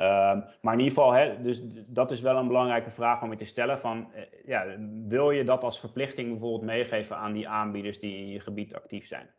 [0.00, 3.44] Ehm, maar in ieder geval, dus dat is wel een belangrijke vraag om je te
[3.44, 3.78] stellen.
[3.78, 4.66] Van, eh, ja,
[5.08, 9.06] wil je dat als verplichting bijvoorbeeld meegeven aan die aanbieders die in je gebied actief
[9.06, 9.30] zijn?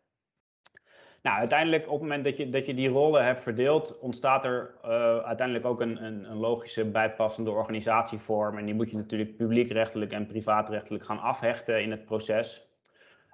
[1.22, 4.76] Nou, uiteindelijk op het moment dat je, dat je die rollen hebt verdeeld, ontstaat er
[4.86, 8.58] uh, uiteindelijk ook een, een, een, logische bijpassende organisatievorm.
[8.58, 12.71] En die moet je natuurlijk publiekrechtelijk en privaatrechtelijk gaan afhechten in het proces.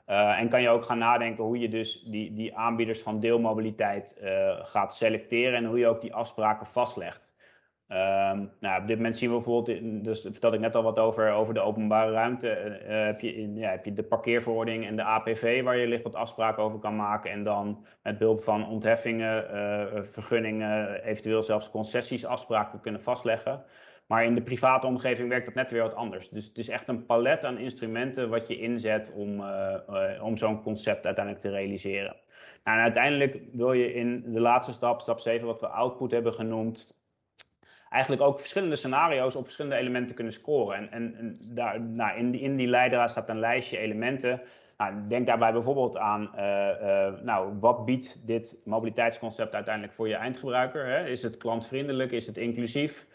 [0.07, 4.19] Uh, en kan je ook gaan nadenken hoe je dus die, die aanbieders van deelmobiliteit
[4.23, 4.29] uh,
[4.61, 7.35] gaat selecteren en hoe je ook die afspraken vastlegt.
[7.89, 11.31] Um, nou, op dit moment zien we bijvoorbeeld, dus vertelde ik net al wat over,
[11.31, 12.79] over de openbare ruimte.
[12.87, 16.03] Uh, heb, je in, ja, heb je de parkeerverordening en de APV waar je licht
[16.03, 17.31] wat afspraken over kan maken.
[17.31, 19.45] En dan met behulp van ontheffingen,
[20.05, 23.63] vergunningen, eventueel zelfs concessies afspraken kunnen vastleggen.
[24.07, 26.29] Maar in de private omgeving werkt dat net weer wat anders.
[26.29, 30.37] Dus het is echt een palet aan instrumenten wat je inzet om, uh, uh, om
[30.37, 32.15] zo'n concept uiteindelijk te realiseren.
[32.63, 36.33] Nou, en uiteindelijk wil je in de laatste stap, stap 7, wat we output hebben
[36.33, 36.97] genoemd,
[37.89, 40.77] eigenlijk ook verschillende scenario's op verschillende elementen kunnen scoren.
[40.77, 44.41] En, en, en daar, nou, in, die, in die leidraad staat een lijstje elementen.
[44.77, 50.85] Nou, denk daarbij bijvoorbeeld aan, uh, nou, wat biedt dit mobiliteitsconcept uiteindelijk voor je eindgebruiker?
[50.85, 51.07] Hè?
[51.07, 52.11] Is het klantvriendelijk?
[52.11, 53.07] Is het inclusief?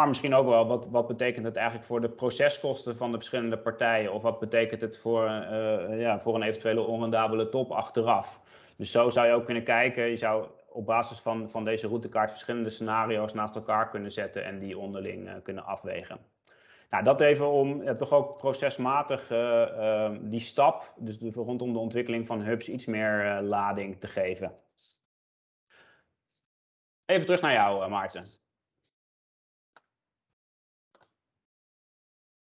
[0.00, 3.58] Maar misschien ook wel, wat, wat betekent het eigenlijk voor de proceskosten van de verschillende
[3.58, 4.12] partijen?
[4.12, 8.40] Of wat betekent het voor, uh, ja, voor een eventuele onrendabele top achteraf?
[8.76, 10.04] Dus zo zou je ook kunnen kijken.
[10.04, 14.58] Je zou op basis van, van deze routekaart verschillende scenario's naast elkaar kunnen zetten en
[14.58, 16.18] die onderling uh, kunnen afwegen.
[16.90, 22.42] Nou, dat even om toch ook procesmatig uh, die stap, dus rondom de ontwikkeling van
[22.42, 24.52] hubs, iets meer lading te geven.
[27.06, 28.48] Even terug naar jou, Maarten.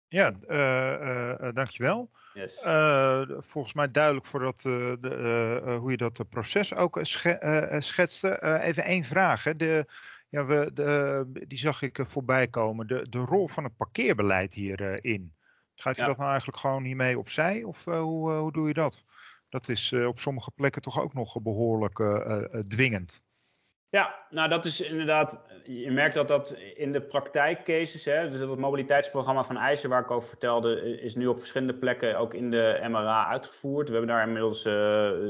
[0.10, 2.12] Ja, uh, uh, dankjewel.
[2.34, 2.62] Yes.
[3.40, 7.00] volgens mij duidelijk voor dat, de, hoe je dat proces ook
[7.80, 8.44] schetste.
[8.62, 9.44] even één vraag.
[9.44, 9.56] Hè.
[9.56, 9.86] De,
[10.30, 12.88] ja, we, de, die zag ik voorbij komen.
[12.88, 15.34] De, de rol van het parkeerbeleid hierin.
[15.76, 17.64] Schrijf je dat nou eigenlijk gewoon hiermee opzij?
[17.64, 19.04] Of hoe, hoe doe je dat?
[19.50, 21.96] Dat is op sommige plekken toch ook nog behoorlijk
[22.68, 23.24] dwingend.
[23.92, 28.58] Ja, nou dat is inderdaad, je merkt dat dat in de praktijkcases, hè, dus het
[28.58, 32.80] mobiliteitsprogramma van IJzer waar ik over vertelde, is nu op verschillende plekken ook in de
[32.88, 33.88] MRA uitgevoerd.
[33.88, 34.74] We hebben daar inmiddels, uh,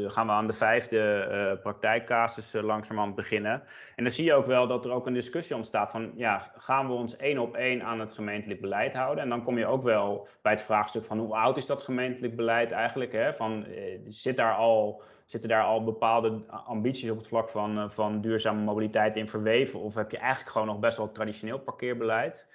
[0.10, 3.64] gaan we aan de vijfde uh, praktijkcasus uh, langzamerhand beginnen.
[3.96, 6.88] En dan zie je ook wel dat er ook een discussie ontstaat van, ja, gaan
[6.88, 9.24] we ons één op één aan het gemeentelijk beleid houden?
[9.24, 12.36] En dan kom je ook wel bij het vraagstuk van hoe oud is dat gemeentelijk
[12.36, 13.12] beleid eigenlijk?
[13.12, 13.34] Hè?
[13.34, 13.66] Van,
[14.06, 18.62] zit daar al Zitten daar al bepaalde ambities op het vlak van, eh, van duurzame
[18.62, 19.80] mobiliteit in verweven?
[19.80, 22.52] Of heb je eigenlijk gewoon nog best wel traditioneel parkeerbeleid?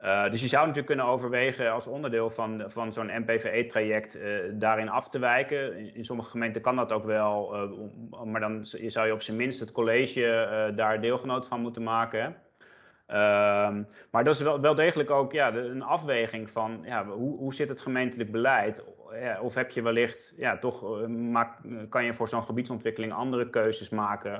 [0.00, 4.88] Uh, dus je zou natuurlijk kunnen overwegen als onderdeel van, van zo'n MPVE-traject eh, daarin
[4.88, 5.94] af te wijken.
[5.94, 7.54] In, sommige gemeenten kan dat ook wel,
[8.24, 12.36] maar dan zou je op zijn minst het college daar deelgenoot van moeten maken.
[13.12, 17.54] Um, maar dat is wel, wel degelijk ook ja, een afweging van ja, hoe, hoe
[17.54, 18.84] zit het gemeentelijk beleid?
[19.12, 21.58] Ja, of heb je wellicht, ja, toch uh, maak,
[21.88, 24.30] kan je voor zo'n gebiedsontwikkeling andere keuzes maken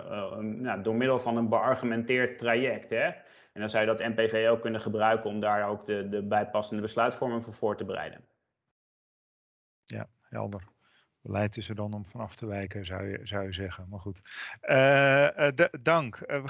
[0.63, 2.91] ja, door middel van een beargumenteerd traject.
[2.91, 3.05] Hè?
[3.53, 6.83] En dan zou je dat NPV ook kunnen gebruiken om daar ook de, de bijpassende
[6.83, 8.25] besluitvorming voor voor te bereiden.
[9.85, 10.63] Ja, helder
[11.23, 13.87] beleid is er dan om vanaf te wijken, zou je, zou je zeggen.
[13.89, 14.21] Maar goed.
[14.63, 15.49] Uh,
[15.83, 16.21] dank.
[16.27, 16.45] Uh,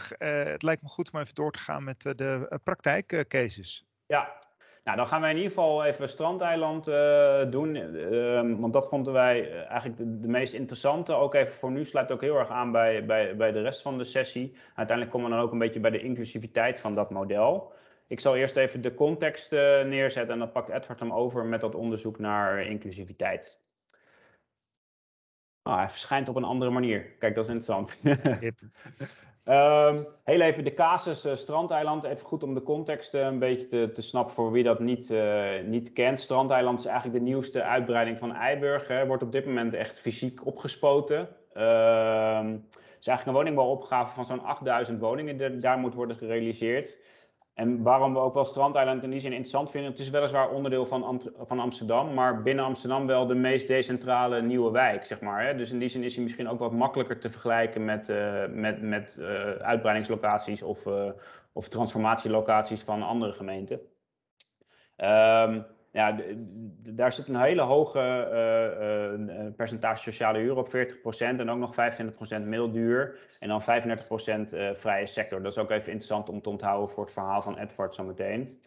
[0.44, 3.86] het lijkt me goed om even door te gaan met de praktijkcases.
[4.06, 4.38] Ja,
[4.84, 7.74] Nou, dan gaan wij in ieder geval even Strandeiland uh, doen.
[7.74, 11.12] Uh, want dat vonden wij eigenlijk de, de, meest interessante.
[11.12, 13.98] Ook even voor nu sluit ook heel erg aan bij, bij, bij de rest van
[13.98, 14.56] de sessie.
[14.74, 17.72] Uiteindelijk komen we dan ook een beetje bij de inclusiviteit van dat model.
[18.06, 21.74] Ik zal eerst even de context neerzetten en dan pakt Edward hem over met dat
[21.74, 23.60] onderzoek naar inclusiviteit.
[25.62, 27.02] Oh, hij verschijnt op een andere manier.
[27.18, 27.96] Kijk, dat is interessant.
[29.44, 32.04] um, heel even de casus uh, Strandeiland.
[32.04, 35.10] Even goed om de context uh, een beetje te, te, snappen voor wie dat niet,
[35.10, 36.20] uh, niet kent.
[36.20, 38.88] Strandeiland is eigenlijk de nieuwste uitbreiding van Eiburg.
[38.88, 39.06] Hè.
[39.06, 41.28] Wordt op dit moment echt fysiek opgespoten.
[41.52, 46.98] Ehm, het is eigenlijk een woningbouwopgave van zo'n 8000 woningen die daar moet worden gerealiseerd.
[47.54, 50.86] En waarom we ook wel Strandeiland in die zin interessant vinden, het is weliswaar onderdeel
[50.86, 55.46] van, van Amsterdam, maar binnen Amsterdam wel de meest decentrale nieuwe wijk, zeg maar.
[55.46, 55.54] Hè?
[55.54, 58.82] Dus in die zin is hij misschien ook wat makkelijker te vergelijken met, uh, met,
[58.82, 61.10] met uh, uitbreidingslocaties of, uh,
[61.52, 63.80] of transformatielocaties van andere gemeenten.
[64.96, 66.16] Um, ja,
[66.78, 70.70] daar zit een hele hoge uh, uh, percentage sociale huur op, 40%
[71.18, 75.42] en ook nog 25% middelduur en dan 35% uh, vrije sector.
[75.42, 78.60] Dat is ook even interessant om te onthouden voor het verhaal van Edward zometeen.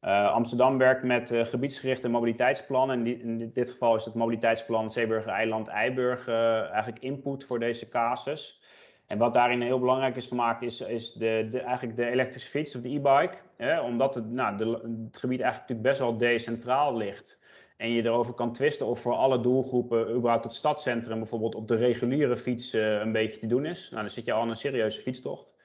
[0.00, 2.98] Amsterdam werkt met gebiedsgerichte mobiliteitsplannen.
[2.98, 8.62] En in dit geval is het mobiliteitsplan Zeeburger Eiland Eiburg eigenlijk input voor deze casus.
[9.08, 12.74] En wat daarin heel belangrijk is gemaakt, is, is de, de, eigenlijk de elektrische fiets
[12.74, 13.36] of de e-bike.
[13.82, 14.64] Omdat het, nou, de,
[15.10, 17.40] gebied eigenlijk natuurlijk best wel decentraal ligt.
[17.76, 21.76] En je erover kan twisten of voor alle doelgroepen überhaupt het stadscentrum bijvoorbeeld op de
[21.76, 23.90] reguliere fiets uh, een beetje te doen is.
[23.90, 25.56] Nou, dan zit je al aan een serieuze fietstocht.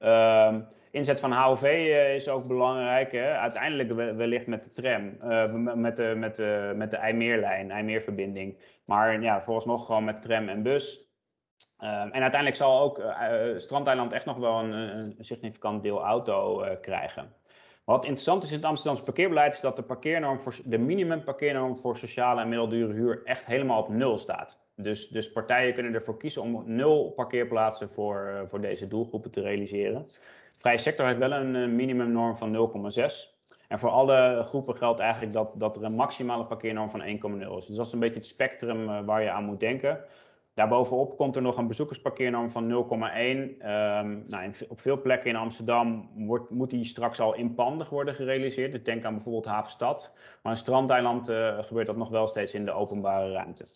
[0.00, 0.56] Uh,
[0.90, 3.12] inzet van HOV uh, is ook belangrijk.
[3.12, 3.32] Hè?
[3.32, 8.58] Uiteindelijk wellicht met de tram, uh, met de, met de, met de IJmeerlijn, IJmeerverbinding.
[8.84, 11.07] Maar ja, vooralsnog gewoon met tram en bus.
[11.80, 13.14] Uh, en uiteindelijk zal ook uh,
[13.56, 17.32] Strandeiland echt nog wel een, een significant deel auto uh, krijgen.
[17.84, 21.76] Wat interessant is in het Amsterdamse parkeerbeleid is dat de, parkeernorm voor, de minimum parkeernorm
[21.76, 24.70] voor sociale en middeldure huur echt helemaal op nul staat.
[24.76, 30.06] Dus, dus partijen kunnen ervoor kiezen om nul parkeerplaatsen voor, voor deze doelgroepen te realiseren.
[30.58, 33.36] Vrije sector heeft wel een minimumnorm van 0,6.
[33.68, 37.06] En voor alle groepen geldt eigenlijk dat, dat er een maximale parkeernorm van 1,0
[37.56, 37.66] is.
[37.66, 40.04] Dus dat is een beetje het spectrum waar je aan moet denken.
[40.58, 42.68] Daarbovenop komt er nog een bezoekersparkeernorm van 0,1.
[42.68, 48.84] Um, nou, op veel plekken in Amsterdam wordt, moet die straks al inpandig worden gerealiseerd.
[48.84, 50.14] Denk aan bijvoorbeeld Havenstad.
[50.42, 53.66] Maar in Strandeiland uh, gebeurt dat nog wel steeds in de openbare ruimte.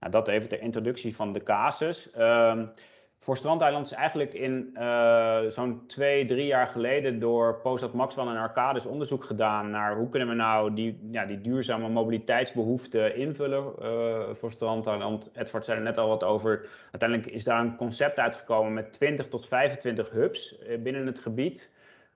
[0.00, 2.18] Nou, dat even de introductie van de casus.
[2.18, 2.72] Um,
[3.18, 8.36] voor Strandeiland is eigenlijk in uh, zo'n twee, drie jaar geleden door Postad Maxwell en
[8.36, 14.22] Arcades onderzoek gedaan naar hoe kunnen we nou die, ja, die duurzame mobiliteitsbehoeften invullen uh,
[14.32, 15.30] voor Strandeiland.
[15.34, 16.68] Edward zei er net al wat over.
[16.92, 21.74] Uiteindelijk is daar een concept uitgekomen met 20 tot 25 hubs uh, binnen het gebied.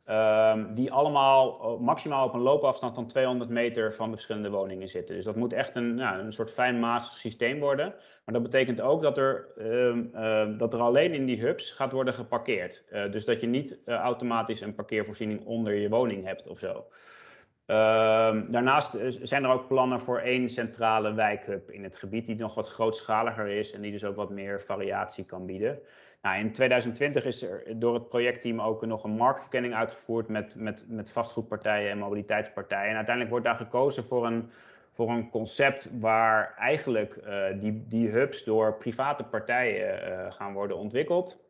[0.08, 5.14] Um, die allemaal maximaal op een loopafstand van 200 meter van de verschillende woningen zitten.
[5.14, 6.54] Dus dat moet echt een, ja, een soort
[6.98, 7.94] systeem worden.
[8.24, 11.92] Maar dat betekent ook dat er, um, uh, dat er alleen in die hubs gaat
[11.92, 12.84] worden geparkeerd.
[12.90, 16.84] Uh, dus dat je niet uh, automatisch een parkeervoorziening onder je woning hebt of zo.
[18.50, 22.68] daarnaast zijn er ook plannen voor één centrale wijkhub in het gebied, die nog wat
[22.68, 25.78] grootschaliger is en die dus ook wat meer variatie kan bieden.
[26.22, 30.84] Nou, in 2020 is er door het projectteam ook nog een marktverkenning uitgevoerd met, met,
[30.88, 32.88] met vastgoedpartijen en mobiliteitspartijen.
[32.88, 34.50] En uiteindelijk wordt daar gekozen voor een,
[34.92, 40.76] voor een concept waar eigenlijk uh, die, die hubs door private partijen uh, gaan worden
[40.76, 41.48] ontwikkeld.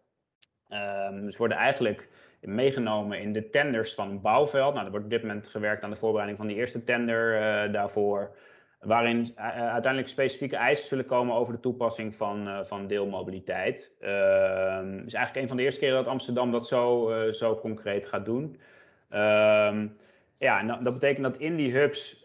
[0.68, 2.08] Um, dus worden eigenlijk
[2.40, 4.72] meegenomen in de tenders van Bouwveld.
[4.72, 7.72] Nou, er wordt op dit moment gewerkt aan de voorbereiding van die eerste tender uh,
[7.72, 8.36] daarvoor
[8.80, 13.94] waarin uh, uiteindelijk specifieke eisen zullen komen over de toepassing van, uh, van deelmobiliteit.
[13.98, 18.24] Het is eigenlijk een van de eerste keren dat Amsterdam dat zo, zo concreet gaat
[18.24, 18.60] doen.
[19.08, 19.86] Ehm,
[20.34, 22.24] ja, dat betekent dat in die hubs,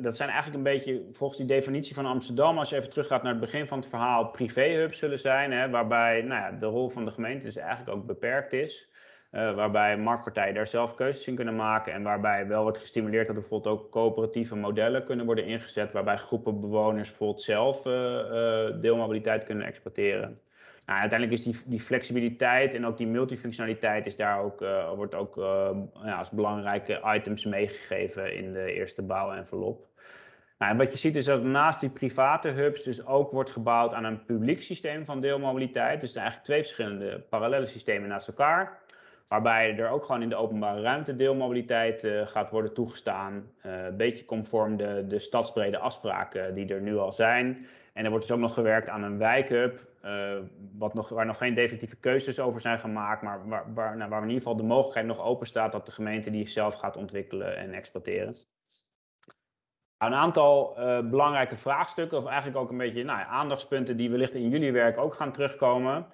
[0.00, 3.32] dat zijn eigenlijk een beetje volgens die definitie van Amsterdam, als je even teruggaat naar
[3.32, 7.04] het begin van het verhaal, privéhubs zullen zijn, hè, waarbij nou ja, de rol van
[7.04, 8.90] de gemeente dus eigenlijk ook beperkt is.
[9.34, 13.36] Uh, waarbij marktpartijen daar zelf keuzes in kunnen maken en waarbij wel wordt gestimuleerd dat
[13.36, 17.92] er bijvoorbeeld ook coöperatieve modellen kunnen worden ingezet, waarbij groepen bewoners bijvoorbeeld zelf uh,
[18.80, 20.40] deelmobiliteit kunnen exporteren.
[20.86, 24.60] Nou, uiteindelijk is die, die, flexibiliteit en ook die multifunctionaliteit is daar ook,
[24.96, 25.34] wordt ook
[26.04, 29.86] ja, als belangrijke items meegegeven in de eerste bouwenvelop.
[30.58, 33.92] Nou, en wat je ziet is dat naast die private hubs dus ook wordt gebouwd
[33.92, 36.00] aan een publiek systeem van deelmobiliteit.
[36.00, 38.82] Dus eigenlijk twee verschillende parallele systemen naast elkaar.
[39.28, 43.50] Waarbij er ook gewoon in de openbare ruimte deelmobiliteit uh, gaat worden toegestaan.
[43.66, 47.66] Uh, een beetje conform de, de stadsbrede afspraken die er nu al zijn.
[47.92, 50.36] En er wordt dus ook nog gewerkt aan een wijkup, uh,
[50.78, 54.22] wat nog, waar nog geen definitieve keuzes over zijn gemaakt, maar waar, waar, nou, waar
[54.22, 57.56] in ieder geval de mogelijkheid nog open staat dat de gemeente die zelf gaat ontwikkelen
[57.56, 58.34] en exploiteren.
[59.98, 60.74] Nou, een aantal
[61.10, 65.14] belangrijke vraagstukken, of eigenlijk ook een beetje nou, aandachtspunten die wellicht in jullie werk ook
[65.14, 66.06] gaan terugkomen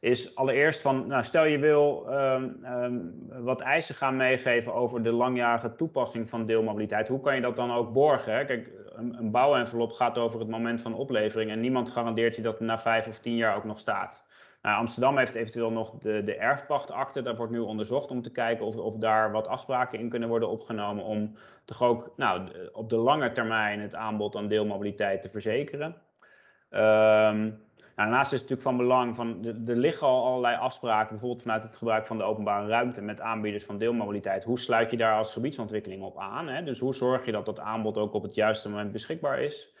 [0.00, 5.12] is allereerst van, nou, stel je wil um, um, wat eisen gaan meegeven over de
[5.12, 7.08] langjarige toepassing van deelmobiliteit.
[7.08, 8.46] Hoe kan je dat dan ook borgen?
[8.46, 12.60] Kijk, een, een bouwenvelop gaat over het moment van oplevering en niemand garandeert je dat
[12.60, 14.26] na vijf of tien jaar ook nog staat.
[14.62, 17.22] Nou, Amsterdam heeft eventueel nog de, de erfpachtakte.
[17.22, 20.48] Dat wordt nu onderzocht om te kijken of, of daar wat afspraken in kunnen worden
[20.48, 25.96] opgenomen om toch ook nou, op de lange termijn het aanbod aan deelmobiliteit te verzekeren.
[26.70, 27.52] Nou,
[27.98, 31.76] daarnaast is het natuurlijk van belang, van, er liggen al allerlei afspraken, bijvoorbeeld vanuit het
[31.76, 34.44] gebruik van de openbare ruimte met aanbieders van deelmobiliteit.
[34.44, 36.48] Hoe sluit je daar als gebiedsontwikkeling op aan?
[36.48, 36.62] Hè?
[36.62, 39.74] Dus hoe zorg je dat dat aanbod ook op het juiste moment beschikbaar is?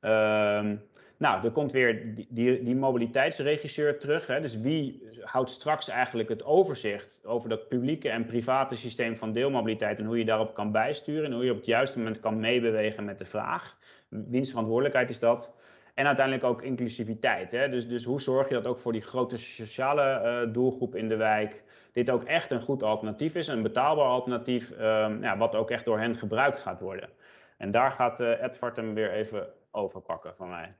[0.00, 0.82] Um,
[1.16, 4.26] nou, er komt weer die, die, die mobiliteitsregisseur terug.
[4.26, 4.40] Hè?
[4.40, 9.98] Dus wie houdt straks eigenlijk het overzicht over dat publieke en private systeem van deelmobiliteit
[9.98, 13.04] en hoe je daarop kan bijsturen en hoe je op het juiste moment kan meebewegen
[13.04, 13.76] met de vraag?
[14.08, 15.54] Wiens verantwoordelijkheid is dat?
[15.94, 17.52] En uiteindelijk ook inclusiviteit.
[17.52, 17.68] Hè?
[17.68, 21.16] Dus, dus hoe zorg je dat ook voor die grote sociale uh, doelgroep in de
[21.16, 21.62] wijk
[21.94, 25.84] dit ook echt een goed alternatief is, een betaalbaar alternatief, um, ja, wat ook echt
[25.84, 27.10] door hen gebruikt gaat worden.
[27.56, 30.76] En daar gaat uh, Edvard hem weer even overpakken van mij.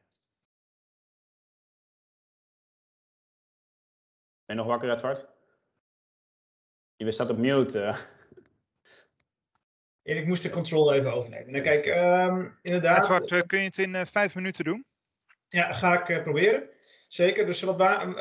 [4.44, 5.26] Ben je nog wakker, Edvard?
[6.96, 7.80] Je staat op mute.
[10.02, 10.16] Uh.
[10.16, 11.52] ik moest de controle even overnemen.
[11.52, 13.04] Nou, kijk, um, inderdaad.
[13.04, 14.84] Edward, kun je het in uh, vijf minuten doen?
[15.54, 16.62] Ja, ga ik uh, proberen.
[17.08, 17.46] Zeker.
[17.46, 17.76] Dus wat,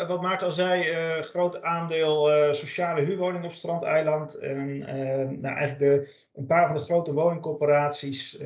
[0.07, 4.35] wat Maarten al zei, uh, groot aandeel sociale huurwoningen op Strandeiland.
[4.35, 4.77] En
[5.41, 8.37] nou, eigenlijk de, een paar van de grote woningcorporaties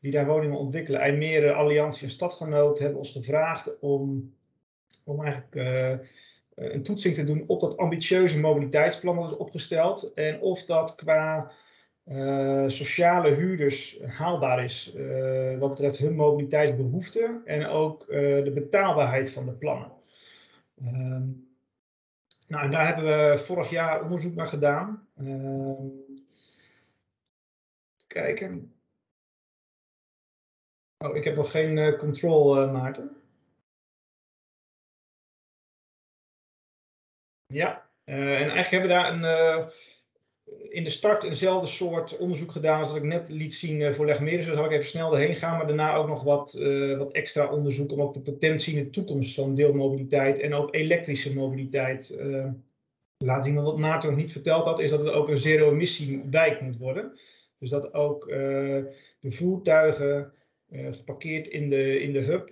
[0.00, 4.34] die daar woningen ontwikkelen, IJmere, Alliantie en Stadgenoot, hebben ons gevraagd om,
[5.04, 5.54] om eigenlijk
[6.54, 10.12] een toetsing te doen op dat ambitieuze mobiliteitsplan dat is opgesteld.
[10.14, 11.52] En of dat qua
[12.04, 19.32] uh, sociale huurders haalbaar is uh, wat betreft hun mobiliteitsbehoeften en ook uh, de betaalbaarheid
[19.32, 19.92] van de plannen.
[20.76, 21.30] Ehm,
[22.46, 25.08] nou, en daar hebben we vorig jaar onderzoek naar gedaan.
[25.16, 25.86] Ehm,
[28.06, 28.74] kijken.
[30.98, 33.16] Oh, ik heb nog geen control, Maarten.
[37.46, 39.70] Ja, en eigenlijk hebben we daar een
[40.72, 44.06] in de start eenzelfde soort onderzoek gedaan als dat ik net liet zien eh, voor.
[44.06, 45.56] Dus daar zal ik even snel doorheen gaan.
[45.56, 48.90] Maar daarna ook nog wat, uh, wat extra onderzoek om ook de potentie in de
[48.90, 52.18] toekomst van deelmobiliteit en ook elektrische mobiliteit uh,
[53.16, 53.54] te laten zien.
[53.54, 56.78] Maar wat Maarten nog niet verteld had, is dat het ook een zero-emissie wijk moet
[56.78, 57.18] worden.
[57.58, 60.32] Dus dat ook de voertuigen
[60.70, 62.50] geparkeerd in de, in de hub,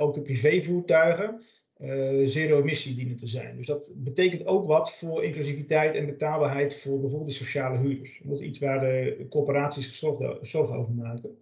[0.00, 1.42] ook de privévoertuigen,
[1.82, 3.56] uh, zero-emissie dienen te zijn.
[3.56, 8.20] Dus dat betekent ook wat voor inclusiviteit en betaalbaarheid voor bijvoorbeeld de sociale huurders.
[8.22, 9.98] Dat is iets waar de corporaties
[10.42, 11.38] zorgen over maken.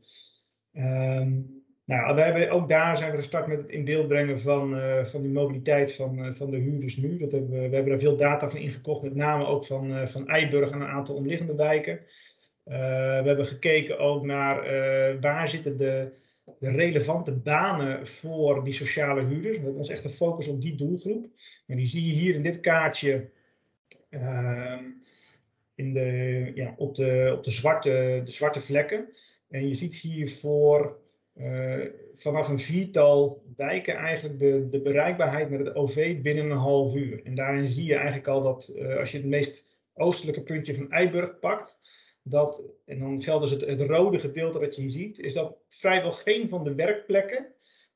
[0.72, 4.76] Um, nou, we hebben, ook daar zijn we gestart met het in beeld brengen van,
[4.76, 7.18] uh, van die mobiliteit van, uh, van de huurders nu.
[7.18, 10.28] Dat hebben we, we hebben daar veel data van ingekocht, met name ook van, van
[10.28, 12.00] Eiburg en een aantal omliggende wijken.
[12.64, 14.56] we hebben gekeken ook naar
[15.20, 16.12] waar zitten de,
[16.60, 19.56] de relevante banen voor die sociale huurders.
[19.56, 21.26] We hebben ons echt gefocust op die doelgroep.
[21.66, 23.30] En die zie je hier in dit kaartje
[24.10, 24.78] uh,
[25.74, 29.08] in de, ja, op, de, op de, zwarte, de zwarte vlekken.
[29.48, 30.98] En je ziet hier voor
[31.36, 31.84] uh,
[32.14, 37.24] vanaf een viertal wijken eigenlijk de, de bereikbaarheid met het OV binnen een half uur.
[37.24, 40.90] En daarin zie je eigenlijk al dat uh, als je het meest oostelijke puntje van
[40.90, 41.80] Eiburg pakt,
[42.22, 46.12] dat, en dan geldt dus het, rode gedeelte dat je hier ziet, is dat vrijwel
[46.12, 47.46] geen van de werkplekken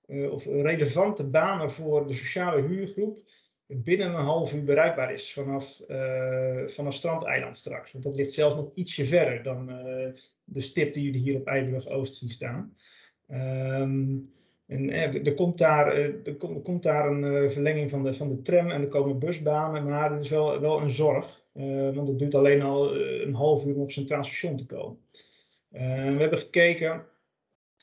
[0.07, 3.19] uh, of relevante banen voor de sociale huurgroep
[3.67, 7.93] binnen een half uur bereikbaar is vanaf, uh, vanaf Strandeiland straks.
[7.93, 10.09] Want dat ligt zelfs nog ietsje verder dan uh,
[10.45, 12.77] de stip die jullie hier op Eiburg Oost zien staan.
[13.29, 14.23] Um,
[14.67, 18.71] en er, komt daar, er, komt, komt daar een verlenging van de, van de tram
[18.71, 21.44] en er komen busbanen, maar het is wel, wel een zorg.
[21.55, 24.67] Uh, want het duurt alleen al uh, een half uur om op Centraal Station te
[24.67, 24.99] komen.
[25.73, 25.81] Uh,
[26.15, 27.07] we hebben gekeken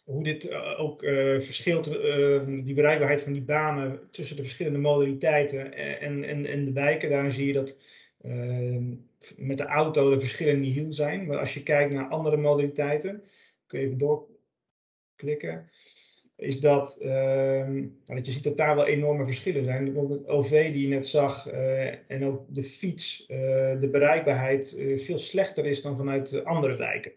[0.03, 0.99] hoe dit ook
[1.38, 1.84] verschilt,
[2.64, 7.10] die bereikbaarheid van die banen tussen de verschillende modaliteiten en, en, en de wijken.
[7.10, 7.77] Daarin zie je dat
[9.38, 11.27] met de auto de verschillen niet heel zijn.
[11.27, 13.23] Maar als je kijkt naar andere modaliteiten,
[13.68, 15.69] kun je even doorklikken.
[16.42, 19.96] Is dat, ehm, dat je ziet dat daar wel enorme verschillen zijn.
[19.96, 21.48] Het OV die je net zag
[22.08, 27.12] en ook de fiets, de bereikbaarheid veel slechter is dan vanuit andere wijken.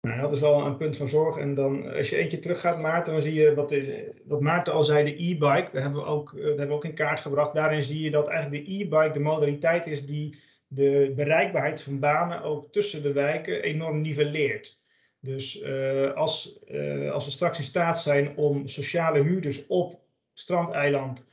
[0.00, 1.36] Nou, dat is wel een punt van zorg.
[1.36, 3.76] En dan, als je eentje teruggaat, Maarten, dan zie je wat,
[4.24, 5.68] wat Maarten al zei, de e-bike.
[5.72, 7.54] Daar hebben, we ook, dat hebben we ook in kaart gebracht.
[7.54, 12.42] Daarin zie je dat eigenlijk de e-bike de modaliteit is die de bereikbaarheid van banen
[12.42, 14.77] ook tussen de wijken enorm nivelleert.
[15.20, 20.00] Dus uh, als, uh, als we straks in staat zijn om sociale huurders op
[20.32, 21.26] strandeiland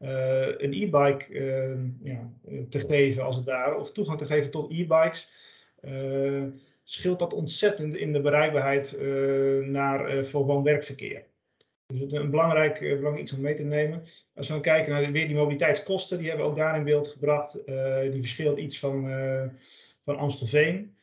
[0.00, 1.26] uh, een e-bike
[2.02, 2.30] ja,
[2.68, 5.28] te geven, als het ware, of toegang te geven tot e-bikes
[6.84, 8.98] scheelt dat ontzettend in de bereikbaarheid
[9.64, 11.24] naar, voor woon-werkverkeer.
[11.86, 14.02] Dus het is een belangrijk, belangrijk iets om mee te nemen.
[14.34, 16.84] Als we dan kijken naar de, weer die mobiliteitskosten, die hebben we ook daar in
[16.84, 17.62] beeld gebracht.
[18.10, 19.10] die verschilt iets van,
[20.04, 20.94] van Amstelveen,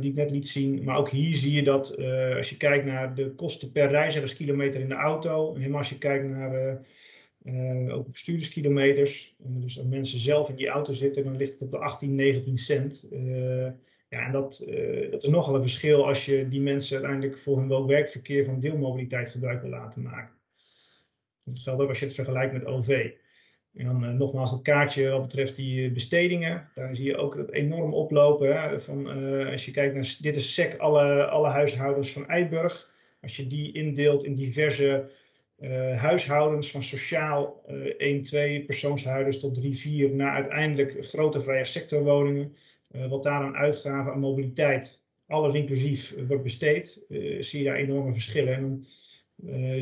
[0.00, 0.84] die ik net liet zien.
[0.84, 1.96] Maar ook hier zie je dat
[2.36, 6.28] als je kijkt naar de kosten per reizigerskilometer in de auto, helemaal als je kijkt
[6.28, 6.80] naar
[7.88, 11.78] ook bestuurderskilometers, dus als mensen zelf in die auto zitten, dan ligt het op de
[11.78, 13.06] 18, 19 cent.
[14.08, 14.64] Ja, en dat,
[15.10, 19.30] dat is nogal een verschil als je die mensen uiteindelijk voor hun woon-werkverkeer van deelmobiliteit
[19.30, 20.34] gebruik wil laten maken.
[21.44, 23.10] Dat geldt ook als je het vergelijkt met OV.
[23.74, 26.68] En dan uh, nogmaals het kaartje wat betreft die eh, bestedingen.
[26.74, 28.62] Daar zie je ook dat enorm oplopen.
[28.62, 29.06] Hè, van,
[29.50, 32.90] als je kijkt naar, dit is SEC, alle, alle huishoudens van Eiburg.
[33.22, 35.10] Als je die indeelt in diverse
[35.96, 37.64] huishoudens van sociaal
[37.98, 42.56] 1, 2 persoonshuiders tot 3, 4 naar uiteindelijk grote vrije sectorwoningen
[42.92, 47.64] uh, wat daar aan uitgaven aan mobiliteit, alles inclusief, uh, wordt besteed, uh, zie je
[47.64, 48.54] daar enorme verschillen.
[48.54, 48.84] En dan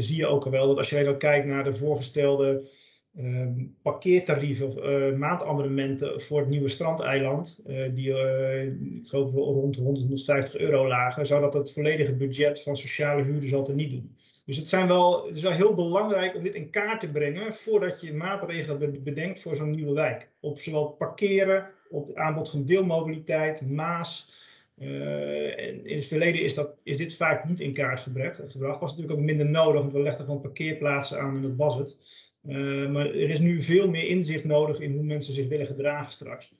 [0.02, 2.68] zie je ook al wel dat als jij dan kijkt naar de voorgestelde
[3.16, 4.74] ehm, parkeertarieven of
[5.16, 7.62] maandabonnementen voor het nieuwe strandeiland,
[7.94, 13.54] die ik geloof rond 150 euro lagen, zou dat het volledige budget van sociale huurders
[13.54, 14.16] al te niet doen.
[14.44, 17.54] Dus het, zijn wel, het is wel heel belangrijk om dit in kaart te brengen
[17.54, 20.28] voordat je maatregelen bedenkt voor zo'n nieuwe wijk.
[20.40, 24.38] Op zowel parkeren op het aanbod van deelmobiliteit, Maas.
[24.78, 28.38] Uh, en in het verleden is, dat, is dit vaak niet in kaart gebracht.
[28.58, 31.96] Was natuurlijk ook minder nodig, want we legden gewoon parkeerplaatsen aan was het.
[32.42, 36.12] Uh, maar er is nu veel meer inzicht nodig in hoe mensen zich willen gedragen
[36.12, 36.54] straks.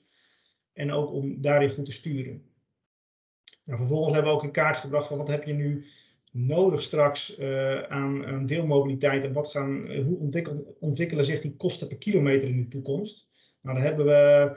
[0.73, 2.43] En ook om daarin goed te sturen.
[3.63, 5.85] Nou, vervolgens hebben we ook in kaart gebracht van wat heb je nu
[6.31, 11.87] nodig straks uh, aan, aan, deelmobiliteit en wat gaan, hoe ontwikkelen, ontwikkelen zich die kosten
[11.87, 13.27] per kilometer in de toekomst.
[13.61, 14.55] Nou, daar hebben we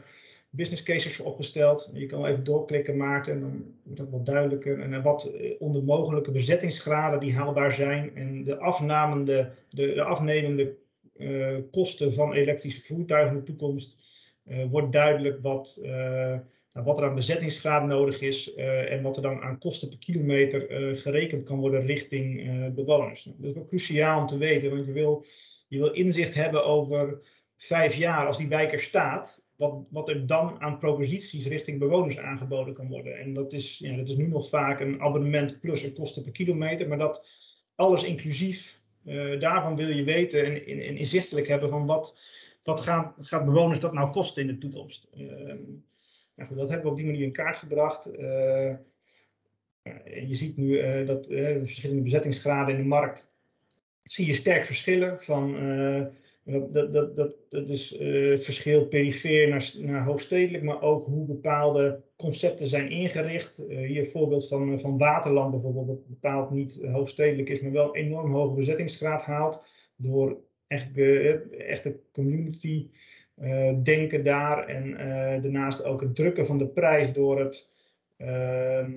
[0.51, 1.91] business cases voor opgesteld.
[1.95, 4.81] Je kan even doorklikken, Maarten, en dan wordt dat wat duidelijker.
[4.81, 10.77] En wat eh, onder mogelijke bezettingsgraden die haalbaar zijn en de, afnamende, de, de afnemende
[11.71, 13.97] kosten van elektrische voertuigen in de toekomst,
[14.47, 15.89] uh, wordt duidelijk wat, uh,
[16.73, 20.67] nou, wat er aan bezettingsgraad nodig is en wat er dan aan kosten per kilometer
[20.97, 23.23] gerekend kan worden richting bewoners.
[23.23, 25.25] Dat is wel cruciaal om te weten, want je wil,
[25.69, 27.21] je wil inzicht hebben over
[27.57, 32.19] vijf jaar als die wijk er staat wat, wat er dan aan proposities richting bewoners
[32.19, 33.19] aangeboden kan worden.
[33.19, 36.33] En dat is, ja, dat is nu nog vaak een abonnement plus een kosten per
[36.33, 37.27] kilometer, maar dat
[37.75, 42.19] alles inclusief, uh, daarvan wil je weten en, inzichtelijk hebben van wat,
[42.63, 42.81] wat
[43.19, 45.09] gaat bewoners dat nou kosten in de toekomst.
[45.17, 45.55] Uh,
[46.37, 48.19] nou goed, dat hebben we op die manier in kaart gebracht.
[48.19, 48.75] Uh,
[50.29, 53.35] je ziet nu dat verschillende bezettingsgraden in de markt,
[54.03, 55.57] zie je sterk verschillen van
[56.45, 61.27] dat, dat, dat, dat, is uh, het verschil perifeer naar, naar hoofdstedelijk, maar ook hoe
[61.27, 63.65] bepaalde concepten zijn ingericht.
[63.69, 67.97] Uh, hier voorbeeld van, uh, van Waterland bijvoorbeeld, dat bepaald niet hoofdstedelijk is, maar wel
[67.97, 69.67] enorm hoge bezettingsgraad haalt.
[69.97, 70.99] Door echt,
[71.51, 72.91] echte community
[73.83, 74.67] denken daar.
[74.67, 74.97] En
[75.43, 77.69] daarnaast ook het drukken van de prijs door het
[78.17, 78.93] ehm,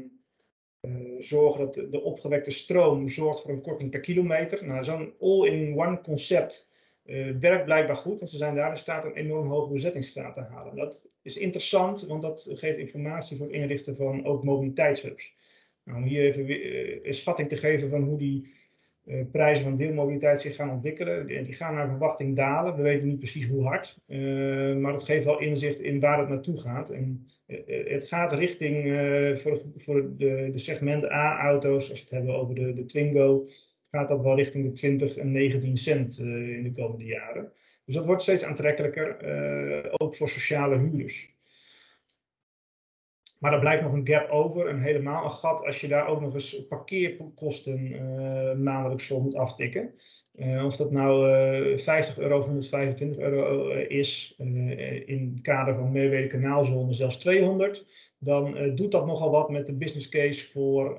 [1.19, 4.65] zorgen dat de, de opgewekte stroom zorgt voor een korting per kilometer.
[4.65, 6.69] Nou, zo'n all-in-one concept
[7.07, 10.41] uh, werkt blijkbaar goed, want ze zijn daar in staat een enorm hoge bezettingsgraad te
[10.41, 10.75] halen.
[10.75, 15.35] Dat is interessant, want dat geeft informatie voor het inrichten van ook mobiliteitshubs.
[15.83, 18.55] Nou, om hier even uh, een schatting te geven van hoe die
[19.05, 21.27] uh, prijzen van deelmobiliteit zich gaan ontwikkelen.
[21.27, 22.75] Die, die, gaan naar verwachting dalen.
[22.75, 23.99] We weten niet precies hoe hard,
[24.81, 26.89] maar dat geeft wel inzicht in waar het naartoe gaat.
[26.89, 27.27] En
[27.67, 28.83] het gaat richting
[29.39, 33.47] voor, voor de, de segment A-auto's, als we het hebben over de, de Twingo
[33.97, 37.51] gaat dat wel richting de 20 en 19 cent uh, in de komende jaren.
[37.85, 41.35] Dus dat wordt steeds aantrekkelijker, uh, ook voor sociale huurders.
[43.39, 46.21] Maar er blijft nog een gap over en helemaal een gat als je daar ook
[46.21, 49.93] nog eens parkeerkosten uh, maandelijks voor moet aftikken.
[50.65, 54.35] Of dat nou 50 euro of 125 euro is,
[55.05, 57.85] in het kader van Meerwede Kanaalzone zelfs 200,
[58.17, 60.97] dan doet dat nogal wat met de business case voor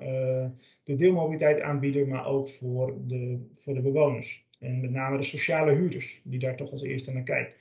[0.83, 4.47] de deelmobiliteit aanbieder, maar ook voor de, voor de bewoners.
[4.59, 7.55] En met name de sociale huurders, die daar toch als eerste naar kijken.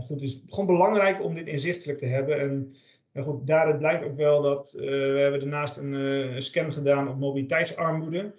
[0.00, 2.40] Goed, het is gewoon belangrijk om dit inzichtelijk te hebben.
[2.40, 2.74] En
[3.22, 8.34] goed, daaruit blijkt ook wel dat we hebben daarnaast een, uh, scan gedaan op mobiliteitsarmoede.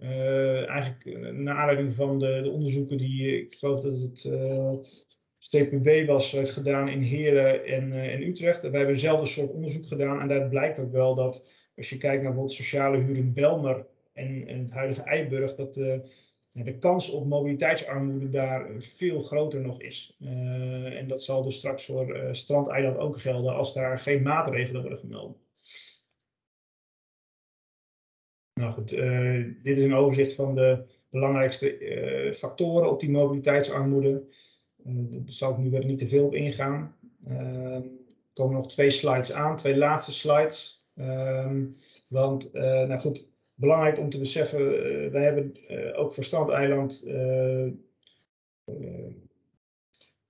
[0.00, 4.32] Eigenlijk naar aanleiding van de, de, onderzoeken die, ik geloof dat het
[5.38, 8.64] CPB was, heeft gedaan in Heren en, en Utrecht.
[8.64, 10.20] En wij hebben hetzelfde soort onderzoek gedaan.
[10.20, 13.86] En daar blijkt ook wel dat als je kijkt naar bijvoorbeeld sociale huur in Belmer
[14.12, 15.78] en, het huidige Eiburg, dat
[16.52, 20.16] de kans op mobiliteitsarmoede daar veel groter nog is.
[20.20, 24.80] Uh, en dat zal dus straks voor uh, Strandeiland ook gelden als daar geen maatregelen
[24.80, 25.36] worden genomen.
[28.60, 34.22] Nou goed, uh, dit is een overzicht van de belangrijkste factoren op die mobiliteitsarmoede.
[34.76, 36.96] daar zal ik nu weer niet te veel op ingaan.
[37.24, 37.82] er
[38.32, 40.84] komen nog twee slides aan, twee laatste slides.
[40.96, 41.66] Ehm,
[42.08, 44.60] want, nou goed, belangrijk om te beseffen,
[45.12, 45.54] wij hebben
[45.96, 47.06] ook voor Strandeiland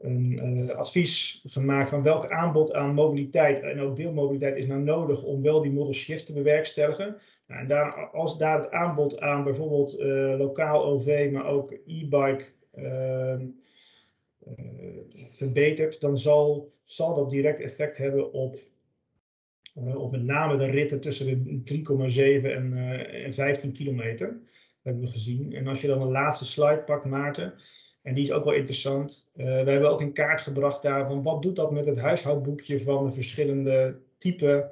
[0.01, 5.43] een advies gemaakt van welk aanbod aan mobiliteit en ook deelmobiliteit is nou nodig om
[5.43, 7.16] wel die model shift te bewerkstelligen.
[7.47, 9.98] Nou, en als daar het aanbod aan bijvoorbeeld
[10.39, 12.44] lokaal OV, maar ook e-bike
[12.74, 13.47] ehm,
[15.31, 18.56] verbetert, dan zal, zal dat direct effect hebben op
[19.74, 21.82] op met name de ritten tussen de
[22.43, 22.77] 3,7 en,
[23.24, 24.28] en 15 kilometer.
[24.28, 24.43] Dat
[24.82, 25.52] hebben we gezien.
[25.52, 27.55] En als je dan een laatste slide pakt, Maarten,
[28.02, 29.31] en die is ook wel interessant.
[29.36, 31.22] Uh, we hebben ook een kaart gebracht daarvan.
[31.22, 34.70] Wat doet dat met het huishoudboekje van de verschillende type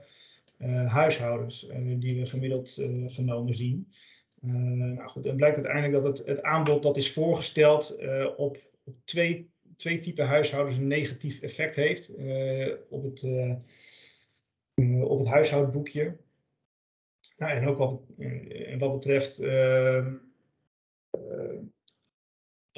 [0.86, 1.68] huishoudens
[1.98, 3.92] die we gemiddeld genomen zien?
[4.40, 7.96] nou goed, dan blijkt uiteindelijk dat het, het aanbod dat is voorgesteld
[8.36, 12.10] op, op twee, twee typen huishoudens een negatief effect heeft.
[12.88, 13.22] op het
[14.78, 16.16] eh, op het huishoudboekje.
[17.36, 20.12] Nou, en ook wat, uh, wat betreft, ehm, eh,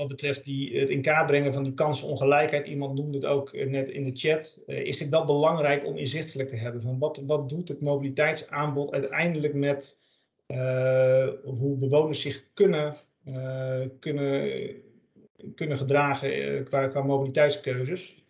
[0.01, 3.89] wat betreft die, het in kaart brengen van die kansenongelijkheid, iemand noemde het ook net
[3.89, 6.83] in de chat, is dit wel belangrijk om inzichtelijk te hebben.
[6.83, 10.03] Van wat, wat doet het mobiliteitsaanbod uiteindelijk met
[11.45, 12.97] hoe bewoners zich kunnen,
[13.99, 14.51] kunnen,
[15.55, 18.25] kunnen gedragen qua, qua mobiliteitskeuzes.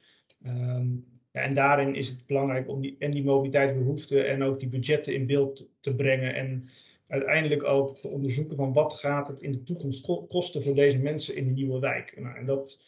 [0.47, 4.69] Um, ja, en daarin is het belangrijk om die, en die mobiliteitsbehoeften en ook die
[4.69, 6.35] budgetten in beeld te brengen.
[6.35, 6.69] En
[7.11, 11.37] uiteindelijk ook te onderzoeken van wat gaat het in de toekomst kosten voor deze mensen
[11.37, 12.21] in de nieuwe wijk.
[12.21, 12.81] Nou, en dat,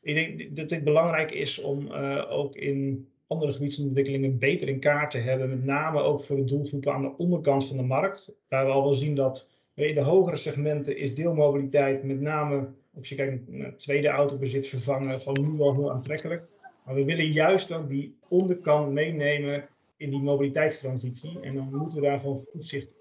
[0.00, 5.10] ik denk dat dit belangrijk is om uh, ook in andere gebiedsontwikkelingen beter in kaart
[5.10, 5.48] te hebben.
[5.48, 8.32] Met name ook voor de doelgroepen aan de onderkant van de markt.
[8.48, 13.08] Waar we al wel zien dat in de hogere segmenten is deelmobiliteit met name als
[13.08, 16.48] je kijkt naar tweede autobezit vervangen gewoon nu wel heel aantrekkelijk.
[16.84, 21.40] Maar we willen juist ook die onderkant meenemen in die mobiliteitstransitie.
[21.40, 22.99] En dan moeten we daar gewoon goed zicht.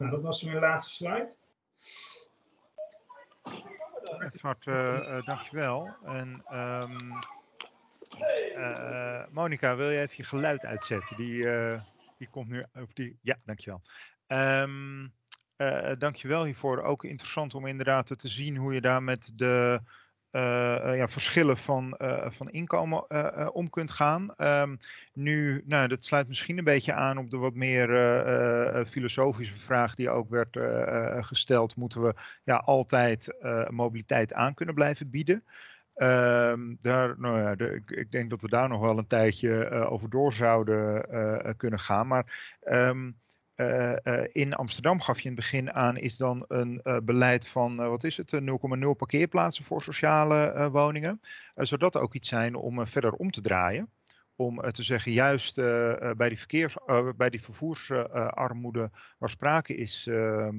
[0.00, 1.34] Nou, dat was mijn laatste slide.
[4.18, 5.96] Edvard, uh, uh, dankjewel.
[6.04, 7.18] En um,
[8.56, 11.16] uh, Monika, wil je even je geluid uitzetten?
[11.16, 11.42] Die,
[12.18, 12.64] die komt nu.
[12.74, 13.82] Of die, ja, dankjewel.
[14.26, 15.12] Um,
[15.98, 16.82] dankjewel hiervoor.
[16.82, 19.80] Ook interessant om inderdaad te zien hoe je daar met de
[20.32, 23.10] ja, verschillen van, uh, van inkomen
[23.54, 24.26] om kunt gaan.
[24.38, 24.78] Um,
[25.12, 27.88] nu, nou, dat sluit misschien een beetje aan op de wat meer
[28.86, 30.58] filosofische vraag die ook werd
[31.26, 31.76] gesteld.
[31.76, 33.34] Moeten we ja, altijd
[33.68, 35.44] mobiliteit aan kunnen blijven bieden?
[35.96, 40.10] Um, daar, nou ja, ik, ik, denk dat we daar nog wel een tijdje over
[40.10, 42.06] door zouden kunnen gaan.
[42.06, 43.16] Maar um,
[43.60, 47.48] uh, uh, in Amsterdam gaf je in het begin aan, is dan een uh, beleid
[47.48, 48.40] van, wat is het, 0,0
[48.96, 51.20] parkeerplaatsen voor sociale woningen.
[51.54, 53.90] zodat er ook iets zijn om verder om te draaien.
[54.36, 55.54] Om te zeggen, juist
[56.16, 56.76] bij, die verkeers,
[57.16, 60.56] bij die vervoersarmoede waar sprake is, ehm,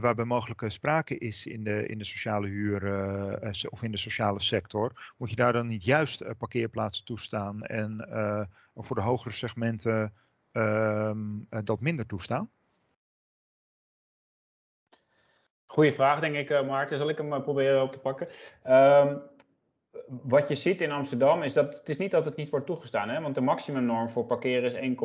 [0.00, 2.82] waarbij mogelijk sprake is in de, in de sociale huur
[3.68, 8.08] of in de sociale sector, moet je daar dan niet juist parkeerplaatsen toestaan en
[8.74, 10.12] voor de hogere segmenten
[11.64, 12.50] dat minder toestaan?
[15.66, 16.98] Goeie vraag, denk ik, uh, Maarten.
[16.98, 18.28] Zal ik hem uh, proberen op te pakken?
[18.66, 19.22] Um,
[20.22, 23.08] wat je ziet in Amsterdam is dat het is niet dat het niet wordt toegestaan,
[23.08, 23.20] hè?
[23.20, 24.96] want de maximumnorm voor parkeren is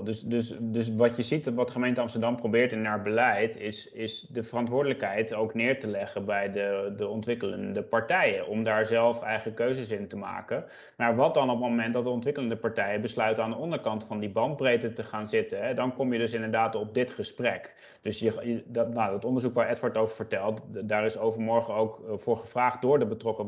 [0.00, 0.04] 1,0.
[0.04, 4.20] Dus, dus, dus wat je ziet, wat gemeente Amsterdam probeert in haar beleid, is, is
[4.20, 9.54] de verantwoordelijkheid ook neer te leggen bij de, de ontwikkelende partijen, om daar zelf eigen
[9.54, 10.64] keuzes in te maken.
[10.96, 14.20] Maar wat dan op het moment dat de ontwikkelende partijen besluiten aan de onderkant van
[14.20, 15.74] die bandbreedte te gaan zitten, hè?
[15.74, 17.74] dan kom je dus inderdaad op dit gesprek.
[18.02, 22.16] Dus je, dat, nou, dat onderzoek waar Edward over vertelt, daar is overmorgen ook eh,
[22.16, 23.46] voor gevraagd door de betrokken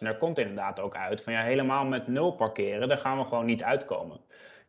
[0.00, 3.24] woningcorporatie daar komt inderdaad ook uit van ja, helemaal met nul parkeren, daar gaan we
[3.24, 4.20] gewoon niet uitkomen.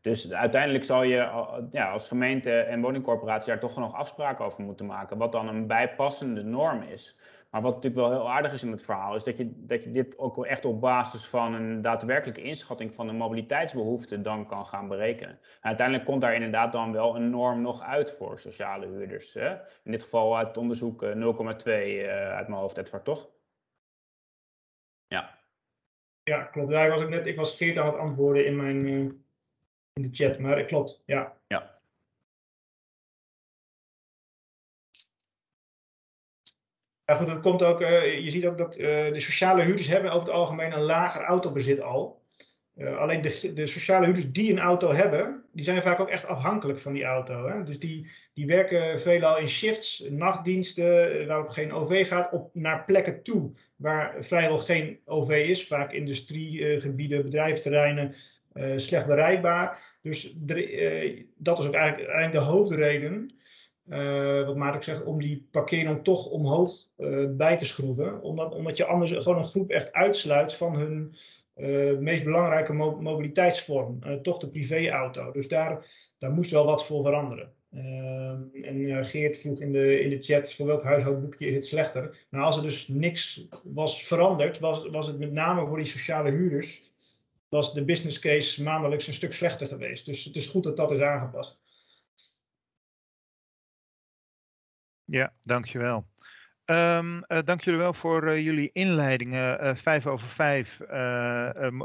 [0.01, 1.15] Dus uiteindelijk zal je
[1.71, 5.67] ja, als gemeente en woningcorporatie daar toch nog afspraken over moeten maken, wat dan een
[5.67, 7.19] bijpassende norm is.
[7.51, 9.91] Maar wat natuurlijk wel heel aardig is in het verhaal, is dat je, dat je
[9.91, 14.87] dit ook echt op basis van een daadwerkelijke inschatting van de mobiliteitsbehoeften dan kan gaan
[14.87, 15.39] berekenen.
[15.61, 19.33] uiteindelijk komt daar inderdaad dan wel een norm nog uit voor sociale huurders.
[19.33, 19.49] Hè?
[19.83, 23.29] In dit geval uit onderzoek 0,2 uh, eh, uit mijn hoofd, Edward, toch?
[25.11, 25.39] Ja.
[26.23, 26.71] Ja, klopt.
[26.71, 29.11] Ja, ik was ook net, ik was aan het antwoorden in mijn uh,
[29.93, 31.01] in de chat, maar het klopt.
[31.05, 31.38] Ja.
[31.47, 31.79] Ja.
[37.05, 40.11] Ja, goed, dat komt ook, uh, je ziet ook dat uh, de sociale huurders hebben
[40.11, 42.21] over het algemeen een lager autobezit al.
[42.77, 46.80] Alleen de, de, sociale huurders die een auto hebben, die zijn vaak ook echt afhankelijk
[46.80, 47.48] van die auto.
[47.48, 47.64] Hè?
[47.64, 52.86] Dus die, die werken veelal in shifts, nachtdiensten, eh, waarop geen OV gaat, op, naar
[52.86, 55.68] plekken toe waar vrijwel geen OV is.
[55.68, 58.14] Vaak industriegebieden, uh, bedrijventerreinen,
[58.53, 59.98] uh, slecht bereikbaar.
[60.02, 60.36] Dus
[61.38, 63.36] dat is ook eigenlijk, eigenlijk de hoofdreden,
[64.45, 66.73] wat Maarten zegt, om die parkeernorm toch omhoog
[67.30, 68.22] bij te schroeven.
[68.22, 71.15] Omdat, omdat je anders gewoon een groep echt uitsluit van hun
[71.56, 75.32] uh, meest belangrijke mobiliteitsvorm, uh, toch de privéauto.
[75.32, 75.86] Dus daar,
[76.18, 77.53] daar moest wel wat voor veranderen.
[77.73, 82.26] Uh, en Geert vroeg in de, in de chat voor welk huishoudboekje is het slechter.
[82.30, 86.30] Nou, als er dus niks was veranderd, was, was het met name voor die sociale
[86.30, 86.94] huurders,
[87.49, 90.06] was de business case maandelijks een stuk slechter geweest.
[90.06, 91.60] Dus het is goed dat dat is aangepast.
[95.06, 96.10] Ja, dankjewel.
[96.72, 99.64] Um, uh, dank jullie wel voor uh, jullie inleidingen.
[99.64, 100.80] Uh, vijf over vijf,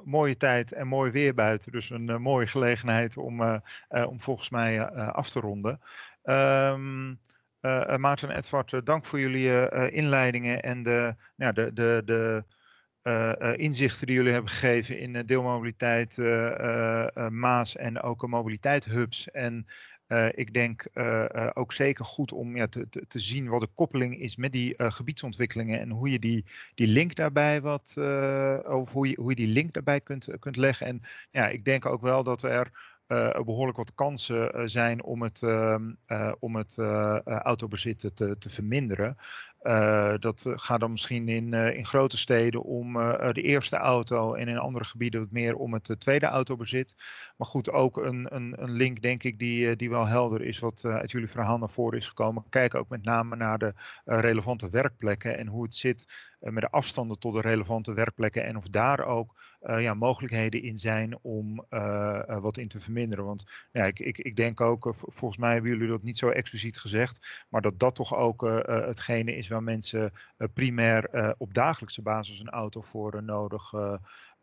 [0.04, 1.72] mooie tijd en mooi weer buiten.
[1.72, 5.80] Dus een mooie gelegenheid om, om volgens mij af te ronden.
[6.24, 7.18] Um,
[7.96, 12.44] Maarten en Edward, dank voor jullie inleidingen en de, de, de, de
[13.56, 16.18] inzichten die jullie hebben gegeven in deelmobiliteit,
[17.30, 19.30] Maas en ook mobiliteitshubs.
[19.30, 19.66] En
[20.08, 23.60] uh, ik denk uh, uh, ook zeker goed om ja, te, te, te, zien wat
[23.60, 27.94] de koppeling is met die gebiedsontwikkelingen en hoe je die, die link daarbij wat,
[28.64, 30.86] of hoe je, hoe je die link daarbij kunt, kunt leggen.
[30.86, 32.95] En ja, ik denk ook wel dat er uh,
[33.44, 35.76] behoorlijk wat kansen uh, zijn om het, uh,
[36.38, 36.78] om het
[37.24, 39.16] autobezit te, te verminderen.
[40.20, 42.92] dat gaat dan misschien in, in grote steden om
[43.32, 46.96] de eerste auto en in andere gebieden wat meer om het tweede autobezit.
[47.36, 50.84] Maar goed, ook een, een, een link denk ik die, die wel helder is wat
[50.84, 52.44] uit jullie verhaal naar voren is gekomen.
[52.48, 53.74] Kijk ook met name naar de
[54.04, 56.06] relevante werkplekken en hoe het zit
[56.38, 59.34] met de afstanden tot de relevante werkplekken en of daar ook
[59.66, 63.24] uh, ja, mogelijkheden in zijn om uh, uh, wat in te verminderen.
[63.24, 66.78] Want ja, ik, ik, ik denk ook, volgens mij hebben jullie dat niet zo expliciet
[66.78, 70.12] gezegd, maar dat dat toch ook hetgene is waar mensen
[70.52, 73.72] primair op dagelijkse basis een auto voor nodig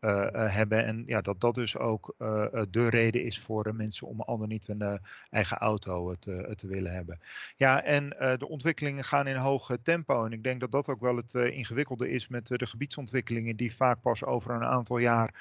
[0.04, 0.86] uh, hebben.
[0.86, 4.48] En ja, dat dat dus ook uh, de reden is voor mensen om al dan
[4.48, 5.00] niet een
[5.30, 7.20] eigen auto te, te willen hebben.
[7.56, 10.26] Ja, en de ontwikkelingen gaan in hoog tempo.
[10.26, 14.02] En ik denk dat dat ook wel het ingewikkelde is met de gebiedsontwikkelingen die vaak
[14.02, 15.34] pas over een aantal jaar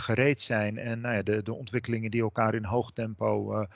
[0.00, 0.78] gereed zijn.
[0.78, 3.66] En nou ja, de, de ontwikkelingen die elkaar in hoog tempo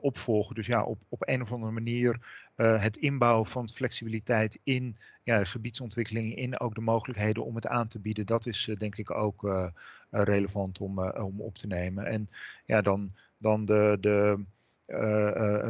[0.00, 0.54] opvolgen.
[0.54, 2.20] Dus ja, op, op een of andere manier
[2.56, 7.88] uh, het inbouwen van flexibiliteit in ja, gebiedsontwikkelingen, in ook de mogelijkheden om het aan
[7.88, 9.66] te bieden, dat is uh, denk ik ook uh,
[10.10, 12.06] relevant om, om op te nemen.
[12.06, 12.30] En
[12.64, 14.44] ja, dan, dan de, de,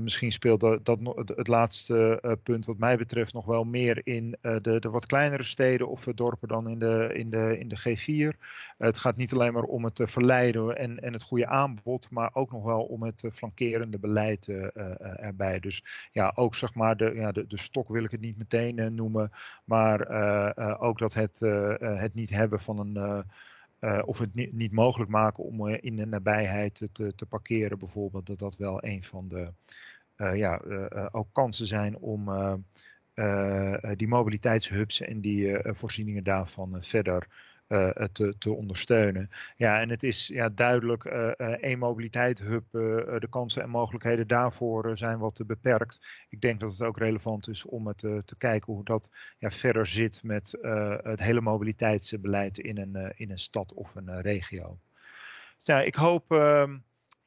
[0.03, 1.01] misschien speelt dat,
[1.37, 5.43] het laatste uh, punt wat mij betreft nog wel meer in de, de, wat kleinere
[5.43, 8.39] steden of dorpen dan in de, in de, in de G4.
[8.79, 12.53] het gaat niet alleen maar om het verleiden en, en het goede aanbod, maar ook
[12.53, 14.49] nog wel om het flankerende beleid
[15.17, 15.61] erbij.
[15.61, 18.95] Dus ja, ook zeg maar de, ja, de, de stok wil ik het niet meteen
[18.95, 19.33] noemen,
[19.65, 20.01] maar
[20.79, 21.39] ook dat het,
[21.81, 23.25] het niet hebben van een
[23.81, 27.79] uh, of het niet, niet, mogelijk maken om uh, in de nabijheid te, te, parkeren,
[27.79, 29.53] bijvoorbeeld, dat dat wel een van de
[30.17, 30.61] uh, ja,
[31.11, 32.31] ook kansen zijn om
[33.97, 37.27] die mobiliteitshubs en die voorzieningen daarvan verder
[38.13, 39.31] te, te, ondersteunen.
[39.57, 41.05] Ja, en het is ja, duidelijk,
[41.61, 46.01] e-mobiliteit hub, de kansen en mogelijkheden daarvoor zijn wat beperkt.
[46.29, 49.87] Ik denk dat het ook relevant is om het te kijken hoe dat ja, verder
[49.87, 50.59] zit met
[51.03, 54.79] het hele mobiliteitsbeleid in een, in een stad of een regio.
[55.59, 56.77] Ja, ik hoop ehm,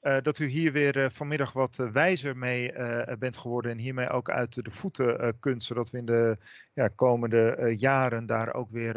[0.01, 2.73] uh, dat u hier weer uh, vanmiddag wat uh, wijzer mee
[3.19, 6.37] bent geworden en hiermee ook uit de voeten kunt, zodat we in de
[6.73, 8.95] ja, komende jaren daar ook weer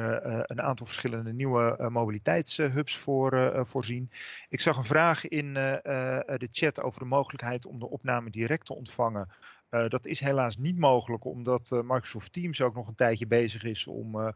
[0.50, 4.10] een aantal verschillende nieuwe mobiliteitshubs voor voorzien.
[4.48, 8.74] Ik zag een vraag in de chat over de mogelijkheid om de opname direct te
[8.74, 9.28] ontvangen.
[9.68, 14.34] dat is helaas niet mogelijk, omdat Microsoft Teams ook nog een tijdje bezig is om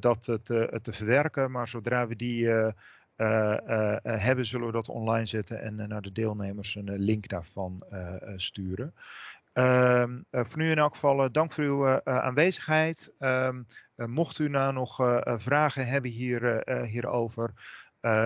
[0.00, 1.50] dat te, verwerken.
[1.50, 2.48] Maar zodra we die
[4.02, 7.80] hebben, zullen we dat online zetten en naar de deelnemers een link daarvan
[8.36, 8.94] sturen.
[9.54, 13.14] Uh, voor nu in elk geval dank voor uw aanwezigheid.
[13.18, 13.62] Ehm,
[13.94, 17.52] mocht u nou nog vragen hebben hier, hierover,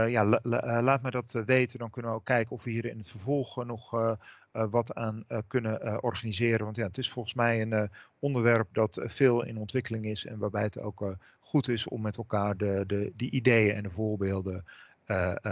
[0.08, 0.40] ja,
[0.82, 1.78] laat me dat weten.
[1.78, 4.16] Dan kunnen we ook kijken of we hier in het vervolg nog
[4.52, 6.64] wat aan kunnen organiseren.
[6.64, 10.62] Want ja, het is volgens mij een onderwerp dat veel in ontwikkeling is en waarbij
[10.62, 14.64] het ook goed is om met elkaar de, de, die ideeën en de voorbeelden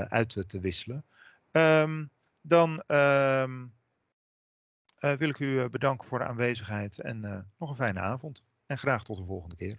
[0.09, 1.05] uit te wisselen.
[1.51, 2.11] Um,
[2.41, 3.75] dan um,
[4.99, 7.21] wil ik u bedanken voor de aanwezigheid en
[7.59, 8.45] nog een fijne avond.
[8.67, 9.79] En graag tot de volgende keer.